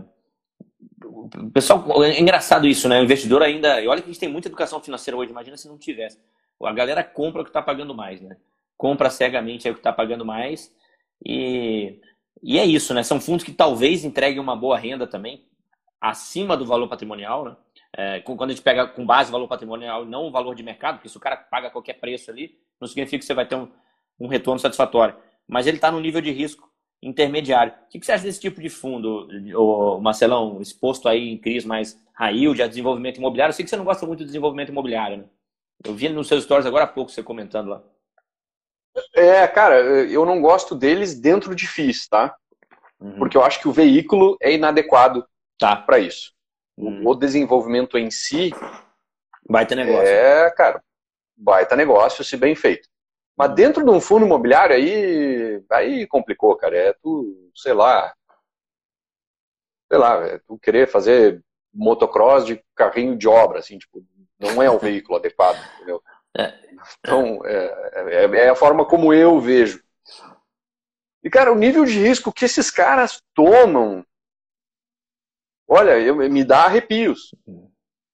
Pessoal, 1.54 2.04
é 2.04 2.19
engraçado 2.19 2.67
isso, 2.67 2.88
né? 2.89 2.99
O 2.99 3.04
investidor 3.04 3.41
ainda. 3.43 3.82
E 3.82 3.88
olha 3.88 4.02
que 4.02 4.10
a 4.10 4.12
gente 4.12 4.19
tem 4.19 4.30
muita 4.30 4.47
educação 4.47 4.80
financeira 4.80 5.17
hoje, 5.17 5.32
imagina 5.32 5.58
se 5.58 5.67
não 5.67 5.78
tivesse. 5.78 6.19
A 6.62 6.71
galera 6.71 7.04
compra 7.04 7.41
o 7.41 7.43
que 7.43 7.49
está 7.49 7.62
pagando 7.62 7.93
mais, 7.93 8.21
né? 8.21 8.38
Compra 8.78 9.10
cegamente 9.10 9.69
o 9.69 9.73
que 9.73 9.80
está 9.80 9.91
pagando 9.91 10.26
mais. 10.26 10.73
E, 11.26 11.99
e 12.41 12.58
é 12.58 12.65
isso, 12.65 12.93
né? 12.93 13.04
São 13.04 13.19
fundos 13.19 13.43
que 13.43 13.52
talvez 13.52 14.04
entreguem 14.04 14.39
uma 14.39 14.56
boa 14.56 14.78
renda 14.78 15.06
também, 15.06 15.45
acima 15.99 16.58
do 16.58 16.65
valor 16.65 16.88
patrimonial, 16.88 17.45
né? 17.45 17.56
É, 17.95 18.19
quando 18.21 18.45
a 18.45 18.49
gente 18.49 18.62
pega 18.62 18.88
com 18.88 19.06
base 19.06 19.32
valor 19.32 19.47
patrimonial, 19.47 20.04
não 20.04 20.23
o 20.23 20.32
valor 20.32 20.56
de 20.56 20.63
mercado, 20.63 20.95
porque 20.95 21.10
se 21.10 21.17
o 21.17 21.19
cara 21.19 21.38
paga 21.38 21.69
qualquer 21.69 21.93
preço 21.93 22.32
ali, 22.32 22.58
não 22.82 22.88
significa 22.88 23.19
que 23.19 23.26
você 23.26 23.36
vai 23.36 23.45
ter 23.45 23.56
um, 23.56 23.69
um 24.19 24.28
retorno 24.28 24.60
satisfatório. 24.60 25.15
Mas 25.47 25.67
ele 25.67 25.78
está 25.78 25.91
no 25.91 25.99
nível 25.99 26.19
de 26.19 26.32
risco 26.32 26.73
intermediário. 27.08 27.74
O 27.74 27.89
que 27.89 28.06
você 28.06 28.12
acha 28.12 28.24
desse 28.24 28.39
tipo 28.39 28.62
de 28.62 28.70
fundo, 28.70 29.28
Marcelão, 30.02 30.62
exposto 30.62 31.08
aí 31.08 31.30
em 31.30 31.38
CRIs 31.38 31.66
mais 31.66 32.00
yield, 32.32 32.62
a 32.62 32.68
desenvolvimento 32.68 33.18
imobiliário? 33.18 33.52
Eu 33.52 33.56
sei 33.56 33.63
que 33.63 33.70
você 33.70 33.78
não 33.78 33.86
gosta 33.86 34.06
muito 34.06 34.20
do 34.20 34.26
desenvolvimento 34.26 34.70
imobiliário, 34.70 35.18
né? 35.18 35.24
Eu 35.84 35.94
vi 35.94 36.10
nos 36.10 36.28
seus 36.28 36.44
stories 36.44 36.66
agora 36.66 36.86
há 36.86 36.88
pouco 36.88 37.12
você 37.12 37.22
comentando 37.22 37.70
lá. 37.70 37.84
É, 39.16 39.48
cara, 39.48 39.80
eu 39.80 40.26
não 40.26 40.42
gosto 40.42 40.76
deles 40.76 41.20
dentro 41.20 41.56
de 41.56 41.68
FIIs, 41.68 42.08
tá? 42.08 42.36
Uhum. 43.00 43.18
Porque 43.18 43.36
eu 43.36 43.44
acho 43.44 43.60
que 43.60 43.68
o 43.68 43.74
veículo 43.74 44.38
é 44.42 44.54
inadequado 44.54 45.26
tá. 45.58 45.76
para 45.76 46.00
isso. 46.00 46.32
Uhum. 46.78 47.06
O 47.06 47.16
desenvolvimento 47.16 47.98
em 47.98 48.10
si. 48.10 48.52
Baita 49.50 49.76
negócio. 49.76 50.08
É, 50.08 50.50
cara, 50.52 50.82
baita 51.36 51.76
negócio 51.76 52.24
se 52.24 52.38
bem 52.38 52.56
feito. 52.56 52.88
Mas 53.36 53.54
dentro 53.56 53.84
de 53.84 53.89
um 53.89 54.00
fundo 54.00 54.26
imobiliário 54.26 54.76
aí, 54.76 55.33
aí 55.72 56.08
complicou, 56.08 56.56
cara. 56.56 56.76
É 56.76 56.94
tu, 56.94 57.52
sei 57.56 57.74
lá, 57.74 58.13
sei 59.92 59.98
lá, 59.98 60.26
é 60.26 60.39
tu 60.39 60.58
querer 60.58 60.88
fazer 60.88 61.44
motocross 61.74 62.46
de 62.46 62.63
carrinho 62.76 63.18
de 63.18 63.28
obra, 63.28 63.60
assim, 63.60 63.78
tipo, 63.78 64.06
não 64.39 64.62
é 64.62 64.70
o 64.70 64.80
veículo 64.80 65.18
adequado, 65.18 65.58
entendeu? 65.76 66.02
É. 66.38 66.54
Então, 67.00 67.46
é, 67.46 68.26
é, 68.26 68.26
é, 68.46 68.50
a 68.50 68.56
forma 68.56 68.86
como 68.86 69.13
eu 69.13 69.39
vejo. 69.39 69.84
E, 71.24 71.30
cara, 71.30 71.52
o 71.52 71.58
nível 71.58 71.86
de 71.86 71.98
risco 71.98 72.34
que 72.34 72.46
esses 72.46 72.70
caras 72.70 73.24
tomam, 73.34 74.06
olha, 75.68 75.98
eu, 76.00 76.16
me 76.16 76.44
dá 76.44 76.66
arrepios. 76.66 77.34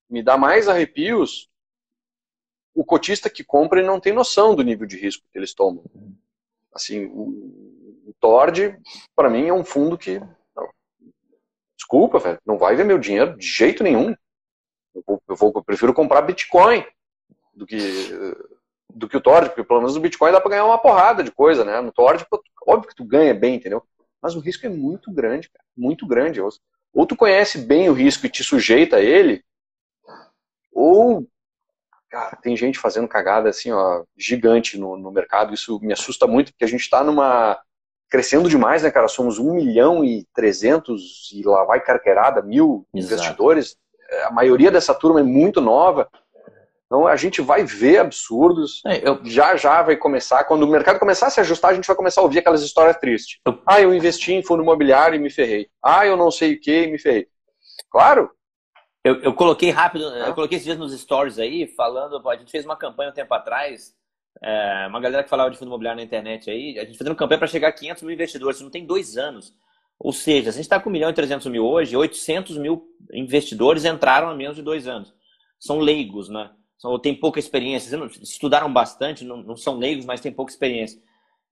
Me 0.10 0.22
dá 0.22 0.38
mais 0.38 0.68
arrepios 0.68 1.50
o 2.74 2.86
cotista 2.86 3.30
que 3.30 3.44
compra 3.44 3.84
não 3.84 4.00
tem 4.00 4.14
noção 4.14 4.56
do 4.56 4.64
nível 4.64 4.88
de 4.88 4.98
risco 4.98 5.26
que 5.32 5.38
eles 5.38 5.54
tomam. 5.54 5.84
Assim, 6.74 7.06
o, 7.06 7.24
o 8.08 8.14
Tord, 8.20 8.78
para 9.16 9.30
mim, 9.30 9.48
é 9.48 9.54
um 9.54 9.64
fundo 9.64 9.98
que. 9.98 10.22
Desculpa, 11.78 12.20
velho, 12.20 12.40
não 12.46 12.58
vai 12.58 12.76
ver 12.76 12.84
meu 12.84 13.00
dinheiro 13.00 13.38
de 13.38 13.46
jeito 13.46 13.84
nenhum. 13.84 14.16
Eu, 14.94 15.04
vou, 15.06 15.22
eu, 15.28 15.36
vou, 15.36 15.52
eu 15.56 15.64
prefiro 15.64 15.94
comprar 15.94 16.22
Bitcoin 16.22 16.86
do 17.54 17.66
que, 17.66 17.78
do 18.94 19.08
que 19.08 19.18
o 19.18 19.22
Tord, 19.22 19.50
porque 19.50 19.64
pelo 19.64 19.80
menos 19.80 19.96
o 19.96 20.00
Bitcoin 20.00 20.32
dá 20.32 20.42
para 20.42 20.52
ganhar 20.52 20.66
uma 20.66 20.78
porrada 20.78 21.24
de 21.24 21.32
coisa, 21.32 21.64
né? 21.64 21.80
No 21.82 21.92
Tord, 21.92 22.26
óbvio 22.68 22.90
que 22.90 22.96
tu 22.96 23.06
ganha 23.06 23.34
bem, 23.34 23.56
entendeu? 23.56 23.84
Mas 24.22 24.36
o 24.36 24.40
risco 24.40 24.66
é 24.66 24.70
muito 24.70 25.12
grande, 25.12 25.50
cara, 25.50 25.64
muito 25.76 26.06
grande. 26.06 26.42
Ou 26.42 27.06
tu 27.06 27.16
conhece 27.16 27.60
bem 27.60 27.90
o 27.90 27.94
risco 27.94 28.26
e 28.26 28.30
te 28.30 28.44
sujeita 28.44 28.98
a 28.98 29.02
ele, 29.02 29.44
ou 30.72 31.28
cara, 32.10 32.36
tem 32.42 32.56
gente 32.58 32.80
fazendo 32.80 33.08
cagada 33.08 33.50
assim, 33.50 33.72
ó, 33.72 34.04
gigante 34.18 34.78
no, 34.78 34.98
no 34.98 35.12
mercado. 35.12 35.54
Isso 35.54 35.80
me 35.82 35.94
assusta 35.94 36.26
muito, 36.26 36.52
porque 36.52 36.66
a 36.66 36.68
gente 36.68 36.82
está 36.82 37.04
numa. 37.04 37.60
crescendo 38.10 38.50
demais, 38.50 38.84
né, 38.84 38.92
cara? 38.92 39.08
Somos 39.08 39.38
1 39.38 39.54
milhão 39.54 40.04
e 40.04 40.26
300 40.34 41.32
e 41.34 41.44
lá 41.44 41.64
vai 41.64 41.80
carqueirada, 41.82 42.42
mil 42.42 42.86
Exato. 42.94 43.14
investidores. 43.14 43.78
É, 44.10 44.24
a 44.24 44.32
maioria 44.32 44.72
dessa 44.72 44.94
turma 44.94 45.20
é 45.20 45.24
muito 45.24 45.62
nova. 45.62 46.10
Então 46.88 47.06
a 47.06 47.16
gente 47.16 47.40
vai 47.40 47.64
ver 47.64 48.00
absurdos. 48.00 48.82
É, 48.84 49.08
eu... 49.08 49.20
Já 49.24 49.56
já 49.56 49.84
vai 49.84 49.96
começar. 49.96 50.44
Quando 50.46 50.64
o 50.64 50.68
mercado 50.68 50.98
começar 50.98 51.28
a 51.28 51.30
se 51.30 51.40
ajustar, 51.40 51.72
a 51.72 51.74
gente 51.76 51.86
vai 51.86 51.96
começar 51.96 52.22
a 52.22 52.24
ouvir 52.24 52.40
aquelas 52.40 52.64
histórias 52.64 52.98
tristes. 52.98 53.40
Eu... 53.46 53.62
Ah, 53.64 53.80
eu 53.80 53.94
investi 53.94 54.34
em 54.34 54.44
fundo 54.44 54.64
imobiliário 54.64 55.16
e 55.16 55.20
me 55.20 55.30
ferrei. 55.30 55.70
Ah, 55.84 56.08
eu 56.08 56.18
não 56.18 56.32
sei 56.32 56.54
o 56.56 56.60
que 56.60 56.86
e 56.86 56.92
me 56.92 56.98
ferrei. 56.98 57.28
Claro, 57.92 58.32
eu, 59.04 59.22
eu 59.22 59.34
coloquei 59.34 59.70
rápido, 59.70 60.08
ah. 60.08 60.28
eu 60.28 60.34
coloquei 60.34 60.58
esses 60.58 60.66
dias 60.66 60.78
nos 60.78 60.98
stories 61.00 61.40
aí, 61.40 61.68
falando, 61.68 62.28
a 62.28 62.36
gente 62.36 62.52
fez 62.52 62.66
uma 62.66 62.76
campanha 62.76 63.12
um 63.12 63.14
tempo 63.14 63.34
atrás, 63.34 63.96
é, 64.42 64.88
uma 64.88 65.00
galera 65.00 65.24
que 65.24 65.30
falava 65.30 65.50
de 65.50 65.58
fundo 65.58 65.70
imobiliário 65.70 65.98
na 65.98 66.06
internet 66.06 66.50
aí, 66.50 66.78
a 66.80 66.86
gente 66.86 66.98
fazendo 66.98 67.16
campanha 67.16 67.40
para 67.40 67.48
chegar 67.48 67.70
a 67.70 67.74
500 67.74 68.04
mil 68.04 68.14
investidores, 68.14 68.58
isso 68.58 68.64
não 68.64 68.72
tem 68.72 68.86
dois 68.86 69.18
anos. 69.18 69.54
Ou 70.00 70.14
seja, 70.14 70.44
se 70.44 70.50
a 70.50 70.62
gente 70.62 70.62
está 70.62 70.80
com 70.80 70.90
1 70.90 70.94
milhão 70.94 71.10
e 71.10 71.14
300 71.14 71.48
mil 71.48 71.66
hoje, 71.66 71.96
800 71.96 72.58
mil 72.58 72.88
investidores 73.14 73.84
entraram 73.84 74.30
há 74.30 74.36
menos 74.36 74.56
de 74.56 74.62
dois 74.62 74.88
anos. 74.88 75.14
São 75.60 75.80
leigos, 75.80 76.30
né? 76.30 76.52
ou 76.84 76.98
têm 76.98 77.14
pouca 77.14 77.40
experiência, 77.40 77.98
estudaram 78.22 78.72
bastante, 78.72 79.26
não, 79.26 79.38
não 79.38 79.58
são 79.58 79.78
leigos, 79.78 80.06
mas 80.06 80.22
têm 80.22 80.32
pouca 80.32 80.52
experiência. 80.52 81.02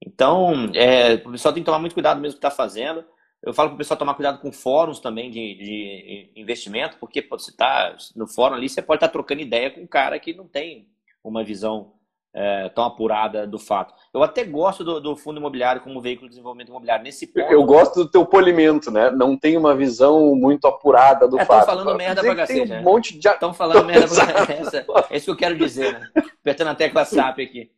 Então, 0.01 0.71
é, 0.73 1.15
o 1.15 1.31
pessoal 1.31 1.53
tem 1.53 1.61
que 1.61 1.65
tomar 1.65 1.79
muito 1.79 1.93
cuidado 1.93 2.21
mesmo 2.21 2.39
que 2.39 2.45
está 2.45 2.51
fazendo. 2.51 3.03
Eu 3.43 3.53
falo 3.53 3.69
para 3.69 3.75
o 3.75 3.77
pessoal 3.77 3.97
tomar 3.97 4.15
cuidado 4.15 4.39
com 4.39 4.51
fóruns 4.51 4.99
também 4.99 5.29
de, 5.29 5.55
de 5.55 6.31
investimento, 6.35 6.97
porque 6.99 7.21
pô, 7.21 7.37
você 7.37 7.51
está 7.51 7.95
no 8.15 8.27
fórum 8.27 8.55
ali, 8.55 8.67
você 8.67 8.81
pode 8.81 8.97
estar 8.97 9.07
tá 9.07 9.13
trocando 9.13 9.41
ideia 9.41 9.69
com 9.69 9.81
um 9.81 9.87
cara 9.87 10.19
que 10.19 10.33
não 10.33 10.47
tem 10.47 10.87
uma 11.23 11.43
visão 11.43 11.93
é, 12.33 12.69
tão 12.69 12.83
apurada 12.83 13.47
do 13.47 13.57
fato. 13.57 13.93
Eu 14.13 14.21
até 14.21 14.43
gosto 14.43 14.83
do, 14.83 14.99
do, 14.99 15.15
fundo 15.15 15.39
imobiliário 15.39 15.81
como 15.81 15.99
veículo 16.01 16.27
de 16.27 16.35
desenvolvimento 16.35 16.69
imobiliário. 16.69 17.03
Nesse 17.03 17.25
ponto, 17.25 17.51
eu 17.51 17.63
gosto 17.63 18.03
do 18.03 18.09
teu 18.09 18.25
polimento, 18.25 18.91
né? 18.91 19.09
Não 19.09 19.35
tem 19.35 19.57
uma 19.57 19.75
visão 19.75 20.35
muito 20.35 20.67
apurada 20.67 21.27
do 21.27 21.39
é, 21.39 21.45
fato. 21.45 21.61
Estão 21.61 21.77
falando 21.77 21.97
merda 21.97 22.21
pra 22.21 22.35
cacete. 22.37 22.61
Um 22.61 22.75
né? 22.75 22.81
monte 22.81 23.17
de... 23.17 23.27
Estão 23.27 23.53
falando 23.53 23.85
merda 23.85 24.07
pra 24.07 24.45
cacete. 24.45 24.85
É 25.09 25.17
isso 25.17 25.25
que 25.25 25.31
eu 25.31 25.35
quero 25.37 25.57
dizer, 25.57 25.93
né? 25.93 26.09
Apertando 26.41 26.67
a 26.67 26.75
tecla 26.75 27.05
SAP 27.05 27.39
aqui. 27.39 27.71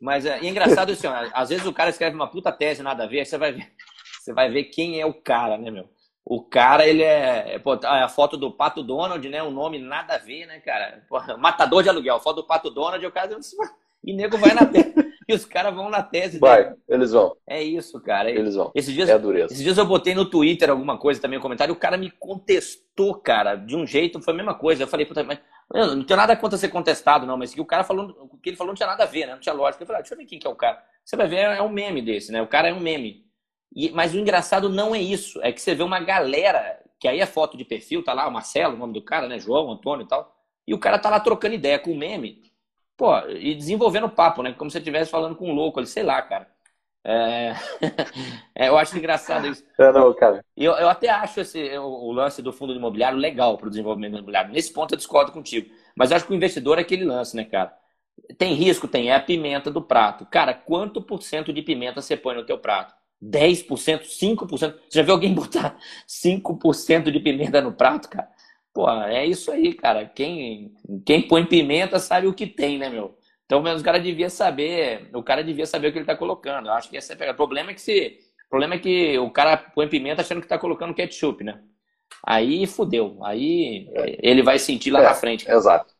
Mas 0.00 0.24
é, 0.24 0.38
é 0.38 0.46
engraçado 0.46 0.92
assim, 0.92 1.06
ó, 1.06 1.12
às 1.34 1.48
vezes 1.48 1.66
o 1.66 1.72
cara 1.72 1.90
escreve 1.90 2.14
uma 2.14 2.30
puta 2.30 2.52
tese, 2.52 2.82
nada 2.82 3.04
a 3.04 3.06
ver, 3.06 3.20
aí 3.20 3.26
você 3.26 3.36
vai 3.36 3.52
ver, 3.52 3.66
você 4.28 4.32
vai 4.34 4.50
ver 4.50 4.64
quem 4.64 5.00
é 5.00 5.06
o 5.06 5.14
cara, 5.14 5.56
né, 5.56 5.70
meu? 5.70 5.88
O 6.24 6.42
cara, 6.42 6.86
ele 6.86 7.02
é. 7.02 7.54
é 7.54 7.58
pô, 7.58 7.76
tá, 7.76 8.04
a 8.04 8.08
foto 8.08 8.36
do 8.36 8.52
Pato 8.52 8.82
Donald, 8.82 9.26
né? 9.26 9.42
Um 9.42 9.50
nome 9.50 9.78
nada 9.78 10.16
a 10.16 10.18
ver, 10.18 10.44
né, 10.44 10.60
cara? 10.60 11.02
Pô, 11.08 11.18
matador 11.38 11.82
de 11.82 11.88
aluguel. 11.88 12.20
Foto 12.20 12.42
do 12.42 12.46
Pato 12.46 12.70
Donald, 12.70 13.04
o 13.04 13.10
cara. 13.10 13.30
E 14.04 14.12
nego 14.12 14.36
vai 14.36 14.52
na 14.52 14.66
tese. 14.66 14.94
e 15.26 15.34
os 15.34 15.46
caras 15.46 15.74
vão 15.74 15.88
na 15.88 16.02
tese 16.02 16.38
Vai, 16.38 16.64
dele. 16.64 16.76
eles 16.86 17.12
vão. 17.12 17.34
É 17.46 17.62
isso, 17.62 17.98
cara. 18.02 18.30
Eles 18.30 18.54
vão. 18.54 18.70
Esses 18.74 18.92
dias, 18.92 19.08
é 19.08 19.14
a 19.14 19.18
dureza. 19.18 19.52
Esses 19.52 19.64
dias 19.64 19.78
eu 19.78 19.86
botei 19.86 20.14
no 20.14 20.26
Twitter 20.26 20.68
alguma 20.68 20.98
coisa 20.98 21.20
também, 21.20 21.38
um 21.38 21.42
comentário, 21.42 21.72
e 21.72 21.76
o 21.76 21.80
cara 21.80 21.96
me 21.96 22.10
contestou, 22.10 23.14
cara, 23.14 23.56
de 23.56 23.74
um 23.74 23.86
jeito, 23.86 24.20
foi 24.20 24.34
a 24.34 24.36
mesma 24.36 24.54
coisa. 24.54 24.82
Eu 24.82 24.88
falei, 24.88 25.06
puta, 25.06 25.24
mas 25.24 25.38
não 25.72 26.04
tenho 26.04 26.18
nada 26.18 26.36
contra 26.36 26.58
ser 26.58 26.68
contestado, 26.68 27.26
não, 27.26 27.38
mas 27.38 27.54
que 27.54 27.60
o 27.60 27.66
cara 27.66 27.84
falou, 27.84 28.28
o 28.30 28.36
que 28.36 28.50
ele 28.50 28.56
falou 28.56 28.70
não 28.70 28.76
tinha 28.76 28.86
nada 28.86 29.04
a 29.04 29.06
ver, 29.06 29.26
né? 29.26 29.32
Não 29.32 29.40
tinha 29.40 29.54
lógica. 29.54 29.82
Eu 29.82 29.86
falei, 29.86 30.00
ah, 30.00 30.02
deixa 30.02 30.14
eu 30.14 30.18
ver 30.18 30.26
quem 30.26 30.38
que 30.38 30.46
é 30.46 30.50
o 30.50 30.54
cara. 30.54 30.82
Você 31.04 31.16
vai 31.16 31.26
ver, 31.26 31.36
é 31.38 31.62
um 31.62 31.70
meme 31.70 32.02
desse, 32.02 32.30
né? 32.30 32.42
O 32.42 32.46
cara 32.46 32.68
é 32.68 32.74
um 32.74 32.80
meme. 32.80 33.27
E, 33.74 33.90
mas 33.90 34.14
o 34.14 34.18
engraçado 34.18 34.68
não 34.68 34.94
é 34.94 35.00
isso, 35.00 35.40
é 35.42 35.52
que 35.52 35.60
você 35.60 35.74
vê 35.74 35.82
uma 35.82 36.00
galera, 36.00 36.80
que 36.98 37.06
aí 37.06 37.20
é 37.20 37.26
foto 37.26 37.56
de 37.56 37.64
perfil, 37.64 38.02
tá 38.02 38.12
lá 38.12 38.26
o 38.26 38.32
Marcelo, 38.32 38.74
o 38.74 38.78
nome 38.78 38.94
do 38.94 39.02
cara, 39.02 39.28
né? 39.28 39.38
João, 39.38 39.70
Antônio 39.70 40.04
e 40.04 40.08
tal. 40.08 40.34
E 40.66 40.74
o 40.74 40.78
cara 40.78 40.98
tá 40.98 41.10
lá 41.10 41.20
trocando 41.20 41.54
ideia 41.54 41.78
com 41.78 41.92
o 41.92 41.96
meme 41.96 42.42
pô, 42.98 43.16
e 43.28 43.54
desenvolvendo 43.54 44.10
papo, 44.10 44.42
né? 44.42 44.52
Como 44.52 44.68
se 44.68 44.74
você 44.74 44.78
estivesse 44.78 45.10
falando 45.10 45.36
com 45.36 45.48
um 45.48 45.54
louco 45.54 45.78
ali, 45.78 45.86
sei 45.86 46.02
lá, 46.02 46.20
cara. 46.20 46.48
É... 47.04 47.54
é, 48.54 48.68
eu 48.68 48.76
acho 48.76 48.98
engraçado 48.98 49.46
isso. 49.46 49.64
É, 49.78 49.92
não, 49.92 50.12
cara. 50.12 50.44
Eu, 50.56 50.72
eu 50.72 50.88
até 50.88 51.08
acho 51.08 51.40
esse, 51.40 51.78
o, 51.78 51.84
o 51.84 52.12
lance 52.12 52.42
do 52.42 52.52
fundo 52.52 52.74
imobiliário 52.74 53.16
legal 53.16 53.56
para 53.56 53.68
o 53.68 53.70
desenvolvimento 53.70 54.14
imobiliário. 54.14 54.52
Nesse 54.52 54.72
ponto 54.72 54.92
eu 54.92 54.98
discordo 54.98 55.30
contigo. 55.30 55.70
Mas 55.96 56.10
eu 56.10 56.16
acho 56.16 56.26
que 56.26 56.32
o 56.32 56.34
investidor 56.34 56.78
é 56.78 56.80
aquele 56.82 57.04
lance, 57.04 57.36
né, 57.36 57.44
cara? 57.44 57.72
Tem 58.36 58.54
risco? 58.54 58.88
Tem. 58.88 59.10
É 59.10 59.14
a 59.14 59.20
pimenta 59.20 59.70
do 59.70 59.80
prato. 59.80 60.26
Cara, 60.26 60.52
quanto 60.52 61.00
por 61.00 61.22
cento 61.22 61.52
de 61.52 61.62
pimenta 61.62 62.02
você 62.02 62.16
põe 62.16 62.34
no 62.34 62.44
teu 62.44 62.58
prato? 62.58 62.92
10%? 63.22 64.02
5%? 64.02 64.50
Você 64.50 64.74
já 64.90 65.02
viu 65.02 65.14
alguém 65.14 65.32
botar 65.34 65.78
5% 66.06 67.10
de 67.10 67.20
pimenta 67.20 67.60
no 67.60 67.72
prato, 67.72 68.08
cara? 68.08 68.28
Pô, 68.72 68.88
é 68.90 69.26
isso 69.26 69.50
aí, 69.50 69.74
cara. 69.74 70.06
Quem, 70.06 70.72
quem 71.04 71.26
põe 71.26 71.44
pimenta 71.44 71.98
sabe 71.98 72.26
o 72.26 72.34
que 72.34 72.46
tem, 72.46 72.78
né, 72.78 72.88
meu? 72.88 73.18
Então, 73.44 73.62
menos 73.62 73.80
o 73.80 73.84
cara 73.84 73.98
devia 73.98 74.28
saber, 74.28 75.08
o 75.14 75.22
cara 75.22 75.42
devia 75.42 75.64
saber 75.64 75.88
o 75.88 75.92
que 75.92 75.98
ele 75.98 76.04
está 76.04 76.14
colocando. 76.14 76.68
Eu 76.68 76.74
acho 76.74 76.90
que 76.90 76.96
essa 76.96 77.14
é 77.14 77.28
a 77.28 77.32
O 77.32 77.34
problema 77.34 77.70
é 77.70 77.74
que 77.74 77.80
se, 77.80 78.18
o 78.46 78.50
problema 78.50 78.74
é 78.74 78.78
que 78.78 79.18
o 79.18 79.30
cara 79.30 79.56
põe 79.56 79.88
pimenta 79.88 80.20
achando 80.20 80.40
que 80.40 80.44
está 80.44 80.58
colocando 80.58 80.94
ketchup, 80.94 81.42
né? 81.42 81.60
Aí 82.24 82.66
fudeu. 82.66 83.18
Aí 83.24 83.88
ele 84.22 84.42
vai 84.42 84.58
sentir 84.58 84.90
lá 84.90 85.00
é, 85.00 85.04
na 85.04 85.14
frente. 85.14 85.44
Cara. 85.44 85.58
Exato. 85.58 85.94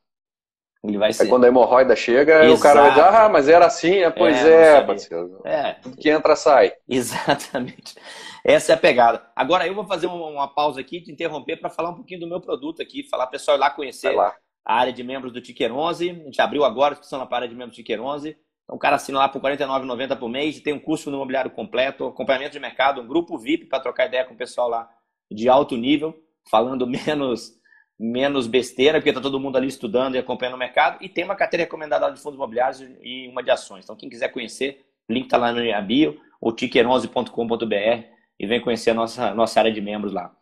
Ele 0.85 0.97
vai 0.97 1.13
ser... 1.13 1.25
Aí 1.25 1.29
quando 1.29 1.45
a 1.45 1.49
hemorroida 1.49 1.97
chega, 1.97 2.45
Exato. 2.45 2.55
o 2.55 2.63
cara 2.63 2.81
vai 2.83 2.91
dizer, 2.91 3.03
ah, 3.03 3.29
mas 3.29 3.49
era 3.49 3.67
assim, 3.67 3.97
é, 3.97 4.11
pois 4.11 4.45
é, 4.45 4.77
é 4.77 4.81
parceiro. 4.81 5.43
É. 5.45 5.73
Tudo 5.75 5.97
que 5.97 6.09
entra 6.09 6.37
sai. 6.37 6.73
Exatamente. 6.89 7.97
Essa 8.45 8.73
é 8.73 8.75
a 8.75 8.79
pegada. 8.79 9.27
Agora 9.35 9.67
eu 9.67 9.75
vou 9.75 9.85
fazer 9.85 10.07
uma, 10.07 10.49
pausa 10.49 10.81
aqui, 10.81 11.01
te 11.01 11.11
interromper 11.11 11.57
para 11.57 11.69
falar 11.69 11.91
um 11.91 11.97
pouquinho 11.97 12.21
do 12.21 12.29
meu 12.29 12.41
produto 12.41 12.81
aqui, 12.81 13.03
falar 13.09 13.27
pessoal 13.27 13.57
ir 13.57 13.61
lá 13.61 13.71
conhecer 13.71 14.13
lá. 14.13 14.35
a 14.65 14.75
área 14.75 14.93
de 14.93 15.03
membros 15.03 15.33
do 15.33 15.41
Ticker 15.41 15.75
11. 15.75 16.11
A 16.11 16.15
gente 16.15 16.41
abriu 16.41 16.65
agora 16.65 16.93
a 16.93 16.95
inscrição 16.95 17.19
na 17.19 17.37
área 17.37 17.49
de 17.49 17.55
membros 17.55 17.73
do 17.73 17.77
Ticker 17.77 18.01
11. 18.01 18.31
Então 18.31 18.77
o 18.77 18.79
cara 18.79 18.97
assina 18.97 19.19
lá 19.19 19.29
por 19.29 19.43
R$ 19.43 19.57
49,90 19.57 20.17
por 20.19 20.29
mês, 20.29 20.61
tem 20.61 20.75
um 20.75 20.79
curso 20.79 21.11
no 21.11 21.17
imobiliário 21.17 21.51
completo, 21.51 22.07
acompanhamento 22.07 22.53
de 22.53 22.61
mercado, 22.61 23.01
um 23.01 23.07
grupo 23.07 23.37
VIP 23.39 23.65
para 23.65 23.81
trocar 23.81 24.07
ideia 24.07 24.25
com 24.25 24.35
o 24.35 24.37
pessoal 24.37 24.69
lá 24.69 24.89
de 25.31 25.49
alto 25.49 25.77
nível, 25.77 26.15
falando 26.51 26.87
menos 26.87 27.58
menos 27.99 28.47
besteira, 28.47 28.99
porque 28.99 29.11
está 29.11 29.21
todo 29.21 29.41
mundo 29.41 29.57
ali 29.57 29.67
estudando 29.67 30.15
e 30.15 30.19
acompanhando 30.19 30.55
o 30.55 30.59
mercado, 30.59 30.99
e 31.01 31.09
tem 31.09 31.25
uma 31.25 31.35
carteira 31.35 31.65
recomendada 31.65 32.11
de 32.11 32.21
fundos 32.21 32.37
imobiliários 32.37 32.81
e 33.03 33.29
uma 33.29 33.43
de 33.43 33.51
ações. 33.51 33.85
Então, 33.85 33.97
quem 33.97 34.09
quiser 34.09 34.29
conhecer, 34.29 34.87
link 35.09 35.25
está 35.25 35.37
lá 35.37 35.53
no 35.53 35.83
bio, 35.83 36.21
ou 36.41 36.55
ticker11.com.br 36.55 38.19
e 38.39 38.47
vem 38.47 38.61
conhecer 38.61 38.91
a 38.91 38.95
nossa, 38.95 39.35
nossa 39.35 39.59
área 39.59 39.73
de 39.73 39.81
membros 39.81 40.13
lá. 40.13 40.33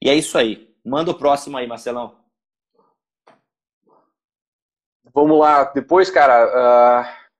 E 0.00 0.08
é 0.08 0.14
isso 0.14 0.38
aí. 0.38 0.72
Manda 0.84 1.10
o 1.10 1.18
próximo 1.18 1.58
aí, 1.58 1.66
Marcelão. 1.66 2.16
Vamos 5.12 5.38
lá. 5.38 5.64
Depois, 5.64 6.10
cara, 6.10 6.46
uh, 6.46 7.30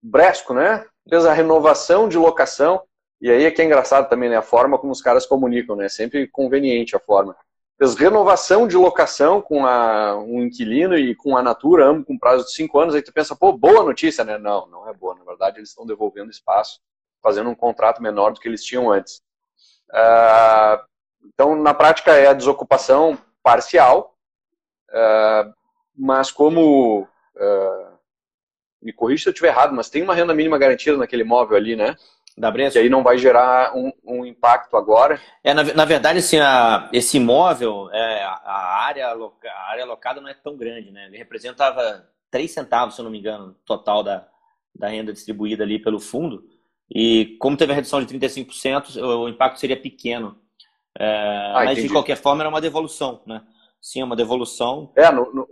Bresco, 0.00 0.54
né? 0.54 0.86
Fez 1.08 1.26
a 1.26 1.32
renovação 1.32 2.08
de 2.08 2.16
locação. 2.16 2.82
E 3.20 3.30
aí 3.30 3.44
é 3.44 3.50
que 3.50 3.60
é 3.60 3.64
engraçado 3.64 4.08
também, 4.08 4.30
né? 4.30 4.36
A 4.36 4.42
forma 4.42 4.78
como 4.78 4.92
os 4.92 5.02
caras 5.02 5.26
comunicam, 5.26 5.74
né? 5.74 5.88
Sempre 5.88 6.28
conveniente 6.28 6.94
a 6.94 7.00
forma. 7.00 7.36
Fez 7.78 7.94
renovação 7.94 8.66
de 8.66 8.76
locação 8.76 9.40
com 9.40 9.64
a, 9.64 10.16
um 10.16 10.42
inquilino 10.42 10.98
e 10.98 11.14
com 11.14 11.36
a 11.36 11.42
Natura, 11.42 11.86
ambos 11.86 12.06
com 12.06 12.18
prazo 12.18 12.44
de 12.44 12.52
cinco 12.52 12.80
anos. 12.80 12.94
Aí 12.94 13.02
tu 13.02 13.12
pensa, 13.12 13.36
pô, 13.36 13.52
boa 13.52 13.84
notícia, 13.84 14.24
né? 14.24 14.36
Não, 14.36 14.66
não 14.66 14.88
é 14.88 14.92
boa. 14.92 15.14
Na 15.14 15.24
verdade, 15.24 15.58
eles 15.58 15.68
estão 15.68 15.86
devolvendo 15.86 16.30
espaço, 16.30 16.80
fazendo 17.22 17.48
um 17.48 17.54
contrato 17.54 18.02
menor 18.02 18.32
do 18.32 18.40
que 18.40 18.48
eles 18.48 18.64
tinham 18.64 18.90
antes. 18.90 19.22
Uh, 19.90 20.84
então, 21.24 21.54
na 21.54 21.72
prática, 21.72 22.12
é 22.12 22.26
a 22.26 22.34
desocupação 22.34 23.16
parcial, 23.42 24.14
uh, 24.90 25.54
mas 25.96 26.32
como. 26.32 27.02
Uh, 27.36 27.98
me 28.80 28.92
corrija 28.92 29.24
se 29.24 29.28
eu 29.28 29.32
estiver 29.32 29.48
errado, 29.48 29.74
mas 29.74 29.90
tem 29.90 30.02
uma 30.02 30.14
renda 30.14 30.32
mínima 30.32 30.58
garantida 30.58 30.96
naquele 30.96 31.22
imóvel 31.22 31.56
ali, 31.56 31.74
né? 31.74 31.96
Da 32.38 32.50
Bresco. 32.50 32.74
Que 32.74 32.78
aí 32.78 32.88
não 32.88 33.02
vai 33.02 33.18
gerar 33.18 33.76
um, 33.76 33.92
um 34.04 34.24
impacto 34.24 34.76
agora. 34.76 35.20
É, 35.42 35.52
na, 35.52 35.64
na 35.64 35.84
verdade, 35.84 36.20
assim, 36.20 36.38
a, 36.38 36.88
esse 36.92 37.16
imóvel, 37.16 37.90
é, 37.92 38.22
a, 38.22 38.84
área 38.84 39.12
loca, 39.12 39.48
a 39.50 39.70
área 39.70 39.84
alocada 39.84 40.20
não 40.20 40.28
é 40.28 40.34
tão 40.34 40.56
grande, 40.56 40.90
né? 40.90 41.06
Ele 41.06 41.18
representava 41.18 42.08
3 42.30 42.50
centavos, 42.50 42.94
se 42.94 43.00
eu 43.00 43.04
não 43.04 43.10
me 43.10 43.18
engano, 43.18 43.56
total 43.64 44.02
da, 44.02 44.26
da 44.74 44.88
renda 44.88 45.12
distribuída 45.12 45.64
ali 45.64 45.78
pelo 45.78 45.98
fundo. 45.98 46.44
E 46.90 47.36
como 47.40 47.56
teve 47.56 47.72
a 47.72 47.74
redução 47.74 48.02
de 48.02 48.18
35%, 48.18 49.02
o 49.02 49.28
impacto 49.28 49.58
seria 49.58 49.80
pequeno. 49.80 50.38
É, 50.98 51.50
ah, 51.50 51.52
mas 51.54 51.72
entendi. 51.72 51.88
de 51.88 51.92
qualquer 51.92 52.16
forma 52.16 52.42
era 52.42 52.48
uma 52.48 52.60
devolução, 52.60 53.20
né? 53.26 53.42
Sim, 53.80 54.00
é 54.00 54.04
uma 54.04 54.16
devolução. 54.16 54.92
É, 54.96 55.10
no, 55.10 55.32
no... 55.32 55.48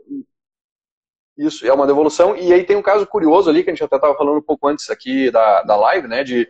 isso, 1.37 1.67
é 1.67 1.73
uma 1.73 1.87
devolução. 1.87 2.37
E 2.37 2.53
aí 2.53 2.65
tem 2.65 2.77
um 2.77 2.83
caso 2.83 3.07
curioso 3.07 3.51
ali 3.51 3.63
que 3.63 3.71
a 3.71 3.73
gente 3.73 3.85
até 3.85 3.97
estava 3.97 4.17
falando 4.17 4.39
um 4.39 4.43
pouco 4.43 4.67
antes 4.69 4.89
aqui 4.89 5.31
da, 5.31 5.63
da 5.63 5.77
live, 5.77 6.09
né? 6.09 6.25
De 6.25 6.49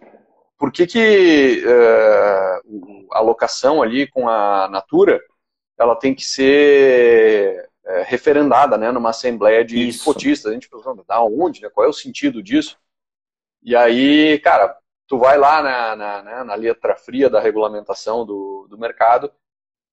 por 0.59 0.73
que, 0.73 0.87
que 0.87 1.63
uh, 1.65 3.07
a 3.13 3.21
locação 3.21 3.83
ali 3.83 4.07
com 4.07 4.29
a 4.29 4.69
Natura 4.69 5.21
ela 5.79 5.95
tem 5.95 6.15
que 6.15 6.25
ser 6.25 7.69
é, 7.85 8.03
referendada 8.03 8.77
né, 8.77 8.91
numa 8.91 9.11
assembleia 9.11 9.65
de 9.65 9.89
Isso. 9.89 10.05
cotistas. 10.05 10.51
A 10.51 10.55
gente 10.55 10.69
pensando, 10.69 11.05
da 11.07 11.23
onde, 11.23 11.63
né, 11.63 11.69
qual 11.69 11.87
é 11.87 11.89
o 11.89 11.93
sentido 11.93 12.43
disso? 12.43 12.79
E 13.63 13.77
aí, 13.77 14.39
cara, 14.41 14.77
tu 15.07 15.19
vai 15.19 15.39
lá 15.39 15.63
na, 15.63 15.97
na, 15.97 16.23
né, 16.23 16.45
na 16.45 16.55
letra 16.55 16.97
fria 16.97 17.31
da 17.31 17.41
regulamentação 17.41 18.25
do, 18.25 18.67
do 18.69 18.79
mercado, 18.79 19.31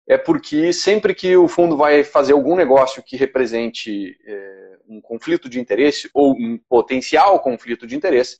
é 0.07 0.17
porque 0.17 0.71
sempre 0.73 1.13
que 1.13 1.35
o 1.35 1.47
fundo 1.47 1.77
vai 1.77 2.03
fazer 2.03 2.33
algum 2.33 2.55
negócio 2.55 3.03
que 3.03 3.17
represente 3.17 4.17
é, 4.25 4.77
um 4.87 5.01
conflito 5.01 5.49
de 5.49 5.59
interesse 5.59 6.09
ou 6.13 6.33
um 6.33 6.57
potencial 6.69 7.39
conflito 7.39 7.85
de 7.85 7.95
interesse, 7.95 8.39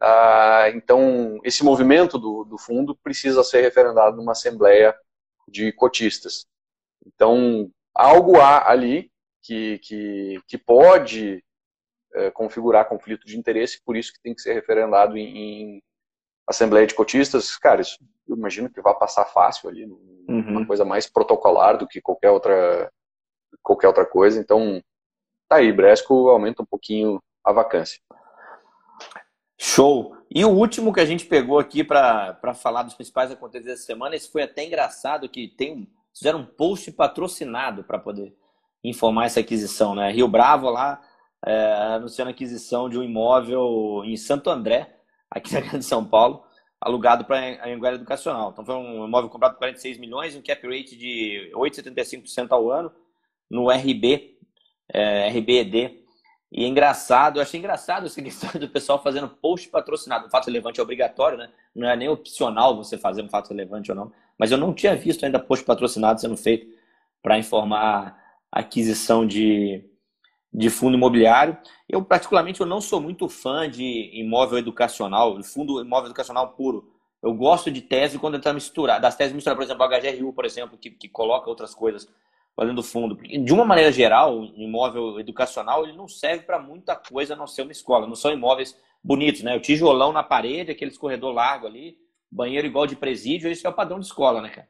ah, 0.00 0.70
então 0.74 1.38
esse 1.44 1.64
movimento 1.64 2.18
do, 2.18 2.44
do 2.44 2.58
fundo 2.58 2.96
precisa 2.96 3.42
ser 3.44 3.60
referendado 3.60 4.16
numa 4.16 4.32
assembleia 4.32 4.94
de 5.48 5.72
cotistas. 5.72 6.46
Então, 7.06 7.70
algo 7.94 8.40
há 8.40 8.68
ali 8.68 9.10
que, 9.42 9.78
que, 9.80 10.40
que 10.48 10.58
pode 10.58 11.44
é, 12.14 12.30
configurar 12.30 12.88
conflito 12.88 13.26
de 13.26 13.38
interesse, 13.38 13.82
por 13.84 13.96
isso 13.96 14.12
que 14.12 14.22
tem 14.22 14.34
que 14.34 14.40
ser 14.40 14.54
referendado 14.54 15.16
em, 15.16 15.36
em 15.76 15.82
Assembleia 16.46 16.86
de 16.86 16.94
Cotistas. 16.94 17.56
Cara, 17.56 17.80
isso 17.80 17.98
eu 18.26 18.36
imagino 18.36 18.70
que 18.70 18.80
vai 18.80 18.94
passar 18.94 19.26
fácil 19.26 19.68
ali, 19.68 19.84
uhum. 19.84 20.24
uma 20.28 20.66
coisa 20.66 20.84
mais 20.84 21.06
protocolar 21.06 21.76
do 21.76 21.86
que 21.86 22.00
qualquer 22.00 22.30
outra, 22.30 22.90
qualquer 23.62 23.88
outra 23.88 24.06
coisa. 24.06 24.40
Então, 24.40 24.82
tá 25.48 25.56
aí, 25.56 25.72
Bresco 25.72 26.30
aumenta 26.30 26.62
um 26.62 26.66
pouquinho 26.66 27.22
a 27.44 27.52
vacância. 27.52 28.00
Show! 29.58 30.16
E 30.30 30.44
o 30.44 30.50
último 30.50 30.92
que 30.92 31.00
a 31.00 31.04
gente 31.06 31.26
pegou 31.26 31.58
aqui 31.58 31.84
para 31.84 32.54
falar 32.54 32.82
dos 32.82 32.94
principais 32.94 33.30
acontecimentos 33.30 33.80
dessa 33.80 33.86
semana, 33.86 34.16
esse 34.16 34.30
foi 34.30 34.42
até 34.42 34.64
engraçado, 34.64 35.28
que 35.28 35.48
tem 35.48 35.88
fizeram 36.12 36.40
um 36.40 36.46
post 36.46 36.92
patrocinado 36.92 37.82
para 37.82 37.98
poder 37.98 38.34
informar 38.82 39.26
essa 39.26 39.40
aquisição, 39.40 39.94
né? 39.94 40.12
Rio 40.12 40.28
Bravo 40.28 40.70
lá 40.70 41.00
é, 41.44 41.72
anunciando 41.94 42.30
a 42.30 42.32
aquisição 42.32 42.88
de 42.88 42.98
um 42.98 43.02
imóvel 43.02 44.02
em 44.04 44.16
Santo 44.16 44.48
André, 44.48 44.96
aqui 45.30 45.52
na 45.52 45.60
Grande 45.60 45.84
São 45.84 46.04
Paulo, 46.04 46.44
alugado 46.80 47.24
para 47.24 47.38
a 47.38 47.68
Anguera 47.68 47.96
Educacional. 47.96 48.50
Então 48.50 48.64
foi 48.64 48.74
um 48.74 49.06
imóvel 49.06 49.28
comprado 49.28 49.52
por 49.52 49.58
46 49.58 49.98
milhões, 49.98 50.36
um 50.36 50.42
cap 50.42 50.66
rate 50.66 50.96
de 50.96 51.50
8,75% 51.54 52.48
ao 52.50 52.70
ano, 52.70 52.92
no 53.50 53.70
RB, 53.70 54.38
é, 54.88 55.28
RBED. 55.28 56.03
E 56.56 56.64
é 56.64 56.68
engraçado, 56.68 57.38
eu 57.38 57.42
achei 57.42 57.58
engraçado 57.58 58.06
essa 58.06 58.22
questão 58.22 58.48
do 58.60 58.68
pessoal 58.68 59.02
fazendo 59.02 59.28
post 59.28 59.68
patrocinado. 59.68 60.28
O 60.28 60.30
fato 60.30 60.46
relevante 60.46 60.78
é 60.78 60.82
obrigatório, 60.82 61.36
né? 61.36 61.50
Não 61.74 61.90
é 61.90 61.96
nem 61.96 62.08
opcional 62.08 62.76
você 62.76 62.96
fazer 62.96 63.22
um 63.22 63.28
fato 63.28 63.48
relevante 63.48 63.90
ou 63.90 63.96
não. 63.96 64.12
Mas 64.38 64.52
eu 64.52 64.58
não 64.58 64.72
tinha 64.72 64.94
visto 64.94 65.24
ainda 65.24 65.40
post 65.40 65.64
patrocinado 65.64 66.20
sendo 66.20 66.36
feito 66.36 66.72
para 67.20 67.36
informar 67.36 68.16
aquisição 68.52 69.26
de, 69.26 69.84
de 70.52 70.70
fundo 70.70 70.96
imobiliário. 70.96 71.58
Eu, 71.88 72.04
particularmente, 72.04 72.60
eu 72.60 72.66
não 72.66 72.80
sou 72.80 73.00
muito 73.00 73.28
fã 73.28 73.68
de 73.68 74.10
imóvel 74.14 74.56
educacional, 74.56 75.42
fundo 75.42 75.80
imóvel 75.80 76.06
educacional 76.06 76.50
puro. 76.50 76.88
Eu 77.20 77.34
gosto 77.34 77.68
de 77.68 77.82
tese 77.82 78.16
quando 78.16 78.36
está 78.36 78.52
misturado, 78.52 79.02
das 79.02 79.16
teses 79.16 79.32
misturadas, 79.32 79.56
por 79.56 79.64
exemplo, 79.64 79.82
a 79.82 80.12
HGRU, 80.12 80.32
por 80.32 80.44
exemplo, 80.44 80.78
que, 80.78 80.90
que 80.90 81.08
coloca 81.08 81.50
outras 81.50 81.74
coisas 81.74 82.08
fazendo 82.56 82.82
fundo. 82.82 83.16
De 83.16 83.52
uma 83.52 83.64
maneira 83.64 83.90
geral, 83.90 84.38
o 84.38 84.44
imóvel 84.56 85.18
educacional 85.18 85.84
ele 85.84 85.96
não 85.96 86.08
serve 86.08 86.44
para 86.44 86.58
muita 86.58 86.94
coisa 86.94 87.34
a 87.34 87.36
não 87.36 87.46
ser 87.46 87.62
uma 87.62 87.72
escola. 87.72 88.06
Não 88.06 88.14
são 88.14 88.32
imóveis 88.32 88.76
bonitos, 89.02 89.42
né? 89.42 89.56
O 89.56 89.60
tijolão 89.60 90.12
na 90.12 90.22
parede, 90.22 90.70
aquele 90.70 90.96
corredor 90.96 91.34
largo 91.34 91.66
ali, 91.66 91.96
banheiro 92.30 92.66
igual 92.66 92.86
de 92.86 92.96
presídio, 92.96 93.50
isso 93.50 93.66
é 93.66 93.70
o 93.70 93.74
padrão 93.74 93.98
de 93.98 94.06
escola, 94.06 94.40
né, 94.40 94.48
cara? 94.48 94.68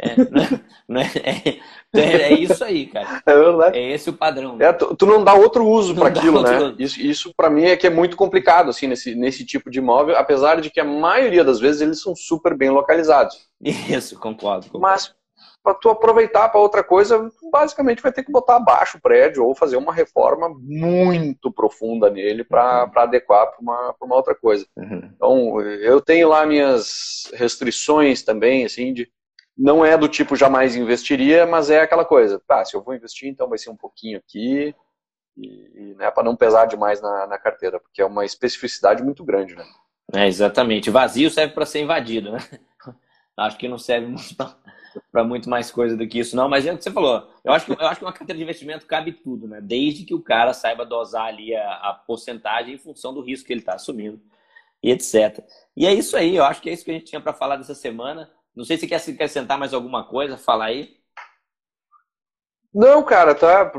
É, 0.00 0.16
não 0.88 1.00
é, 1.00 1.10
é, 1.22 1.60
é, 1.94 2.22
é, 2.22 2.32
isso 2.32 2.64
aí, 2.64 2.86
cara. 2.86 3.22
É 3.24 3.34
verdade. 3.34 3.78
É 3.78 3.92
esse 3.92 4.10
o 4.10 4.12
padrão. 4.12 4.56
É, 4.60 4.72
tu, 4.72 4.94
tu, 4.96 5.06
não 5.06 5.22
dá 5.22 5.34
outro 5.34 5.64
uso 5.66 5.94
para 5.94 6.08
aquilo, 6.08 6.42
né? 6.42 6.58
Uso. 6.58 6.76
Isso, 6.78 7.00
isso 7.00 7.34
para 7.36 7.48
mim 7.48 7.64
é 7.64 7.76
que 7.76 7.86
é 7.86 7.90
muito 7.90 8.16
complicado, 8.16 8.70
assim, 8.70 8.88
nesse, 8.88 9.14
nesse 9.14 9.44
tipo 9.44 9.70
de 9.70 9.78
imóvel, 9.78 10.16
apesar 10.16 10.60
de 10.60 10.70
que 10.70 10.80
a 10.80 10.84
maioria 10.84 11.44
das 11.44 11.60
vezes 11.60 11.80
eles 11.80 12.02
são 12.02 12.14
super 12.16 12.56
bem 12.56 12.70
localizados. 12.70 13.48
Isso, 13.60 14.18
concordo. 14.18 14.66
concordo. 14.66 14.80
Mas 14.80 15.14
para 15.64 15.72
tu 15.72 15.88
aproveitar 15.88 16.50
para 16.50 16.60
outra 16.60 16.84
coisa, 16.84 17.26
basicamente 17.50 18.02
vai 18.02 18.12
ter 18.12 18.22
que 18.22 18.30
botar 18.30 18.56
abaixo 18.56 18.98
o 18.98 19.00
prédio 19.00 19.46
ou 19.46 19.54
fazer 19.54 19.78
uma 19.78 19.94
reforma 19.94 20.54
muito 20.60 21.50
profunda 21.50 22.10
nele 22.10 22.44
para 22.44 22.84
uhum. 22.84 23.00
adequar 23.00 23.46
para 23.46 23.60
uma, 23.60 23.94
uma 23.98 24.14
outra 24.14 24.34
coisa. 24.34 24.66
Uhum. 24.76 25.10
Então, 25.16 25.60
eu 25.62 26.02
tenho 26.02 26.28
lá 26.28 26.44
minhas 26.44 27.30
restrições 27.32 28.22
também, 28.22 28.66
assim, 28.66 28.92
de 28.92 29.10
não 29.56 29.82
é 29.82 29.96
do 29.96 30.06
tipo 30.06 30.36
jamais 30.36 30.76
investiria, 30.76 31.46
mas 31.46 31.70
é 31.70 31.80
aquela 31.80 32.04
coisa, 32.04 32.38
tá, 32.46 32.62
se 32.62 32.76
eu 32.76 32.82
vou 32.82 32.94
investir, 32.94 33.30
então 33.30 33.48
vai 33.48 33.56
ser 33.56 33.70
um 33.70 33.76
pouquinho 33.76 34.18
aqui, 34.18 34.74
e, 35.34 35.94
né, 35.96 36.10
para 36.10 36.24
não 36.24 36.36
pesar 36.36 36.66
demais 36.66 37.00
na, 37.00 37.26
na 37.26 37.38
carteira, 37.38 37.80
porque 37.80 38.02
é 38.02 38.06
uma 38.06 38.26
especificidade 38.26 39.02
muito 39.02 39.24
grande, 39.24 39.54
né? 39.54 39.64
É, 40.12 40.26
exatamente. 40.26 40.90
Vazio 40.90 41.30
serve 41.30 41.54
para 41.54 41.64
ser 41.64 41.80
invadido, 41.80 42.32
né? 42.32 42.38
Acho 43.36 43.56
que 43.56 43.66
não 43.66 43.78
serve 43.78 44.06
muito 44.06 44.36
para 44.36 44.54
muito 45.24 45.48
mais 45.48 45.70
coisa 45.70 45.96
do 45.96 46.06
que 46.06 46.18
isso, 46.18 46.36
não. 46.36 46.48
Mas 46.48 46.66
é 46.66 46.72
o 46.72 46.76
que 46.76 46.84
você 46.84 46.90
falou. 46.90 47.30
Eu 47.42 47.52
acho 47.52 47.66
que, 47.66 47.72
eu 47.72 47.86
acho 47.86 47.98
que 47.98 48.04
uma 48.04 48.12
carteira 48.12 48.36
de 48.36 48.42
investimento 48.42 48.86
cabe 48.86 49.12
tudo, 49.12 49.46
né? 49.48 49.60
Desde 49.60 50.04
que 50.04 50.14
o 50.14 50.22
cara 50.22 50.52
saiba 50.52 50.84
dosar 50.84 51.26
ali 51.26 51.54
a, 51.54 51.72
a 51.74 51.94
porcentagem 51.94 52.74
em 52.74 52.78
função 52.78 53.12
do 53.12 53.20
risco 53.20 53.46
que 53.46 53.52
ele 53.52 53.60
está 53.60 53.74
assumindo 53.74 54.20
e 54.82 54.90
etc. 54.90 55.44
E 55.76 55.86
é 55.86 55.92
isso 55.92 56.16
aí. 56.16 56.36
Eu 56.36 56.44
acho 56.44 56.60
que 56.60 56.68
é 56.68 56.72
isso 56.72 56.84
que 56.84 56.90
a 56.90 56.94
gente 56.94 57.06
tinha 57.06 57.20
para 57.20 57.32
falar 57.32 57.56
dessa 57.56 57.74
semana. 57.74 58.30
Não 58.54 58.64
sei 58.64 58.76
se 58.76 58.86
quer 58.86 58.96
acrescentar 58.96 59.58
mais 59.58 59.74
alguma 59.74 60.04
coisa, 60.04 60.36
falar 60.36 60.66
aí. 60.66 60.96
Não, 62.72 63.02
cara, 63.02 63.34
tá. 63.34 63.72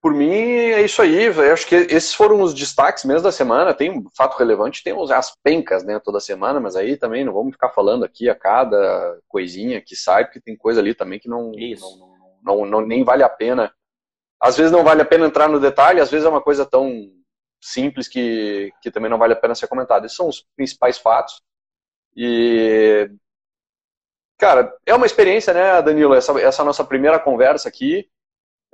Por 0.00 0.14
mim 0.14 0.30
é 0.30 0.82
isso 0.82 1.02
aí. 1.02 1.24
Eu 1.24 1.52
acho 1.52 1.66
que 1.66 1.74
esses 1.74 2.14
foram 2.14 2.40
os 2.40 2.54
destaques 2.54 3.04
mesmo 3.04 3.22
da 3.22 3.32
semana. 3.32 3.74
Tem 3.74 3.90
um 3.90 4.08
fato 4.16 4.36
relevante, 4.36 4.82
tem 4.82 4.94
as 5.12 5.34
pencas, 5.42 5.84
né, 5.84 5.98
toda 5.98 6.20
semana, 6.20 6.60
mas 6.60 6.76
aí 6.76 6.96
também 6.96 7.24
não 7.24 7.32
vamos 7.32 7.52
ficar 7.52 7.70
falando 7.70 8.04
aqui 8.04 8.28
a 8.28 8.34
cada 8.34 9.18
coisinha 9.26 9.80
que 9.80 9.96
sai, 9.96 10.24
porque 10.24 10.40
tem 10.40 10.56
coisa 10.56 10.80
ali 10.80 10.94
também 10.94 11.18
que 11.18 11.28
não, 11.28 11.50
não, 11.52 12.16
não, 12.42 12.66
não, 12.66 12.80
nem 12.80 13.02
vale 13.02 13.22
a 13.24 13.28
pena. 13.28 13.72
Às 14.40 14.56
vezes 14.56 14.70
não 14.70 14.84
vale 14.84 15.02
a 15.02 15.06
pena 15.06 15.26
entrar 15.26 15.48
no 15.48 15.58
detalhe, 15.58 16.00
às 16.00 16.10
vezes 16.10 16.24
é 16.24 16.28
uma 16.28 16.40
coisa 16.40 16.64
tão 16.64 17.10
simples 17.60 18.06
que, 18.06 18.72
que 18.80 18.90
também 18.90 19.10
não 19.10 19.18
vale 19.18 19.32
a 19.32 19.36
pena 19.36 19.54
ser 19.54 19.66
comentado. 19.66 20.04
Esses 20.06 20.16
são 20.16 20.28
os 20.28 20.46
principais 20.56 20.96
fatos. 20.96 21.42
E 22.16 23.10
Cara, 24.38 24.72
é 24.86 24.94
uma 24.94 25.06
experiência, 25.06 25.52
né, 25.52 25.82
Danilo? 25.82 26.14
Essa, 26.14 26.40
essa 26.40 26.62
nossa 26.62 26.84
primeira 26.84 27.18
conversa 27.18 27.68
aqui. 27.68 28.08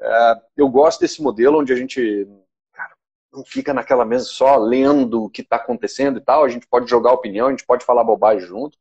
É, 0.00 0.34
eu 0.56 0.68
gosto 0.68 1.00
desse 1.00 1.22
modelo 1.22 1.60
onde 1.60 1.72
a 1.72 1.76
gente 1.76 2.26
cara, 2.72 2.94
não 3.32 3.44
fica 3.44 3.72
naquela 3.72 4.04
mesa 4.04 4.24
só 4.24 4.56
lendo 4.56 5.24
o 5.24 5.30
que 5.30 5.42
está 5.42 5.56
acontecendo 5.56 6.18
e 6.18 6.22
tal. 6.22 6.44
A 6.44 6.48
gente 6.48 6.66
pode 6.66 6.88
jogar 6.88 7.12
opinião, 7.12 7.46
a 7.46 7.50
gente 7.50 7.66
pode 7.66 7.84
falar 7.84 8.04
bobagem 8.04 8.46
junto. 8.46 8.78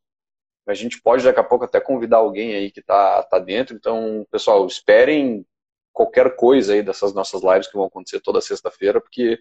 A 0.66 0.74
gente 0.74 1.00
pode 1.00 1.22
daqui 1.22 1.38
a 1.38 1.44
pouco 1.44 1.64
até 1.64 1.78
convidar 1.78 2.18
alguém 2.18 2.54
aí 2.54 2.70
que 2.70 2.80
está 2.80 3.22
tá 3.24 3.38
dentro. 3.38 3.76
Então, 3.76 4.26
pessoal, 4.30 4.66
esperem 4.66 5.44
qualquer 5.94 6.34
coisa 6.34 6.72
aí 6.72 6.82
dessas 6.82 7.14
nossas 7.14 7.42
lives 7.42 7.68
que 7.68 7.76
vão 7.76 7.86
acontecer 7.86 8.18
toda 8.20 8.40
sexta-feira, 8.40 9.00
porque 9.00 9.38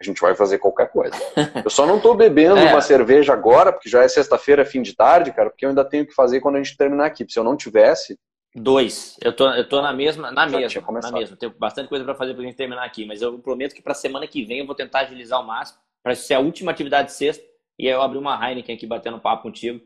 a 0.00 0.04
gente 0.04 0.20
vai 0.20 0.34
fazer 0.34 0.58
qualquer 0.58 0.90
coisa. 0.90 1.14
Eu 1.64 1.70
só 1.70 1.86
não 1.86 1.98
estou 1.98 2.16
bebendo 2.16 2.58
é. 2.58 2.72
uma 2.72 2.80
cerveja 2.80 3.32
agora, 3.32 3.72
porque 3.72 3.88
já 3.88 4.02
é 4.02 4.08
sexta-feira, 4.08 4.64
fim 4.64 4.82
de 4.82 4.96
tarde, 4.96 5.32
cara, 5.32 5.48
porque 5.48 5.64
eu 5.64 5.68
ainda 5.68 5.84
tenho 5.84 6.04
que 6.04 6.12
fazer 6.12 6.40
quando 6.40 6.56
a 6.56 6.62
gente 6.62 6.76
terminar 6.76 7.06
aqui. 7.06 7.24
Se 7.28 7.38
eu 7.38 7.44
não 7.44 7.56
tivesse. 7.56 8.18
Dois. 8.54 9.16
Eu 9.22 9.34
tô, 9.34 9.48
eu 9.50 9.66
tô 9.66 9.80
na 9.80 9.92
mesma, 9.92 10.30
na 10.30 10.46
mesma, 10.46 11.00
na 11.00 11.10
mesma. 11.10 11.36
Tenho 11.36 11.54
bastante 11.58 11.88
coisa 11.88 12.04
para 12.04 12.14
fazer 12.14 12.34
para 12.34 12.42
a 12.42 12.46
gente 12.46 12.56
terminar 12.56 12.84
aqui, 12.84 13.06
mas 13.06 13.22
eu 13.22 13.38
prometo 13.38 13.74
que 13.74 13.80
para 13.80 13.94
semana 13.94 14.26
que 14.26 14.44
vem 14.44 14.58
eu 14.58 14.66
vou 14.66 14.74
tentar 14.74 15.00
agilizar 15.00 15.40
o 15.40 15.46
máximo, 15.46 15.78
para 16.02 16.14
ser 16.14 16.34
a 16.34 16.40
última 16.40 16.70
atividade 16.70 17.08
de 17.08 17.14
sexta, 17.14 17.42
e 17.78 17.88
aí 17.88 17.94
eu 17.94 18.02
abrir 18.02 18.18
uma 18.18 18.36
Heineken 18.36 18.76
aqui 18.76 18.86
batendo 18.86 19.18
papo 19.18 19.44
contigo, 19.44 19.80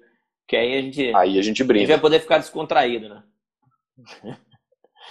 que 0.49 0.57
aí 0.57 0.79
a 0.79 0.83
gente. 0.83 1.15
Aí 1.15 1.39
a 1.39 1.43
gente 1.43 1.63
brinca. 1.63 1.79
A 1.79 1.87
gente 1.87 1.95
vai 1.95 2.01
poder 2.01 2.21
ficar 2.21 2.39
descontraído, 2.39 3.09
né? 3.09 3.23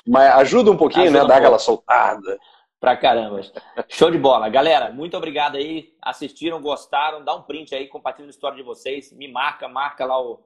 Mas 0.05 0.35
ajuda 0.35 0.71
um 0.71 0.77
pouquinho, 0.77 1.05
ajuda 1.05 1.19
né? 1.19 1.25
Um 1.25 1.27
dar 1.27 1.37
aquela 1.37 1.59
soltada. 1.59 2.37
Pra 2.79 2.97
caramba. 2.97 3.41
Show 3.87 4.11
de 4.11 4.17
bola. 4.17 4.49
Galera, 4.49 4.91
muito 4.91 5.15
obrigado 5.15 5.55
aí. 5.55 5.93
Assistiram, 6.01 6.61
gostaram. 6.61 7.23
Dá 7.23 7.33
um 7.33 7.41
print 7.41 7.73
aí, 7.73 7.87
compartilha 7.87 8.27
a 8.27 8.29
história 8.29 8.57
de 8.57 8.63
vocês. 8.63 9.13
Me 9.13 9.31
marca, 9.31 9.67
marca 9.67 10.05
lá 10.05 10.21
o, 10.21 10.43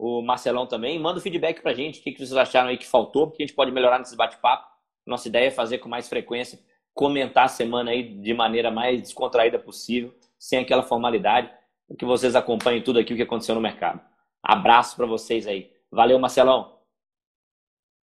o 0.00 0.22
Marcelão 0.22 0.66
também. 0.66 0.98
Manda 0.98 1.18
o 1.18 1.22
feedback 1.22 1.60
pra 1.60 1.74
gente. 1.74 2.00
O 2.00 2.02
que, 2.02 2.12
que 2.12 2.18
vocês 2.18 2.34
acharam 2.34 2.70
aí 2.70 2.78
que 2.78 2.86
faltou, 2.86 3.26
porque 3.26 3.42
a 3.42 3.46
gente 3.46 3.54
pode 3.54 3.70
melhorar 3.70 3.98
nesses 3.98 4.14
bate-papo. 4.14 4.66
Nossa 5.06 5.28
ideia 5.28 5.48
é 5.48 5.50
fazer 5.50 5.78
com 5.78 5.90
mais 5.90 6.08
frequência, 6.08 6.58
comentar 6.94 7.44
a 7.44 7.48
semana 7.48 7.90
aí 7.90 8.02
de 8.02 8.32
maneira 8.32 8.70
mais 8.70 9.02
descontraída 9.02 9.58
possível, 9.58 10.14
sem 10.38 10.58
aquela 10.58 10.82
formalidade, 10.82 11.50
que 11.98 12.04
vocês 12.04 12.34
acompanhem 12.34 12.82
tudo 12.82 12.98
aqui 12.98 13.12
o 13.12 13.16
que 13.16 13.22
aconteceu 13.22 13.54
no 13.54 13.60
mercado. 13.60 14.00
Abraço 14.42 14.96
para 14.96 15.06
vocês 15.06 15.46
aí. 15.46 15.70
Valeu, 15.90 16.18
Marcelão. 16.18 16.78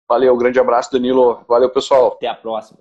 Valeu, 0.09 0.35
grande 0.35 0.59
abraço, 0.59 0.91
Danilo. 0.91 1.43
Valeu, 1.47 1.69
pessoal. 1.69 2.13
Até 2.13 2.27
a 2.27 2.35
próxima. 2.35 2.79